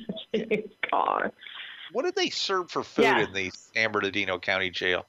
God. 0.94 1.32
What 1.91 2.04
did 2.06 2.16
they 2.16 2.30
serve 2.30 2.70
for 2.72 2.84
food 2.84 3.04
Yeah. 3.04 3.24
in 3.26 3.34
the 3.34 3.50
San 3.52 3.91
Bernardino 3.91 4.39
County 4.39 4.70
Jail? 4.70 5.06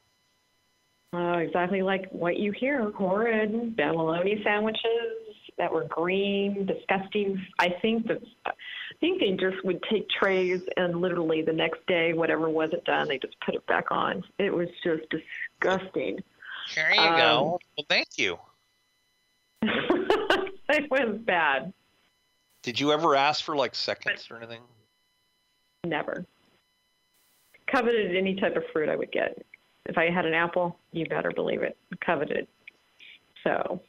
Oh, 1.13 1.35
exactly 1.35 1.83
like 1.83 2.09
what 2.11 2.39
you 2.39 2.53
hear. 2.53 2.91
Horrid 2.91 3.77
bologna 3.77 4.43
sandwiches 4.43 4.83
that 5.59 5.73
were 5.73 5.85
green, 5.85 6.67
disgusting. 6.67 7.41
I 7.61 7.69
think 7.81 8.09
that 8.09 8.21
I 8.47 8.51
think 9.01 9.21
they 9.21 9.33
just 9.33 9.65
would 9.65 9.81
take 9.85 10.09
trays 10.11 10.61
and 10.77 11.01
literally 11.01 11.43
the 11.43 11.53
next 11.53 11.87
day, 11.87 12.13
whatever 12.13 12.49
wasn't 12.49 12.85
done, 12.85 13.07
they 13.09 13.19
just 13.19 13.39
put 13.41 13.55
it 13.55 13.65
back 13.67 13.87
on. 13.91 14.25
It 14.39 14.53
was 14.53 14.69
just 14.83 15.03
disgusting. 15.11 16.19
There 16.75 16.93
you 16.95 17.01
Um, 17.01 17.17
go. 17.17 17.61
Well, 17.77 17.87
thank 17.89 18.09
you. 18.19 18.39
it 19.63 20.91
was 20.91 21.19
bad. 21.21 21.73
Did 22.63 22.81
you 22.81 22.93
ever 22.93 23.15
ask 23.15 23.45
for 23.45 23.55
like 23.55 23.75
seconds 23.75 24.29
or 24.31 24.39
anything? 24.39 24.63
Never. 25.85 26.25
Coveted 27.71 28.17
any 28.17 28.35
type 28.35 28.57
of 28.57 28.65
fruit 28.73 28.89
I 28.89 28.97
would 28.97 29.13
get. 29.13 29.45
If 29.87 29.99
I 29.99 30.11
had 30.11 30.25
an 30.25 30.35
apple, 30.35 30.79
you 30.93 31.07
better 31.07 31.31
believe 31.31 31.63
it. 31.63 31.77
Coveted. 32.01 32.47
So 33.43 33.81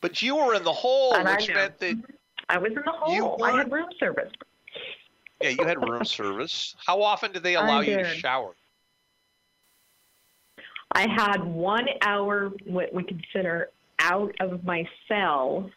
But 0.00 0.20
you 0.22 0.36
were 0.36 0.54
in 0.54 0.64
the 0.64 0.72
hole, 0.72 1.14
And 1.14 1.28
I 1.28 1.36
which 1.36 1.48
meant 1.48 1.78
that 1.78 1.96
mm-hmm. 1.96 2.10
I 2.48 2.58
was 2.58 2.72
in 2.72 2.82
the 2.84 2.92
hole. 2.92 3.42
I 3.42 3.56
had 3.56 3.70
room 3.70 3.88
service. 3.98 4.32
yeah, 5.40 5.50
you 5.50 5.64
had 5.64 5.80
room 5.88 6.04
service. 6.04 6.74
How 6.84 7.02
often 7.02 7.32
did 7.32 7.42
they 7.42 7.54
allow 7.56 7.80
you 7.80 7.96
to 7.96 8.14
shower? 8.14 8.54
I 10.92 11.08
had 11.08 11.44
one 11.44 11.86
hour 12.02 12.52
what 12.64 12.92
we 12.92 13.04
consider 13.04 13.70
out 13.98 14.34
of 14.40 14.64
my 14.64 14.88
cell, 15.08 15.70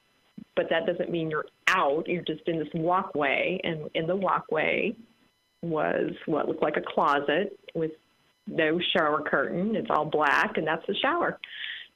but 0.59 0.69
that 0.69 0.85
doesn't 0.85 1.09
mean 1.09 1.31
you're 1.31 1.45
out. 1.69 2.05
You're 2.05 2.21
just 2.23 2.45
in 2.45 2.59
this 2.59 2.67
walkway, 2.73 3.61
and 3.63 3.89
in 3.93 4.07
the 4.07 4.15
walkway 4.15 4.93
was 5.61 6.11
what 6.25 6.49
looked 6.49 6.61
like 6.61 6.75
a 6.75 6.81
closet 6.81 7.57
with 7.75 7.91
no 8.45 8.77
shower 8.91 9.21
curtain. 9.21 9.73
It's 9.77 9.87
all 9.89 10.03
black, 10.03 10.57
and 10.57 10.67
that's 10.67 10.85
the 10.85 10.95
shower. 10.95 11.39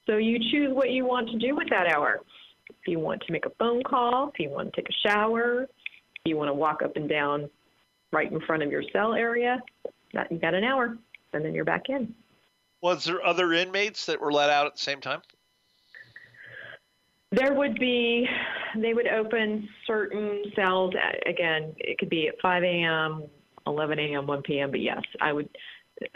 So 0.05 0.15
you 0.15 0.39
choose 0.39 0.69
what 0.71 0.91
you 0.91 1.05
want 1.05 1.29
to 1.31 1.37
do 1.37 1.57
with 1.57 1.67
that 1.71 1.93
hour. 1.93 2.21
If 2.69 2.87
you 2.87 2.99
want 2.99 3.21
to 3.23 3.33
make 3.33 3.45
a 3.45 3.49
phone 3.59 3.83
call, 3.83 4.29
if 4.29 4.39
you 4.39 4.49
want 4.49 4.73
to 4.73 4.81
take 4.81 4.87
a 4.87 5.09
shower, 5.09 5.63
if 5.63 5.69
you 6.23 6.37
want 6.37 6.47
to 6.47 6.53
walk 6.53 6.83
up 6.83 6.95
and 6.95 7.09
down 7.09 7.49
right 8.13 8.31
in 8.31 8.39
front 8.39 8.63
of 8.63 8.71
your 8.71 8.83
cell 8.93 9.13
area, 9.13 9.61
that 10.13 10.31
you 10.31 10.37
got 10.37 10.53
an 10.53 10.63
hour, 10.63 10.97
and 11.33 11.43
then 11.43 11.53
you're 11.53 11.65
back 11.65 11.89
in. 11.89 12.15
Was 12.81 13.03
there 13.03 13.25
other 13.25 13.51
inmates 13.51 14.05
that 14.05 14.21
were 14.21 14.31
let 14.31 14.49
out 14.49 14.67
at 14.67 14.75
the 14.75 14.81
same 14.81 15.01
time? 15.01 15.21
There 17.35 17.53
would 17.53 17.79
be, 17.79 18.27
they 18.75 18.93
would 18.93 19.07
open 19.07 19.67
certain 19.87 20.43
cells. 20.55 20.93
a- 20.95 21.29
Again, 21.29 21.73
it 21.77 21.97
could 21.97 22.09
be 22.09 22.27
at 22.27 22.35
5 22.41 22.63
a.m., 22.63 23.23
11 23.65 23.99
a.m., 23.99 24.27
1 24.27 24.41
p.m. 24.43 24.71
But 24.71 24.81
yes, 24.81 25.01
I 25.21 25.33
would. 25.33 25.49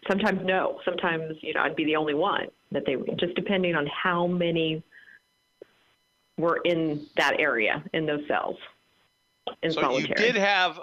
Sometimes 0.07 0.41
no. 0.43 0.79
Sometimes 0.83 1.35
you 1.41 1.53
know 1.53 1.61
I'd 1.61 1.75
be 1.75 1.85
the 1.85 1.95
only 1.95 2.13
one 2.13 2.47
that 2.71 2.83
they 2.85 2.95
would. 2.95 3.17
Just 3.19 3.35
depending 3.35 3.75
on 3.75 3.87
how 3.87 4.27
many 4.27 4.83
were 6.37 6.59
in 6.65 7.05
that 7.15 7.39
area 7.39 7.83
in 7.93 8.05
those 8.05 8.21
cells 8.27 8.57
in 9.63 9.71
so 9.71 9.81
solitary. 9.81 10.09
you 10.09 10.15
did 10.15 10.35
have, 10.35 10.79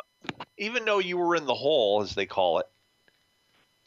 even 0.59 0.85
though 0.85 0.99
you 1.01 1.19
were 1.19 1.37
in 1.37 1.45
the 1.47 1.55
hole, 1.55 2.03
as 2.03 2.15
they 2.15 2.27
call 2.27 2.59
it, 2.61 2.67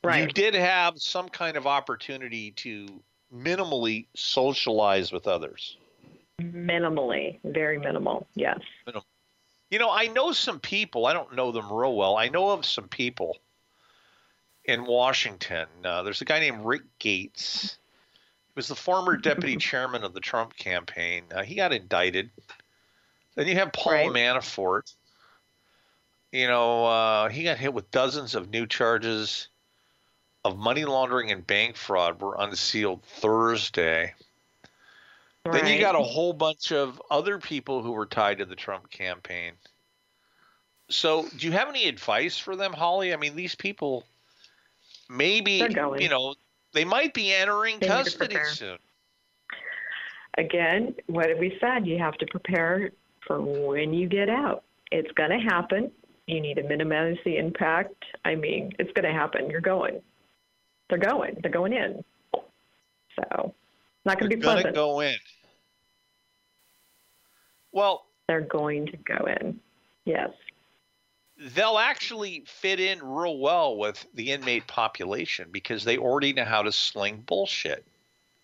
you 0.03 0.27
did 0.27 0.53
have 0.53 0.99
some 0.99 1.27
kind 1.29 1.57
of 1.57 1.65
opportunity 1.67 2.51
to 2.51 2.87
minimally 3.33 4.05
socialize 4.15 5.11
with 5.11 5.27
others. 5.27 5.77
Minimally, 6.41 7.39
very 7.43 7.79
minimal. 7.79 8.27
Yes. 8.35 8.59
You 9.69 9.79
know, 9.79 9.89
I 9.91 10.07
know 10.07 10.31
some 10.31 10.59
people. 10.59 11.05
I 11.05 11.13
don't 11.13 11.35
know 11.35 11.51
them 11.51 11.71
real 11.71 11.95
well. 11.95 12.15
I 12.15 12.29
know 12.29 12.51
of 12.51 12.65
some 12.65 12.87
people 12.87 13.37
in 14.63 14.85
Washington. 14.85 15.67
Uh, 15.83 16.03
there's 16.03 16.21
a 16.21 16.25
guy 16.25 16.39
named 16.39 16.63
Rick 16.63 16.83
Gates. 16.99 17.77
He 18.47 18.53
was 18.55 18.67
the 18.67 18.75
former 18.75 19.17
deputy 19.21 19.57
chairman 19.57 20.03
of 20.03 20.13
the 20.13 20.19
Trump 20.19 20.55
campaign. 20.55 21.23
Uh, 21.33 21.43
he 21.43 21.55
got 21.55 21.73
indicted. 21.73 22.29
Then 23.35 23.47
you 23.47 23.55
have 23.55 23.73
Paul 23.73 23.93
Right. 23.93 24.09
Manafort. 24.09 24.93
You 26.31 26.47
know, 26.47 26.85
uh, 26.85 27.29
he 27.29 27.43
got 27.43 27.57
hit 27.57 27.73
with 27.73 27.89
dozens 27.91 28.35
of 28.35 28.49
new 28.49 28.67
charges 28.67 29.47
of 30.45 30.57
money 30.57 30.85
laundering 30.85 31.31
and 31.31 31.45
bank 31.45 31.75
fraud 31.75 32.21
were 32.21 32.35
unsealed 32.39 33.03
Thursday. 33.03 34.13
Then 35.51 35.67
you 35.67 35.79
got 35.79 35.95
a 35.95 36.03
whole 36.03 36.33
bunch 36.33 36.71
of 36.71 37.01
other 37.09 37.37
people 37.37 37.81
who 37.81 37.91
were 37.91 38.05
tied 38.05 38.39
to 38.39 38.45
the 38.45 38.55
Trump 38.55 38.89
campaign. 38.89 39.53
So, 40.89 41.27
do 41.37 41.45
you 41.45 41.51
have 41.51 41.67
any 41.67 41.87
advice 41.87 42.37
for 42.37 42.55
them, 42.55 42.73
Holly? 42.73 43.13
I 43.13 43.17
mean, 43.17 43.35
these 43.35 43.55
people 43.55 44.05
maybe, 45.09 45.63
you 45.99 46.09
know, 46.09 46.35
they 46.73 46.85
might 46.85 47.13
be 47.13 47.33
entering 47.33 47.79
They 47.79 47.87
custody 47.87 48.37
soon. 48.45 48.77
again, 50.37 50.95
what 51.07 51.29
have 51.29 51.39
we 51.39 51.57
said? 51.59 51.85
You 51.85 51.97
have 51.97 52.15
to 52.15 52.25
prepare 52.27 52.91
for 53.25 53.41
when 53.41 53.93
you 53.93 54.07
get 54.07 54.29
out. 54.29 54.63
It's 54.91 55.11
going 55.11 55.31
to 55.31 55.39
happen. 55.39 55.91
You 56.27 56.39
need 56.41 56.55
to 56.55 56.63
minimize 56.63 57.17
the 57.25 57.37
impact. 57.37 58.03
I 58.25 58.35
mean, 58.35 58.73
it's 58.79 58.91
going 58.93 59.05
to 59.05 59.17
happen. 59.17 59.49
You're 59.49 59.61
going. 59.61 60.01
They're 60.89 60.97
going. 60.97 61.37
They're 61.41 61.51
going 61.51 61.73
in. 61.73 62.03
So, 62.33 63.53
not 64.05 64.19
going 64.19 64.29
They're 64.29 64.37
to 64.37 64.37
be 64.37 64.41
going 64.41 64.63
to 64.63 64.71
go 64.71 65.01
in. 65.01 65.17
Well, 67.77 68.07
They're 68.27 68.41
going 68.41 68.87
to 68.87 68.97
go 68.97 69.27
in. 69.39 69.59
Yes. 70.03 70.31
they'll 71.53 71.77
actually 71.77 72.43
fit 72.47 72.79
in 72.79 72.97
real 73.03 73.37
well 73.37 73.77
with 73.77 74.03
the 74.15 74.31
inmate 74.31 74.65
population 74.65 75.49
because 75.51 75.83
they 75.83 75.99
already 75.99 76.33
know 76.33 76.43
how 76.43 76.63
to 76.63 76.71
sling 76.71 77.23
bullshit. 77.27 77.85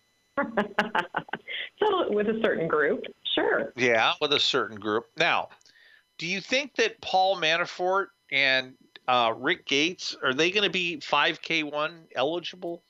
so, 0.38 2.12
with 2.12 2.28
a 2.28 2.40
certain 2.44 2.68
group, 2.68 3.02
sure. 3.34 3.72
Yeah, 3.74 4.12
with 4.20 4.32
a 4.32 4.38
certain 4.38 4.78
group. 4.78 5.06
Now, 5.16 5.48
do 6.16 6.28
you 6.28 6.40
think 6.40 6.76
that 6.76 7.00
Paul 7.00 7.36
Manafort 7.36 8.06
and 8.30 8.74
uh, 9.08 9.34
Rick 9.36 9.66
Gates 9.66 10.16
are 10.22 10.32
they 10.32 10.52
going 10.52 10.62
to 10.62 10.70
be 10.70 10.98
5K1 10.98 11.90
eligible? 12.14 12.84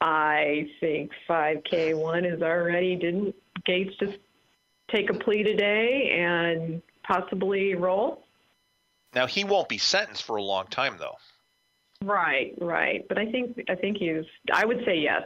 I 0.00 0.68
think 0.80 1.12
5K1 1.28 2.34
is 2.34 2.42
already. 2.42 2.96
Didn't 2.96 3.36
Gates 3.64 3.94
just 4.00 4.18
take 4.90 5.10
a 5.10 5.14
plea 5.14 5.42
today 5.42 6.16
and 6.18 6.82
possibly 7.02 7.74
roll? 7.74 8.24
Now 9.14 9.26
he 9.26 9.44
won't 9.44 9.68
be 9.68 9.78
sentenced 9.78 10.22
for 10.24 10.36
a 10.36 10.42
long 10.42 10.66
time 10.68 10.96
though. 10.98 11.16
Right, 12.02 12.54
right. 12.60 13.06
But 13.08 13.18
I 13.18 13.30
think 13.30 13.62
I 13.68 13.74
think 13.74 13.98
he's. 13.98 14.24
I 14.52 14.64
would 14.64 14.82
say 14.84 14.96
yes. 14.98 15.22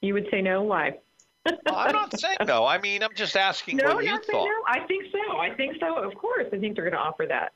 You 0.00 0.14
would 0.14 0.26
say 0.30 0.42
no. 0.42 0.62
Why? 0.62 0.98
Well, 1.44 1.58
I'm 1.74 1.92
not 1.92 2.18
saying 2.18 2.38
no. 2.46 2.64
I 2.64 2.78
mean, 2.78 3.02
I'm 3.02 3.14
just 3.14 3.36
asking 3.36 3.78
No, 3.78 3.96
what 3.96 4.04
you 4.04 4.16
thought. 4.18 4.44
no. 4.44 4.50
I 4.68 4.80
think 4.86 5.04
so. 5.12 5.38
I 5.38 5.50
think 5.54 5.76
so. 5.80 5.96
Of 5.98 6.14
course, 6.14 6.46
I 6.52 6.58
think 6.58 6.76
they're 6.76 6.84
going 6.84 6.94
to 6.94 7.00
offer 7.00 7.26
that. 7.28 7.52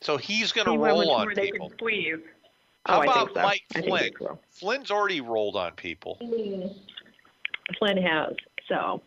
So 0.00 0.16
he's 0.16 0.50
going 0.50 0.66
to 0.66 0.76
roll 0.76 1.10
on 1.12 1.28
people. 1.28 1.70
squeeze. 1.70 2.18
How 2.86 2.98
oh, 2.98 3.02
about 3.02 3.34
so. 3.34 3.42
Mike 3.42 3.62
I 3.76 3.82
Flynn? 3.82 4.10
Flynn's 4.50 4.90
already 4.90 5.20
rolled 5.20 5.54
on 5.54 5.72
people. 5.72 6.18
Flynn 7.78 7.96
has. 8.02 8.34
So 8.68 9.00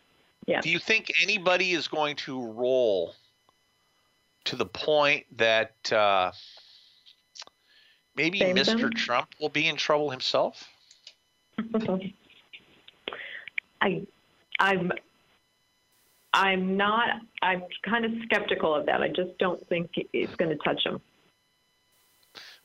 Yeah. 0.47 0.61
Do 0.61 0.69
you 0.69 0.79
think 0.79 1.11
anybody 1.21 1.71
is 1.71 1.87
going 1.87 2.15
to 2.17 2.45
roll 2.51 3.15
to 4.45 4.55
the 4.55 4.65
point 4.65 5.25
that 5.37 5.91
uh, 5.91 6.31
maybe 8.15 8.39
Same 8.39 8.55
Mr. 8.55 8.81
them? 8.81 8.91
Trump 8.91 9.29
will 9.39 9.49
be 9.49 9.67
in 9.67 9.75
trouble 9.75 10.11
himself? 10.11 10.69
I, 13.81 14.05
I'm, 14.59 14.91
I'm 16.33 16.77
not. 16.77 17.21
I'm 17.41 17.63
kind 17.83 18.05
of 18.05 18.11
skeptical 18.23 18.75
of 18.75 18.85
that. 18.85 19.01
I 19.01 19.07
just 19.07 19.37
don't 19.39 19.65
think 19.67 19.91
it's 20.13 20.35
going 20.35 20.49
to 20.49 20.57
touch 20.63 20.85
him. 20.85 21.01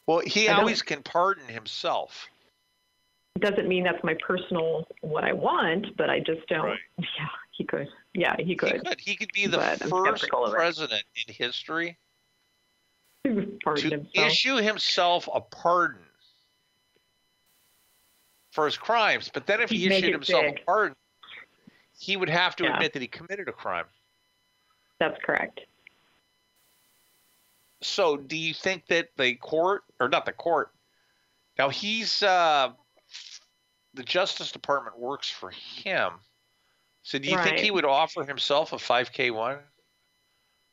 Well, 0.07 0.21
he 0.27 0.49
I 0.49 0.59
always 0.59 0.83
can 0.83 1.03
pardon 1.03 1.47
himself. 1.47 2.29
It 3.37 3.43
doesn't 3.43 3.69
mean 3.69 3.85
that's 3.85 4.03
my 4.03 4.17
personal 4.27 4.89
what 5.03 5.25
I 5.25 5.33
want, 5.33 5.97
but 5.97 6.11
I 6.11 6.19
just 6.19 6.47
don't. 6.49 6.65
Right. 6.65 6.79
Yeah, 6.99 7.29
he 7.61 7.65
could. 7.67 7.89
Yeah, 8.15 8.37
he 8.39 8.45
He 8.45 8.57
could. 8.57 8.87
could. 8.87 8.99
He 8.99 9.15
could 9.17 9.31
be 9.35 9.47
the 9.47 9.59
But 9.59 9.81
first 9.81 10.23
skeptical 10.23 10.47
of 10.47 10.55
it. 10.55 10.57
president 10.57 11.05
in 11.15 11.35
history 11.35 11.99
to 13.25 13.39
himself. 13.67 14.09
issue 14.15 14.57
himself 14.57 15.29
a 15.35 15.43
pardon 15.43 16.01
for 18.53 18.65
his 18.65 18.79
crimes. 18.79 19.31
But 19.33 19.47
then 19.47 19.61
if 19.61 19.69
he 19.69 19.87
Make 19.91 19.99
issued 19.99 20.15
himself 20.15 20.47
big. 20.47 20.61
a 20.63 20.65
pardon, 20.65 20.97
he 21.99 22.17
would 22.17 22.31
have 22.31 22.57
to 22.57 22.65
Yeah. 22.65 22.73
admit 22.77 22.95
that 22.95 23.03
he 23.03 23.09
committed 23.09 23.47
a 23.47 23.53
crime. 23.53 23.85
That's 24.99 25.23
correct. 25.23 25.61
So, 27.83 28.17
do 28.17 28.39
you 28.39 28.55
think 28.55 28.87
that 28.87 29.11
the 29.19 29.35
court, 29.35 29.85
or 30.01 30.09
not 30.09 30.25
the 30.25 30.33
court, 30.33 30.73
now 31.59 31.69
he's 31.69 32.23
uh, 32.23 32.73
the 33.93 34.03
Justice 34.03 34.51
Department 34.51 34.99
works 34.99 35.29
for 35.29 35.51
him. 35.51 36.15
So, 37.03 37.19
do 37.19 37.29
you 37.31 37.39
think 37.39 37.59
he 37.59 37.71
would 37.71 37.85
offer 37.85 38.25
himself 38.25 38.73
a 38.73 38.77
5K 38.77 39.31
one? 39.33 39.59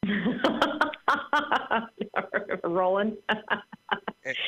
Rolling. 2.64 3.18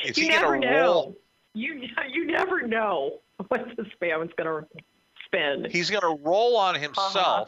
Is 0.04 0.18
you 0.18 0.28
never 0.28 0.58
know. 0.58 0.80
roll? 0.82 1.16
You 1.54 1.82
you 2.12 2.26
never 2.26 2.62
know 2.66 3.18
what 3.48 3.64
the 3.76 3.82
spam 3.84 4.24
is 4.24 4.30
going 4.36 4.62
to 4.62 4.66
spin. 5.26 5.66
He's 5.70 5.90
going 5.90 6.02
to 6.02 6.22
roll 6.22 6.56
on 6.56 6.74
himself, 6.74 7.16
uh-huh. 7.16 7.44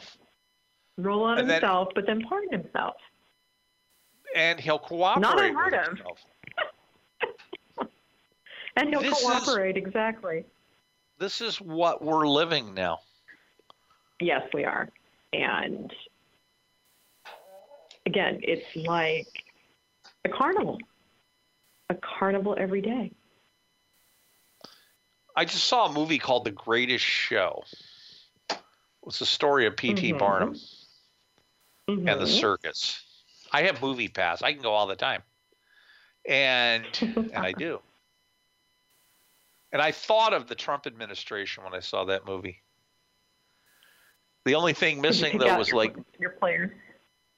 Roll 0.97 1.23
on 1.23 1.39
and 1.39 1.49
then- 1.49 1.61
himself, 1.61 1.89
but 1.95 2.05
then 2.05 2.21
pardon 2.27 2.51
himself. 2.61 2.95
and 4.35 4.59
he'll 4.59 4.79
cooperate 4.79 5.21
Not 5.21 5.39
unheard 5.39 5.73
of. 5.73 5.85
himself. 5.87 6.19
And 8.75 8.89
he'll 8.89 9.01
This 9.01 9.19
is- 9.19 9.23
cooperate 9.23 9.77
exactly. 9.77 10.45
This 11.19 11.41
is 11.41 11.61
what 11.61 12.03
we're 12.03 12.27
living 12.27 12.73
now. 12.73 12.99
Yes, 14.19 14.43
we 14.53 14.63
are. 14.65 14.89
And 15.33 15.93
again, 18.05 18.39
it's 18.43 18.75
like 18.75 19.27
a 20.25 20.29
carnival. 20.29 20.79
A 21.89 21.95
carnival 21.95 22.55
every 22.57 22.81
day. 22.81 23.11
I 25.35 25.45
just 25.45 25.65
saw 25.65 25.87
a 25.87 25.91
movie 25.91 26.19
called 26.19 26.45
The 26.45 26.51
Greatest 26.51 27.03
Show. 27.03 27.63
It's 29.05 29.19
the 29.19 29.25
story 29.25 29.65
of 29.65 29.75
P.T. 29.75 30.13
Mhm. 30.13 30.19
Barnum 30.19 30.55
and 31.87 32.07
the 32.07 32.25
Mhm. 32.25 32.39
circus. 32.39 33.03
I 33.51 33.63
have 33.63 33.81
Movie 33.81 34.07
Pass. 34.07 34.41
I 34.41 34.53
can 34.53 34.61
go 34.61 34.73
all 34.73 34.87
the 34.87 34.95
time, 34.95 35.23
and 36.25 36.85
and 37.33 37.45
I 37.45 37.51
do. 37.51 37.81
And 39.71 39.81
I 39.81 39.91
thought 39.91 40.33
of 40.33 40.47
the 40.47 40.55
Trump 40.55 40.85
administration 40.85 41.63
when 41.63 41.73
I 41.73 41.79
saw 41.79 42.05
that 42.05 42.25
movie. 42.25 42.61
The 44.45 44.55
only 44.55 44.73
thing 44.73 45.01
missing 45.01 45.37
though 45.37 45.57
was 45.57 45.69
your, 45.69 45.77
like 45.77 45.95
your 46.19 46.31
player. 46.31 46.75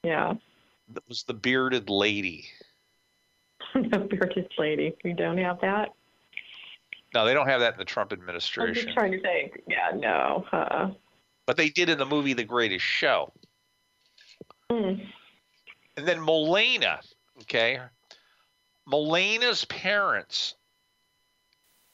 Yeah. 0.02 0.34
was 1.08 1.22
the 1.24 1.34
bearded 1.34 1.88
lady. 1.88 2.46
the 3.74 3.98
bearded 3.98 4.50
lady. 4.58 4.96
We 5.04 5.12
don't 5.12 5.38
have 5.38 5.60
that. 5.60 5.94
No, 7.14 7.24
they 7.24 7.34
don't 7.34 7.48
have 7.48 7.60
that 7.60 7.74
in 7.74 7.78
the 7.78 7.84
Trump 7.84 8.12
administration. 8.12 8.68
I'm 8.68 8.74
just 8.74 8.96
trying 8.96 9.12
to 9.12 9.20
think. 9.20 9.62
Yeah, 9.68 9.92
no. 9.94 10.44
Uh, 10.52 10.90
but 11.46 11.56
they 11.56 11.68
did 11.68 11.88
in 11.88 11.98
the 11.98 12.04
movie 12.04 12.32
The 12.32 12.44
Greatest 12.44 12.84
Show. 12.84 13.32
mm. 14.70 15.06
And 15.96 16.06
then 16.06 16.22
Melania, 16.22 17.00
okay? 17.42 17.80
Melania's 18.86 19.64
parents 19.64 20.56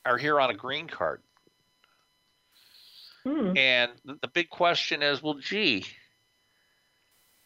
are 0.05 0.19
here 0.19 0.41
on 0.41 0.51
a 0.51 0.55
green 0.55 0.89
card. 0.89 1.23
Mm. 3.27 3.57
And 3.57 3.93
the, 4.05 4.19
the 4.23 4.29
big 4.29 4.49
question 4.51 5.03
is, 5.03 5.23
well, 5.23 5.35
gee, 5.41 5.85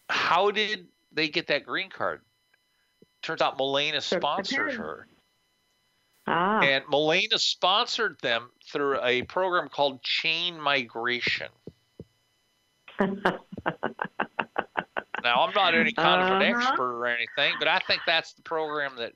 how 0.09 0.51
did 0.51 0.87
they 1.12 1.29
get 1.29 1.49
that 1.49 1.64
green 1.66 1.91
card? 1.91 2.20
Turns 3.22 3.43
out 3.43 3.57
Melania 3.59 4.01
sponsored 4.01 4.72
her. 4.74 5.07
Ah. 6.27 6.61
And 6.61 6.85
Melania 6.89 7.39
sponsored 7.39 8.18
them 8.20 8.51
through 8.72 9.01
a 9.03 9.22
program 9.22 9.68
called 9.68 10.03
Chain 10.03 10.61
Migration. 10.61 11.49
Now, 15.22 15.45
I'm 15.45 15.55
not 15.55 15.74
any 15.74 15.91
kind 15.93 16.22
of 16.22 16.41
an 16.41 16.43
Uh-huh. 16.55 16.68
expert 16.68 16.99
or 16.99 17.07
anything, 17.07 17.55
but 17.59 17.66
I 17.66 17.81
think 17.81 18.03
that's 18.07 18.35
the 18.35 18.43
program 18.43 18.93
that 18.99 19.12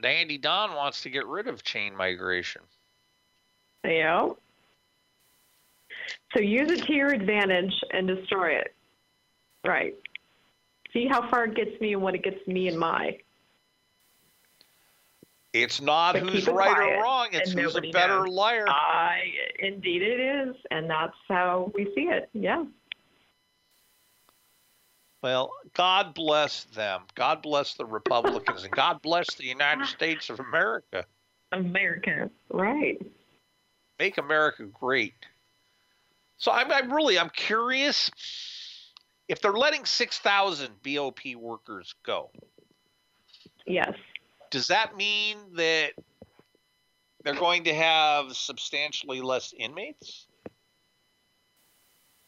Dandy 0.00 0.38
Don 0.38 0.74
wants 0.76 1.02
to 1.02 1.10
get 1.10 1.26
rid 1.26 1.48
of 1.48 1.64
chain 1.64 1.96
migration. 1.96 2.62
yeah. 3.84 4.28
So 6.34 6.40
use 6.40 6.70
it 6.70 6.84
to 6.86 6.92
your 6.92 7.08
advantage 7.08 7.72
and 7.92 8.06
destroy 8.06 8.52
it. 8.56 8.74
Right. 9.66 9.94
See 10.92 11.06
how 11.08 11.28
far 11.30 11.44
it 11.44 11.54
gets 11.54 11.80
me 11.80 11.92
and 11.94 12.02
what 12.02 12.14
it 12.14 12.22
gets 12.22 12.46
me 12.46 12.68
and 12.68 12.78
my. 12.78 13.18
It's 15.52 15.80
not 15.82 16.14
But 16.14 16.22
who's 16.22 16.46
right 16.46 16.78
or 16.78 17.02
wrong, 17.02 17.28
it's 17.32 17.52
who's 17.52 17.76
a 17.76 17.80
better 17.92 18.20
knows. 18.24 18.28
liar. 18.30 18.64
I 18.68 19.20
indeed 19.58 20.00
it 20.02 20.18
is, 20.18 20.56
and 20.70 20.88
that's 20.88 21.16
how 21.28 21.70
we 21.74 21.84
see 21.94 22.02
it. 22.08 22.30
Yeah. 22.32 22.64
Well, 25.22 25.52
God 25.74 26.14
bless 26.14 26.64
them. 26.64 27.02
God 27.14 27.42
bless 27.42 27.74
the 27.74 27.84
Republicans, 27.84 28.64
and 28.64 28.72
God 28.72 29.02
bless 29.02 29.34
the 29.34 29.44
United 29.44 29.86
States 29.88 30.30
of 30.30 30.40
America. 30.40 31.04
America. 31.52 32.30
Right. 32.50 33.00
Make 33.98 34.18
America 34.18 34.64
great. 34.64 35.14
So 36.42 36.50
I'm, 36.50 36.72
I'm 36.72 36.92
really 36.92 37.20
I'm 37.20 37.30
curious 37.30 38.10
if 39.28 39.40
they're 39.40 39.52
letting 39.52 39.84
6,000 39.84 40.70
BOP 40.82 41.20
workers 41.36 41.94
go. 42.04 42.32
Yes. 43.64 43.92
Does 44.50 44.66
that 44.66 44.96
mean 44.96 45.36
that 45.54 45.92
they're 47.22 47.34
going 47.34 47.62
to 47.62 47.74
have 47.74 48.32
substantially 48.32 49.20
less 49.20 49.54
inmates? 49.56 50.26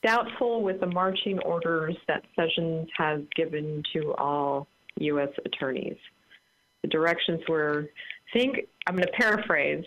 Doubtful 0.04 0.62
with 0.62 0.78
the 0.78 0.86
marching 0.86 1.40
orders 1.40 1.96
that 2.06 2.22
Sessions 2.36 2.88
has 2.96 3.20
given 3.34 3.82
to 3.94 4.14
all 4.14 4.68
U.S. 5.00 5.30
attorneys. 5.44 5.98
The 6.82 6.88
directions 6.88 7.40
were, 7.48 7.88
I 8.32 8.38
think, 8.38 8.68
I'm 8.86 8.94
going 8.94 9.08
to 9.08 9.12
paraphrase, 9.12 9.84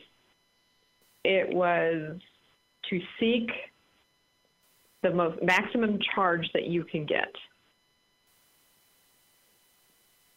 it 1.23 1.55
was 1.55 2.19
to 2.89 3.01
seek 3.21 3.51
the 5.03 5.11
most 5.11 5.41
maximum 5.43 5.99
charge 6.15 6.49
that 6.53 6.65
you 6.65 6.83
can 6.83 7.05
get. 7.05 7.33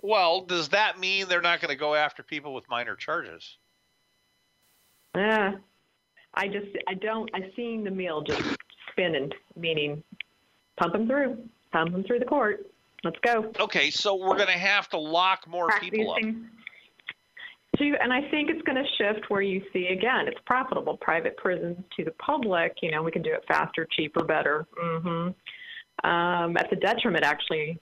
Well, 0.03 0.43
does 0.43 0.69
that 0.71 0.99
mean 0.99 1.29
they're 1.29 1.43
not 1.43 1.61
going 1.61 1.71
to 1.71 1.79
go 1.79 1.95
after 1.95 2.23
people 2.23 2.55
with 2.55 2.69
minor 2.71 2.97
charges? 2.97 3.59
Uh, 5.15 5.53
I 6.35 6.49
just, 6.49 6.69
I 6.89 6.95
don't, 6.95 7.29
I've 7.35 7.51
seen 7.55 7.85
the 7.85 7.91
mill 7.91 8.23
just 8.23 8.43
spinning, 8.91 9.31
meaning 9.57 10.03
pump 10.79 10.93
them 10.95 11.07
through, 11.07 11.39
pump 11.73 11.93
them 11.93 12.05
through 12.05 12.21
the 12.21 12.25
court. 12.25 12.67
Let's 13.03 13.19
go. 13.23 13.53
Okay, 13.59 13.91
so 13.91 14.15
we're 14.15 14.37
going 14.37 14.47
to 14.47 14.53
have 14.53 14.89
to 14.91 14.99
lock 14.99 15.47
more 15.49 15.67
Crack 15.69 15.81
people 15.81 16.13
up. 16.13 16.21
To, 17.81 17.95
and 18.03 18.13
I 18.13 18.21
think 18.31 18.51
it's 18.51 18.61
going 18.63 18.77
to 18.77 18.89
shift 18.99 19.31
where 19.31 19.41
you 19.41 19.63
see 19.73 19.87
again, 19.87 20.29
it's 20.29 20.39
profitable. 20.45 20.99
Private 20.99 21.37
prisons 21.39 21.79
to 21.97 22.05
the 22.05 22.11
public, 22.13 22.77
you 22.83 22.91
know, 22.91 23.03
we 23.03 23.11
can 23.11 23.23
do 23.23 23.33
it 23.33 23.43
faster, 23.49 23.89
cheaper, 23.91 24.23
better. 24.23 24.67
hmm 24.79 25.29
Um, 26.05 26.57
at 26.57 26.69
the 26.71 26.77
detriment, 26.77 27.25
actually, 27.25 27.81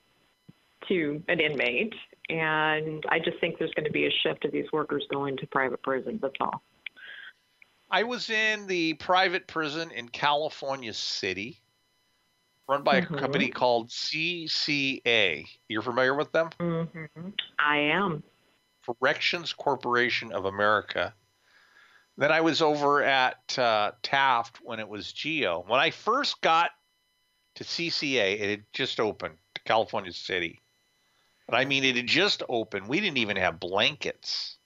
to 0.88 1.22
an 1.28 1.40
inmate. 1.40 1.94
And 2.28 3.04
I 3.08 3.18
just 3.18 3.40
think 3.40 3.58
there's 3.58 3.72
going 3.74 3.86
to 3.86 3.92
be 3.92 4.06
a 4.06 4.10
shift 4.22 4.44
of 4.44 4.52
these 4.52 4.70
workers 4.72 5.04
going 5.10 5.36
to 5.38 5.46
private 5.48 5.82
prisons. 5.82 6.20
That's 6.20 6.34
all. 6.40 6.62
I 7.90 8.04
was 8.04 8.30
in 8.30 8.66
the 8.66 8.94
private 8.94 9.46
prison 9.48 9.90
in 9.90 10.10
California 10.10 10.92
City, 10.92 11.58
run 12.68 12.82
by 12.84 13.00
Mhm. 13.00 13.10
a 13.16 13.18
company 13.18 13.48
called 13.48 13.88
CCA. 13.88 15.46
You're 15.68 15.82
familiar 15.82 16.14
with 16.14 16.30
them? 16.32 16.50
hmm 16.60 17.30
I 17.58 17.78
am. 17.78 18.22
Corrections 18.94 19.52
Corporation 19.52 20.32
of 20.32 20.44
America. 20.44 21.14
Then 22.16 22.32
I 22.32 22.40
was 22.40 22.62
over 22.62 23.02
at 23.02 23.58
uh, 23.58 23.92
Taft 24.02 24.58
when 24.62 24.80
it 24.80 24.88
was 24.88 25.12
Geo. 25.12 25.64
When 25.66 25.78
I 25.80 25.90
first 25.90 26.40
got 26.40 26.70
to 27.58 27.64
CCA. 27.64 28.38
It 28.40 28.50
had 28.50 28.64
just 28.72 29.00
opened 29.00 29.36
to 29.54 29.60
California 29.62 30.12
City. 30.12 30.60
But 31.46 31.56
I 31.56 31.64
mean, 31.64 31.82
it 31.82 31.96
had 31.96 32.06
just 32.06 32.42
opened. 32.48 32.88
We 32.88 33.00
didn't 33.00 33.18
even 33.18 33.36
have 33.36 33.58
blankets. 33.58 34.58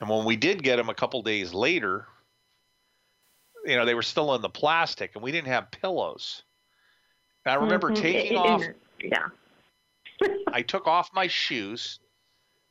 And 0.00 0.08
when 0.08 0.24
we 0.24 0.36
did 0.36 0.62
get 0.62 0.76
them 0.76 0.88
a 0.88 0.94
couple 0.94 1.20
days 1.22 1.52
later, 1.52 2.06
you 3.64 3.76
know, 3.76 3.84
they 3.84 3.94
were 3.94 4.02
still 4.02 4.34
in 4.36 4.42
the 4.42 4.48
plastic 4.48 5.14
and 5.14 5.22
we 5.22 5.32
didn't 5.32 5.48
have 5.48 5.70
pillows. 5.72 6.44
And 7.44 7.52
I 7.52 7.56
remember 7.56 7.90
Mhm. 7.90 7.96
taking 8.00 8.32
It- 8.32 8.32
it- 8.32 8.36
off, 8.36 8.62
Yeah. 9.00 9.28
I 10.52 10.62
took 10.62 10.86
off 10.86 11.10
my 11.12 11.26
shoes. 11.26 11.98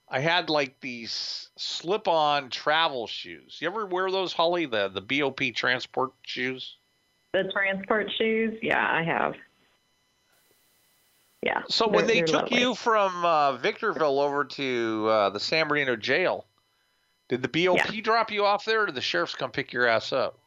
I 0.09 0.19
had 0.19 0.49
like 0.49 0.79
these 0.79 1.49
slip 1.57 2.07
on 2.07 2.49
travel 2.49 3.07
shoes. 3.07 3.57
You 3.59 3.67
ever 3.67 3.85
wear 3.85 4.09
those, 4.09 4.31
Holly? 4.31 4.65
The, 4.65 4.87
the 4.87 5.01
BOP 5.01 5.53
transport 5.53 6.13
shoes? 6.21 6.77
The 7.33 7.49
transport 7.51 8.09
shoes. 8.17 8.57
Yeah, 8.61 8.85
I 8.85 9.03
have. 9.03 9.35
Yeah. 11.43 11.61
So 11.69 11.87
when 11.87 12.07
they 12.07 12.21
took 12.21 12.43
lovely. 12.43 12.59
you 12.59 12.73
from 12.73 13.25
uh, 13.25 13.57
Victorville 13.57 14.19
over 14.19 14.45
to 14.45 15.07
uh, 15.09 15.29
the 15.29 15.39
San 15.39 15.67
Bernardino 15.67 15.95
jail, 15.95 16.45
did 17.27 17.41
the 17.41 17.47
BOP 17.65 17.93
drop 18.01 18.31
you 18.31 18.45
off 18.45 18.65
there, 18.65 18.83
or 18.83 18.85
did 18.85 18.95
the 18.95 19.01
sheriffs 19.01 19.35
come 19.35 19.51
pick 19.51 19.73
your 19.73 19.87
ass 19.87 20.13
up? 20.13 20.39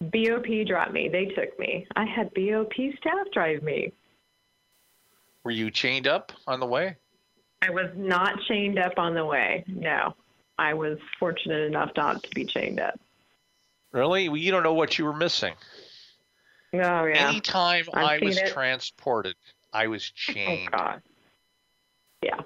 BOP 0.00 0.46
dropped 0.66 0.92
me. 0.92 1.08
They 1.08 1.26
took 1.26 1.58
me. 1.58 1.86
I 1.96 2.04
had 2.04 2.32
BOP 2.34 2.72
staff 2.98 3.26
drive 3.32 3.62
me. 3.62 3.92
Were 5.42 5.50
you 5.50 5.70
chained 5.70 6.06
up 6.06 6.32
on 6.46 6.60
the 6.60 6.66
way? 6.66 6.96
I 7.62 7.70
was 7.70 7.90
not 7.96 8.40
chained 8.48 8.78
up 8.78 8.98
on 8.98 9.14
the 9.14 9.24
way. 9.24 9.64
No. 9.66 10.14
I 10.58 10.74
was 10.74 10.98
fortunate 11.18 11.62
enough 11.62 11.90
not 11.96 12.22
to 12.22 12.30
be 12.30 12.44
chained 12.44 12.80
up. 12.80 12.98
Really? 13.92 14.28
Well, 14.28 14.38
you 14.38 14.50
don't 14.50 14.62
know 14.62 14.74
what 14.74 14.98
you 14.98 15.04
were 15.04 15.12
missing. 15.12 15.54
Oh 16.74 16.78
yeah. 16.78 17.28
Anytime 17.28 17.86
I've 17.94 18.04
I 18.04 18.18
was 18.24 18.36
it. 18.36 18.52
transported, 18.52 19.36
I 19.72 19.86
was 19.86 20.12
oh, 20.12 20.32
chained. 20.32 20.68
Oh. 20.72 20.76
God. 20.76 21.02
Yeah. 22.22 22.40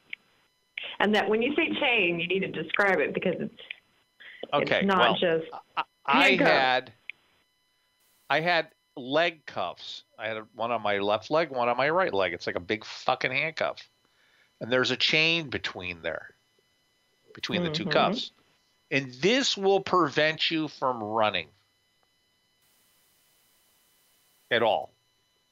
And 1.00 1.14
that 1.14 1.28
when 1.28 1.42
you 1.42 1.54
say 1.56 1.72
chain, 1.80 2.20
you 2.20 2.28
need 2.28 2.40
to 2.40 2.62
describe 2.62 3.00
it 3.00 3.14
because 3.14 3.36
it's 3.38 3.54
okay, 4.52 4.78
it's 4.78 4.86
not 4.86 4.98
well, 4.98 5.14
just 5.14 5.46
I, 5.76 5.84
I 6.06 6.36
had 6.36 6.92
I 8.28 8.40
had 8.40 8.68
leg 8.96 9.44
cuffs. 9.46 10.04
I 10.18 10.28
had 10.28 10.38
one 10.54 10.70
on 10.70 10.82
my 10.82 10.98
left 10.98 11.30
leg, 11.30 11.50
one 11.50 11.68
on 11.68 11.76
my 11.76 11.88
right 11.88 12.12
leg. 12.12 12.32
It's 12.32 12.46
like 12.46 12.56
a 12.56 12.60
big 12.60 12.84
fucking 12.84 13.32
handcuff. 13.32 13.88
And 14.60 14.70
there's 14.70 14.90
a 14.90 14.96
chain 14.96 15.48
between 15.50 16.02
there. 16.02 16.34
Between 17.34 17.62
the 17.64 17.70
two 17.70 17.84
Mhm. 17.86 17.92
cuffs. 17.92 18.32
And 18.90 19.12
this 19.14 19.56
will 19.56 19.80
prevent 19.80 20.50
you 20.50 20.68
from 20.68 21.02
running. 21.02 21.48
At 24.50 24.62
all. 24.62 24.92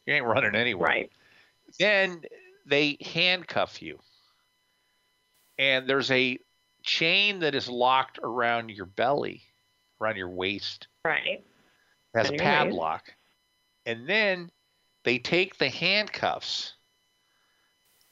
You 0.07 0.15
ain't 0.15 0.25
running 0.25 0.55
anywhere 0.55 0.89
right. 0.89 1.13
then 1.79 2.25
they 2.65 2.97
handcuff 3.03 3.83
you 3.83 4.01
and 5.59 5.87
there's 5.89 6.11
a 6.11 6.39
chain 6.83 7.41
that 7.41 7.55
is 7.55 7.69
locked 7.69 8.19
around 8.23 8.71
your 8.71 8.87
belly 8.87 9.43
around 10.01 10.17
your 10.17 10.31
waist 10.31 10.89
Right. 11.05 11.27
it 11.27 11.47
has 12.15 12.31
a 12.31 12.33
your 12.33 12.43
waist. 12.43 12.43
padlock 12.43 13.15
and 13.85 14.09
then 14.09 14.51
they 15.05 15.19
take 15.19 15.59
the 15.59 15.69
handcuffs 15.69 16.73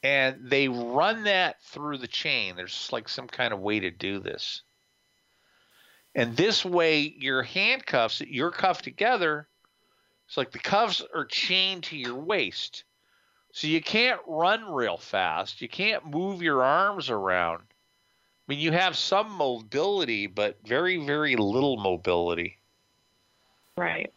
and 0.06 0.50
they 0.50 0.68
run 0.68 1.24
that 1.24 1.60
through 1.62 1.98
the 1.98 2.06
chain 2.06 2.54
there's 2.54 2.88
like 2.92 3.08
some 3.08 3.26
kind 3.26 3.52
of 3.52 3.60
way 3.60 3.80
to 3.80 3.90
do 3.90 4.18
this 4.20 4.62
and 6.14 6.36
this 6.36 6.64
way 6.64 7.14
your 7.18 7.42
handcuffs 7.42 8.20
you're 8.20 8.50
cuffed 8.50 8.84
together 8.84 9.48
it's 10.26 10.36
like 10.36 10.52
the 10.52 10.58
cuffs 10.58 11.02
are 11.14 11.24
chained 11.24 11.82
to 11.82 11.96
your 11.96 12.14
waist 12.14 12.84
so 13.56 13.68
you 13.68 13.80
can't 13.80 14.20
run 14.26 14.70
real 14.70 14.98
fast. 14.98 15.62
You 15.62 15.68
can't 15.70 16.04
move 16.04 16.42
your 16.42 16.62
arms 16.62 17.08
around. 17.08 17.62
I 17.62 18.44
mean, 18.48 18.58
you 18.58 18.70
have 18.70 18.98
some 18.98 19.30
mobility, 19.30 20.26
but 20.26 20.58
very, 20.62 20.98
very 20.98 21.36
little 21.36 21.78
mobility. 21.78 22.58
Right. 23.78 24.12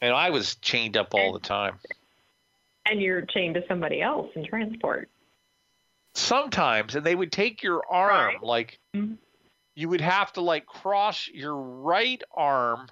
And 0.00 0.12
I 0.12 0.30
was 0.30 0.56
chained 0.56 0.96
up 0.96 1.14
all 1.14 1.32
the 1.32 1.38
time. 1.38 1.78
And 2.90 3.00
you're 3.00 3.22
chained 3.22 3.54
to 3.54 3.62
somebody 3.68 4.02
else 4.02 4.30
in 4.34 4.44
transport. 4.44 5.08
Sometimes, 6.14 6.96
and 6.96 7.06
they 7.06 7.14
would 7.14 7.30
take 7.30 7.62
your 7.62 7.84
arm, 7.88 8.34
Right. 8.34 8.42
like 8.42 8.80
Mhm. 8.92 9.16
you 9.76 9.88
would 9.88 10.00
have 10.00 10.32
to 10.32 10.40
like 10.40 10.66
cross 10.66 11.28
your 11.28 11.54
right 11.54 12.20
arm 12.32 12.88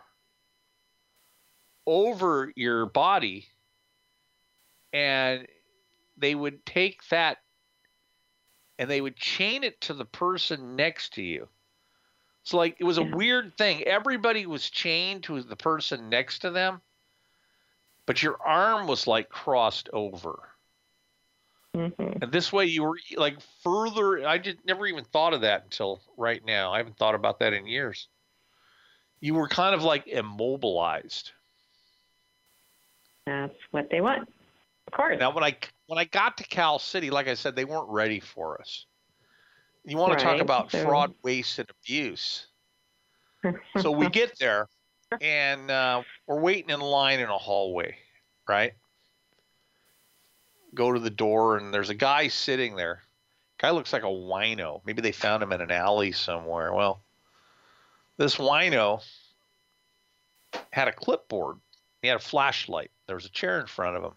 over 1.84 2.52
your 2.54 2.86
body, 2.86 3.48
and 4.92 5.48
they 6.16 6.34
would 6.34 6.64
take 6.64 7.06
that 7.08 7.38
and 8.78 8.88
they 8.88 9.00
would 9.00 9.16
chain 9.16 9.64
it 9.64 9.80
to 9.80 9.94
the 9.94 10.04
person 10.04 10.76
next 10.76 11.14
to 11.14 11.22
you. 11.22 11.48
So 12.44 12.56
like 12.56 12.76
it 12.78 12.84
was 12.84 12.98
a 12.98 13.02
Yeah. 13.02 13.16
weird 13.16 13.58
thing. 13.58 13.82
Everybody 13.82 14.46
was 14.46 14.70
chained 14.70 15.24
to 15.24 15.42
the 15.42 15.56
person 15.56 16.08
next 16.08 16.38
to 16.40 16.50
them, 16.50 16.80
but 18.08 18.22
your 18.22 18.38
arm 18.42 18.86
was 18.86 19.06
like 19.06 19.28
crossed 19.28 19.90
over. 19.92 20.40
hmm 21.74 21.88
And 21.98 22.32
this 22.32 22.50
way 22.50 22.64
you 22.64 22.82
were 22.82 22.98
like 23.18 23.36
further 23.62 24.26
I 24.26 24.38
just 24.38 24.56
never 24.64 24.86
even 24.86 25.04
thought 25.04 25.34
of 25.34 25.42
that 25.42 25.64
until 25.64 26.00
right 26.16 26.42
now. 26.44 26.72
I 26.72 26.78
haven't 26.78 26.96
thought 26.96 27.14
about 27.14 27.38
that 27.40 27.52
in 27.52 27.66
years. 27.66 28.08
You 29.20 29.34
were 29.34 29.46
kind 29.46 29.74
of 29.74 29.82
like 29.82 30.06
immobilized. 30.06 31.32
That's 33.26 33.52
what 33.72 33.90
they 33.90 34.00
want. 34.00 34.26
Of 34.86 34.92
course. 34.94 35.18
Now 35.20 35.30
when 35.30 35.44
I 35.44 35.54
when 35.86 35.98
I 35.98 36.04
got 36.04 36.38
to 36.38 36.44
Cal 36.44 36.78
City, 36.78 37.10
like 37.10 37.28
I 37.28 37.34
said, 37.34 37.54
they 37.54 37.66
weren't 37.66 37.90
ready 37.90 38.20
for 38.20 38.58
us. 38.58 38.86
You 39.84 39.98
want 39.98 40.18
to 40.18 40.24
talk 40.24 40.40
about 40.40 40.72
so- 40.72 40.82
fraud, 40.82 41.12
waste, 41.22 41.58
and 41.58 41.68
abuse. 41.82 42.46
so 43.76 43.90
we 43.90 44.08
get 44.20 44.38
there 44.38 44.66
and 45.20 45.70
uh, 45.70 46.02
we're 46.26 46.40
waiting 46.40 46.70
in 46.70 46.80
line 46.80 47.20
in 47.20 47.28
a 47.28 47.38
hallway, 47.38 47.96
right? 48.48 48.74
Go 50.74 50.92
to 50.92 51.00
the 51.00 51.10
door 51.10 51.56
and 51.56 51.72
there's 51.72 51.90
a 51.90 51.94
guy 51.94 52.28
sitting 52.28 52.76
there. 52.76 53.02
Guy 53.58 53.70
looks 53.70 53.92
like 53.92 54.02
a 54.02 54.06
wino. 54.06 54.80
Maybe 54.84 55.02
they 55.02 55.12
found 55.12 55.42
him 55.42 55.52
in 55.52 55.60
an 55.60 55.70
alley 55.70 56.12
somewhere. 56.12 56.72
Well, 56.72 57.00
this 58.16 58.36
wino 58.36 59.02
had 60.70 60.88
a 60.88 60.92
clipboard. 60.92 61.56
He 62.02 62.08
had 62.08 62.18
a 62.18 62.20
flashlight. 62.20 62.90
There 63.06 63.16
was 63.16 63.24
a 63.24 63.30
chair 63.30 63.58
in 63.60 63.66
front 63.66 63.96
of 63.96 64.04
him. 64.04 64.12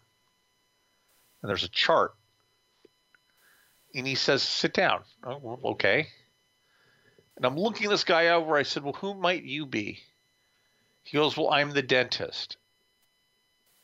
And 1.42 1.50
there's 1.50 1.64
a 1.64 1.70
chart. 1.70 2.14
And 3.96 4.06
he 4.06 4.16
says, 4.16 4.44
Sit 4.44 4.74
down. 4.74 5.02
Oh, 5.24 5.60
okay. 5.64 6.08
And 7.36 7.46
I'm 7.46 7.58
looking 7.58 7.90
this 7.90 8.04
guy 8.04 8.28
over. 8.28 8.56
I 8.56 8.64
said, 8.64 8.84
Well, 8.84 8.94
who 8.94 9.16
might 9.16 9.44
you 9.44 9.66
be? 9.66 10.00
He 11.04 11.18
goes, 11.18 11.36
Well, 11.36 11.52
I'm 11.52 11.72
the 11.72 11.82
dentist. 11.82 12.58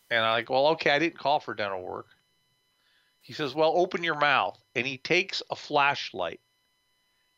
And 0.10 0.24
I'm 0.24 0.32
like, 0.32 0.50
Well, 0.50 0.68
okay, 0.70 0.92
I 0.92 1.00
didn't 1.00 1.20
call 1.20 1.40
for 1.40 1.54
dental 1.54 1.82
work. 1.82 2.08
He 3.22 3.34
says, 3.34 3.54
Well, 3.54 3.74
open 3.76 4.04
your 4.04 4.18
mouth. 4.18 4.58
And 4.76 4.86
he 4.86 4.98
takes 4.98 5.42
a 5.50 5.56
flashlight 5.56 6.40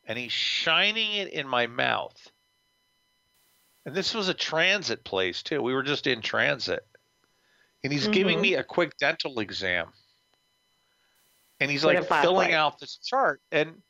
and 0.06 0.18
he's 0.18 0.32
shining 0.32 1.14
it 1.14 1.30
in 1.30 1.48
my 1.48 1.68
mouth. 1.68 2.32
And 3.86 3.96
this 3.96 4.14
was 4.14 4.28
a 4.28 4.34
transit 4.34 5.04
place, 5.04 5.42
too. 5.42 5.62
We 5.62 5.74
were 5.74 5.84
just 5.84 6.06
in 6.06 6.22
transit. 6.22 6.86
And 7.84 7.94
he's 7.94 8.08
giving 8.08 8.40
Mhm. 8.40 8.42
me 8.42 8.54
a 8.56 8.64
quick 8.64 8.98
dental 8.98 9.40
exam. 9.40 9.94
And 11.60 11.72
he's 11.72 11.86
With 11.86 12.10
like 12.10 12.22
filling 12.22 12.54
out 12.54 12.80
this 12.80 12.98
chart. 12.98 13.42
And 13.52 13.82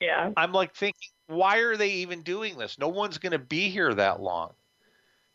yeah. 0.00 0.30
I'm 0.36 0.52
like 0.52 0.74
thinking, 0.74 1.10
why 1.26 1.58
are 1.58 1.76
they 1.76 1.90
even 1.90 2.22
doing 2.22 2.58
this? 2.58 2.78
No 2.78 2.88
one's 2.88 3.18
going 3.18 3.32
to 3.32 3.38
be 3.38 3.70
here 3.70 3.92
that 3.94 4.20
long. 4.20 4.54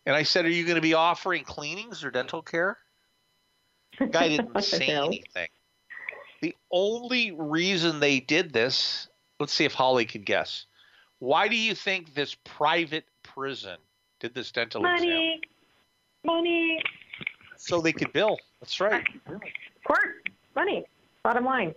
And 0.08 0.16
I 0.16 0.24
said, 0.24 0.46
Are 0.46 0.50
you 0.50 0.64
going 0.64 0.76
to 0.76 0.82
be 0.82 0.94
offering 0.94 1.44
cleanings 1.44 2.06
or 2.06 2.10
dental 2.10 2.42
care? 2.42 2.78
The 4.00 4.08
guy 4.08 4.30
didn't 4.30 4.62
say 4.64 4.88
No. 4.88 5.08
anything. 5.08 5.50
The 6.40 6.56
only 6.72 7.32
reason 7.32 8.00
they 8.00 8.22
did 8.22 8.54
this, 8.54 9.10
let's 9.38 9.52
see 9.52 9.66
if 9.66 9.74
Holly 9.74 10.06
can 10.06 10.22
guess. 10.22 10.66
Why 11.20 11.50
do 11.50 11.58
you 11.58 11.76
think 11.76 12.14
this 12.14 12.36
private 12.46 13.04
prison 13.22 13.76
did 14.22 14.34
this 14.34 14.50
dental 14.52 14.86
exam? 14.86 15.10
Money. 15.10 15.42
Money. 16.24 16.84
So 17.58 17.82
they 17.82 17.92
could 17.92 18.14
bill. 18.14 18.38
That's 18.62 18.80
right. 18.80 19.06
Of 19.26 19.42
course. 19.84 20.14
Money. 20.56 20.86
Bottom 21.22 21.44
line. 21.44 21.76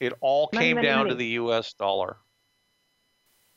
It 0.00 0.14
all 0.22 0.48
Money, 0.54 0.66
came 0.66 0.76
money, 0.76 0.86
down 0.86 1.08
to 1.08 1.14
the 1.14 1.26
US 1.26 1.74
dollar. 1.74 2.16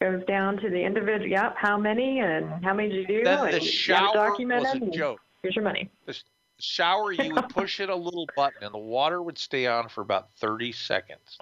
Goes 0.01 0.23
down 0.25 0.57
to 0.57 0.69
the 0.69 0.81
individual. 0.81 1.29
Yep. 1.29 1.55
How 1.57 1.77
many 1.77 2.19
and 2.21 2.63
how 2.63 2.73
many 2.73 2.89
did 2.89 3.09
you 3.09 3.19
do? 3.19 3.23
Then 3.25 3.51
the 3.51 3.59
shower 3.59 4.31
was 4.37 4.73
a 4.73 4.79
joke. 4.91 5.19
Here's 5.41 5.55
your 5.55 5.63
money. 5.65 5.89
The 6.05 6.17
shower, 6.59 7.11
you 7.11 7.33
would 7.33 7.49
push 7.53 7.79
it 7.81 7.89
a 7.89 7.95
little 7.95 8.27
button 8.35 8.63
and 8.63 8.73
the 8.73 8.77
water 8.79 9.21
would 9.21 9.37
stay 9.37 9.67
on 9.67 9.89
for 9.89 10.01
about 10.01 10.29
30 10.37 10.71
seconds. 10.71 11.37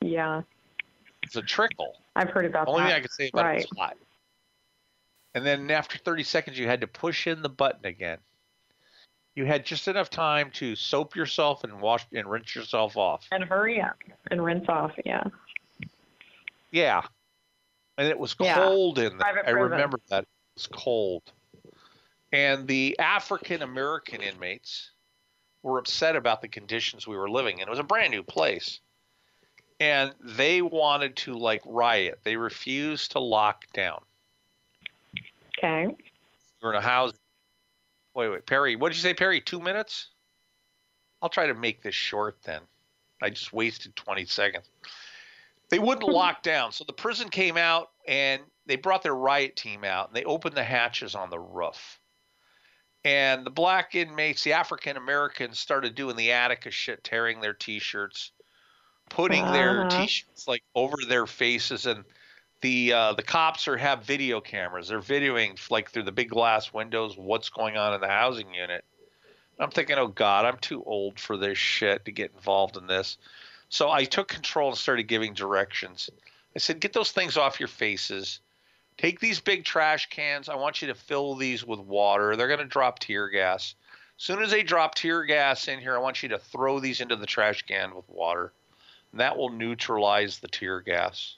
Yeah. 0.00 0.42
It's 1.24 1.34
a 1.34 1.42
trickle. 1.42 1.96
I've 2.14 2.30
heard 2.30 2.44
about 2.44 2.68
Only 2.68 2.82
that. 2.82 2.88
thing 2.88 2.96
I 2.96 3.00
can 3.00 3.10
say 3.10 3.30
about 3.32 3.56
it 3.56 3.58
is 3.58 3.66
Right. 3.76 3.80
hot. 3.88 3.96
And 5.34 5.44
then 5.44 5.70
after 5.70 5.98
30 5.98 6.22
seconds, 6.22 6.58
you 6.58 6.66
had 6.68 6.80
to 6.82 6.86
push 6.86 7.26
in 7.26 7.42
the 7.42 7.48
button 7.48 7.84
again. 7.84 8.18
You 9.34 9.44
had 9.44 9.66
just 9.66 9.86
enough 9.88 10.08
time 10.08 10.50
to 10.52 10.74
soap 10.76 11.14
yourself 11.14 11.64
and 11.64 11.80
wash 11.80 12.06
and 12.14 12.30
rinse 12.30 12.54
yourself 12.54 12.96
off. 12.96 13.26
And 13.32 13.44
hurry 13.44 13.80
up 13.80 13.96
and 14.30 14.42
rinse 14.42 14.66
off. 14.68 14.92
Yeah. 15.04 15.24
Yeah. 16.70 17.02
And 17.98 18.08
it 18.08 18.18
was 18.18 18.36
Yeah. 18.38 18.54
cold 18.54 18.98
in 18.98 19.16
there. 19.16 19.18
Private 19.18 19.46
I 19.46 19.50
remember 19.50 20.00
that. 20.08 20.24
It 20.24 20.28
was 20.54 20.66
cold. 20.66 21.32
And 22.32 22.68
the 22.68 22.98
African 22.98 23.62
American 23.62 24.20
inmates 24.20 24.90
were 25.62 25.78
upset 25.78 26.16
about 26.16 26.42
the 26.42 26.48
conditions 26.48 27.06
we 27.06 27.16
were 27.16 27.30
living 27.30 27.58
in. 27.58 27.68
It 27.68 27.70
was 27.70 27.78
a 27.78 27.84
brand 27.84 28.10
new 28.10 28.22
place. 28.22 28.80
And 29.80 30.14
they 30.20 30.62
wanted 30.62 31.16
to 31.16 31.34
like 31.34 31.62
riot. 31.64 32.20
They 32.22 32.36
refused 32.36 33.12
to 33.12 33.20
lock 33.20 33.66
down. 33.72 34.02
Okay. 35.58 35.94
We're 36.62 36.70
in 36.70 36.76
a 36.76 36.80
house. 36.80 37.12
Wait, 38.14 38.28
wait, 38.28 38.46
Perry. 38.46 38.76
What 38.76 38.88
did 38.88 38.96
you 38.96 39.02
say, 39.02 39.14
Perry? 39.14 39.40
Two 39.40 39.60
minutes? 39.60 40.08
I'll 41.20 41.28
try 41.28 41.46
to 41.46 41.54
make 41.54 41.82
this 41.82 41.94
short 41.94 42.38
then. 42.44 42.62
I 43.22 43.30
just 43.30 43.52
wasted 43.52 43.96
20 43.96 44.24
seconds. 44.26 44.70
They 45.70 45.78
wouldn't 45.78 46.08
lock 46.12 46.42
down. 46.42 46.72
So 46.72 46.84
the 46.84 46.92
prison 46.92 47.28
came 47.28 47.56
out 47.56 47.90
and 48.06 48.42
they 48.66 48.76
brought 48.76 49.02
their 49.02 49.14
riot 49.14 49.56
team 49.56 49.84
out 49.84 50.08
and 50.08 50.16
they 50.16 50.24
opened 50.24 50.56
the 50.56 50.64
hatches 50.64 51.14
on 51.14 51.30
the 51.30 51.38
roof. 51.38 52.00
And 53.04 53.46
the 53.46 53.50
black 53.50 53.94
inmates, 53.94 54.42
the 54.42 54.54
African 54.54 54.96
Americans, 54.96 55.60
started 55.60 55.94
doing 55.94 56.16
the 56.16 56.32
Attica 56.32 56.72
shit, 56.72 57.04
tearing 57.04 57.40
their 57.40 57.54
t 57.54 57.78
shirts, 57.78 58.32
putting 59.08 59.52
their 59.52 59.80
Uh-huh. 59.82 59.88
t 59.88 60.06
shirts 60.08 60.48
like 60.48 60.64
over 60.74 60.96
their 61.08 61.26
faces 61.26 61.86
and 61.86 62.04
the 62.62 62.92
uh, 62.92 63.12
the 63.12 63.22
cops 63.22 63.68
are 63.68 63.76
have 63.76 64.02
video 64.04 64.40
cameras. 64.40 64.88
They're 64.88 65.00
videoing 65.00 65.58
like 65.70 65.90
through 65.90 66.04
the 66.04 66.12
big 66.12 66.30
glass 66.30 66.72
windows 66.72 67.16
what's 67.16 67.48
going 67.48 67.76
on 67.76 67.94
in 67.94 68.00
the 68.00 68.08
housing 68.08 68.52
unit. 68.54 68.84
I'm 69.58 69.70
thinking, 69.70 69.96
oh 69.98 70.08
God, 70.08 70.44
I'm 70.44 70.58
too 70.58 70.82
old 70.84 71.20
for 71.20 71.36
this 71.36 71.58
shit 71.58 72.04
to 72.06 72.12
get 72.12 72.32
involved 72.34 72.76
in 72.76 72.86
this. 72.86 73.18
So 73.76 73.90
I 73.90 74.04
took 74.04 74.28
control 74.28 74.70
and 74.70 74.78
started 74.78 75.02
giving 75.02 75.34
directions. 75.34 76.08
I 76.54 76.58
said, 76.60 76.80
get 76.80 76.94
those 76.94 77.12
things 77.12 77.36
off 77.36 77.60
your 77.60 77.68
faces. 77.68 78.40
Take 78.96 79.20
these 79.20 79.38
big 79.38 79.66
trash 79.66 80.08
cans. 80.08 80.48
I 80.48 80.54
want 80.54 80.80
you 80.80 80.88
to 80.88 80.94
fill 80.94 81.34
these 81.34 81.62
with 81.62 81.80
water. 81.80 82.36
They're 82.36 82.48
going 82.48 82.60
to 82.60 82.64
drop 82.64 83.00
tear 83.00 83.28
gas. 83.28 83.74
As 84.18 84.24
soon 84.24 84.42
as 84.42 84.50
they 84.50 84.62
drop 84.62 84.94
tear 84.94 85.24
gas 85.24 85.68
in 85.68 85.78
here, 85.78 85.94
I 85.94 85.98
want 85.98 86.22
you 86.22 86.30
to 86.30 86.38
throw 86.38 86.80
these 86.80 87.02
into 87.02 87.16
the 87.16 87.26
trash 87.26 87.64
can 87.64 87.94
with 87.94 88.08
water. 88.08 88.54
And 89.12 89.20
that 89.20 89.36
will 89.36 89.50
neutralize 89.50 90.38
the 90.38 90.48
tear 90.48 90.80
gas. 90.80 91.36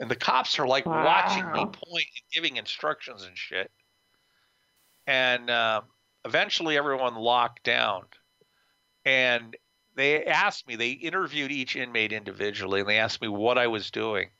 And 0.00 0.10
the 0.10 0.16
cops 0.16 0.58
are 0.58 0.66
like 0.66 0.86
watching 0.86 1.44
me 1.52 1.60
Wow. 1.60 1.66
point 1.66 2.06
and 2.16 2.32
giving 2.32 2.56
instructions 2.56 3.22
and 3.22 3.38
shit. 3.38 3.70
And 5.06 5.50
uh, 5.50 5.82
eventually 6.24 6.76
everyone 6.76 7.14
locked 7.14 7.62
down. 7.62 8.06
And 9.04 9.56
they 9.98 10.24
asked 10.24 10.68
me, 10.68 10.76
they 10.76 10.90
interviewed 10.90 11.50
each 11.50 11.74
inmate 11.74 12.12
individually, 12.12 12.80
and 12.80 12.88
they 12.88 12.98
asked 12.98 13.20
me 13.20 13.28
what 13.28 13.58
I 13.58 13.66
was 13.66 13.90
doing. 13.90 14.30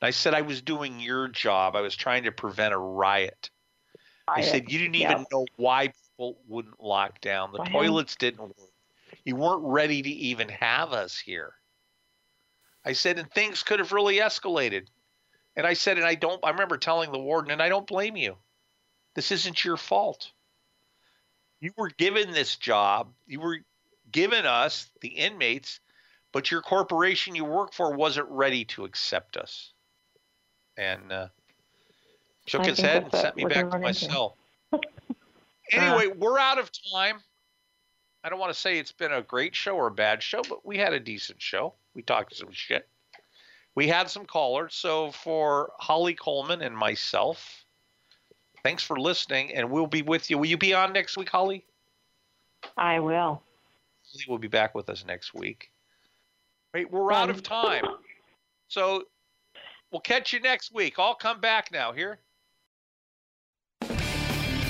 And 0.00 0.08
I 0.08 0.10
said 0.10 0.34
I 0.34 0.42
was 0.42 0.60
doing 0.62 0.98
your 0.98 1.28
job. 1.28 1.76
I 1.76 1.80
was 1.80 1.94
trying 1.94 2.24
to 2.24 2.32
prevent 2.32 2.74
a 2.74 2.78
riot. 2.78 3.50
I 4.26 4.40
Riot. 4.40 4.48
said 4.48 4.72
you 4.72 4.78
didn't 4.78 4.96
even 4.96 5.18
Yep. 5.18 5.26
know 5.30 5.46
why 5.56 5.88
people 5.88 6.40
wouldn't 6.48 6.80
lock 6.82 7.20
down. 7.20 7.52
The 7.52 7.60
toilets 7.60 8.16
didn't 8.16 8.40
work. 8.40 8.56
You 9.24 9.36
weren't 9.36 9.62
ready 9.64 10.02
to 10.02 10.08
even 10.08 10.48
have 10.48 10.92
us 10.92 11.18
here. 11.18 11.54
I 12.84 12.92
said, 12.94 13.18
and 13.18 13.30
things 13.30 13.62
could 13.62 13.78
have 13.78 13.92
really 13.92 14.16
escalated. 14.16 14.88
And 15.54 15.66
I 15.66 15.74
said, 15.74 15.98
and 15.98 16.06
I 16.06 16.14
don't, 16.14 16.44
I 16.44 16.50
remember 16.50 16.78
telling 16.78 17.12
the 17.12 17.18
warden, 17.18 17.50
and 17.52 17.62
I 17.62 17.68
don't 17.68 17.86
blame 17.86 18.16
you. 18.16 18.36
This 19.14 19.30
isn't 19.30 19.64
your 19.64 19.76
fault. 19.76 20.32
You 21.60 21.72
were 21.76 21.90
given 21.90 22.32
this 22.32 22.56
job. 22.56 23.12
You 23.26 23.40
were 23.40 23.58
given 24.12 24.46
us, 24.46 24.90
the 25.00 25.08
inmates, 25.08 25.80
but 26.32 26.50
your 26.50 26.62
corporation 26.62 27.34
you 27.34 27.44
work 27.44 27.72
for 27.72 27.92
wasn't 27.92 28.28
ready 28.28 28.64
to 28.66 28.84
accept 28.84 29.36
us. 29.36 29.72
And 30.76 31.12
uh, 31.12 31.28
shook 32.46 32.62
I 32.62 32.68
his 32.68 32.80
head 32.80 33.04
and 33.04 33.12
sent 33.12 33.36
me 33.36 33.44
back 33.44 33.70
to 33.70 33.78
my 33.78 33.88
into. 33.88 34.04
cell. 34.04 34.36
anyway, 35.72 36.06
we're 36.06 36.38
out 36.38 36.58
of 36.58 36.70
time. 36.92 37.20
I 38.22 38.28
don't 38.28 38.38
want 38.38 38.52
to 38.52 38.58
say 38.58 38.78
it's 38.78 38.92
been 38.92 39.12
a 39.12 39.22
great 39.22 39.54
show 39.54 39.74
or 39.76 39.86
a 39.86 39.92
bad 39.92 40.22
show, 40.22 40.42
but 40.48 40.64
we 40.64 40.76
had 40.76 40.92
a 40.92 41.00
decent 41.00 41.40
show. 41.40 41.74
We 41.94 42.02
talked 42.02 42.36
some 42.36 42.52
shit. 42.52 42.86
We 43.74 43.88
had 43.88 44.10
some 44.10 44.26
callers. 44.26 44.74
So 44.74 45.10
for 45.10 45.72
Holly 45.78 46.14
Coleman 46.14 46.60
and 46.60 46.76
myself, 46.76 47.64
thanks 48.62 48.82
for 48.82 48.98
listening, 48.98 49.54
and 49.54 49.70
we'll 49.70 49.86
be 49.86 50.02
with 50.02 50.30
you. 50.30 50.38
Will 50.38 50.46
you 50.46 50.58
be 50.58 50.74
on 50.74 50.92
next 50.92 51.16
week, 51.16 51.30
Holly? 51.30 51.64
I 52.76 53.00
will. 53.00 53.42
Holly 54.12 54.24
will 54.28 54.38
be 54.38 54.48
back 54.48 54.74
with 54.74 54.88
us 54.88 55.04
next 55.06 55.34
week. 55.34 55.70
Wait, 56.74 56.90
we're 56.90 57.12
out 57.12 57.30
of 57.30 57.42
time. 57.42 57.84
So 58.68 59.04
we'll 59.90 60.00
catch 60.00 60.32
you 60.32 60.40
next 60.40 60.72
week. 60.72 60.94
I'll 60.98 61.14
come 61.14 61.40
back 61.40 61.70
now 61.72 61.92
here. 61.92 62.18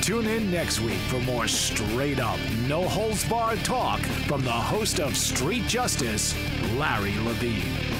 Tune 0.01 0.27
in 0.27 0.51
next 0.51 0.81
week 0.81 0.99
for 1.09 1.21
more 1.21 1.47
straight 1.47 2.19
up, 2.19 2.41
no 2.67 2.89
holds 2.89 3.29
barred 3.29 3.63
talk 3.65 4.01
from 4.01 4.43
the 4.43 4.51
host 4.51 4.99
of 4.99 5.17
Street 5.17 5.67
Justice, 5.67 6.35
Larry 6.77 7.17
Levine. 7.19 8.00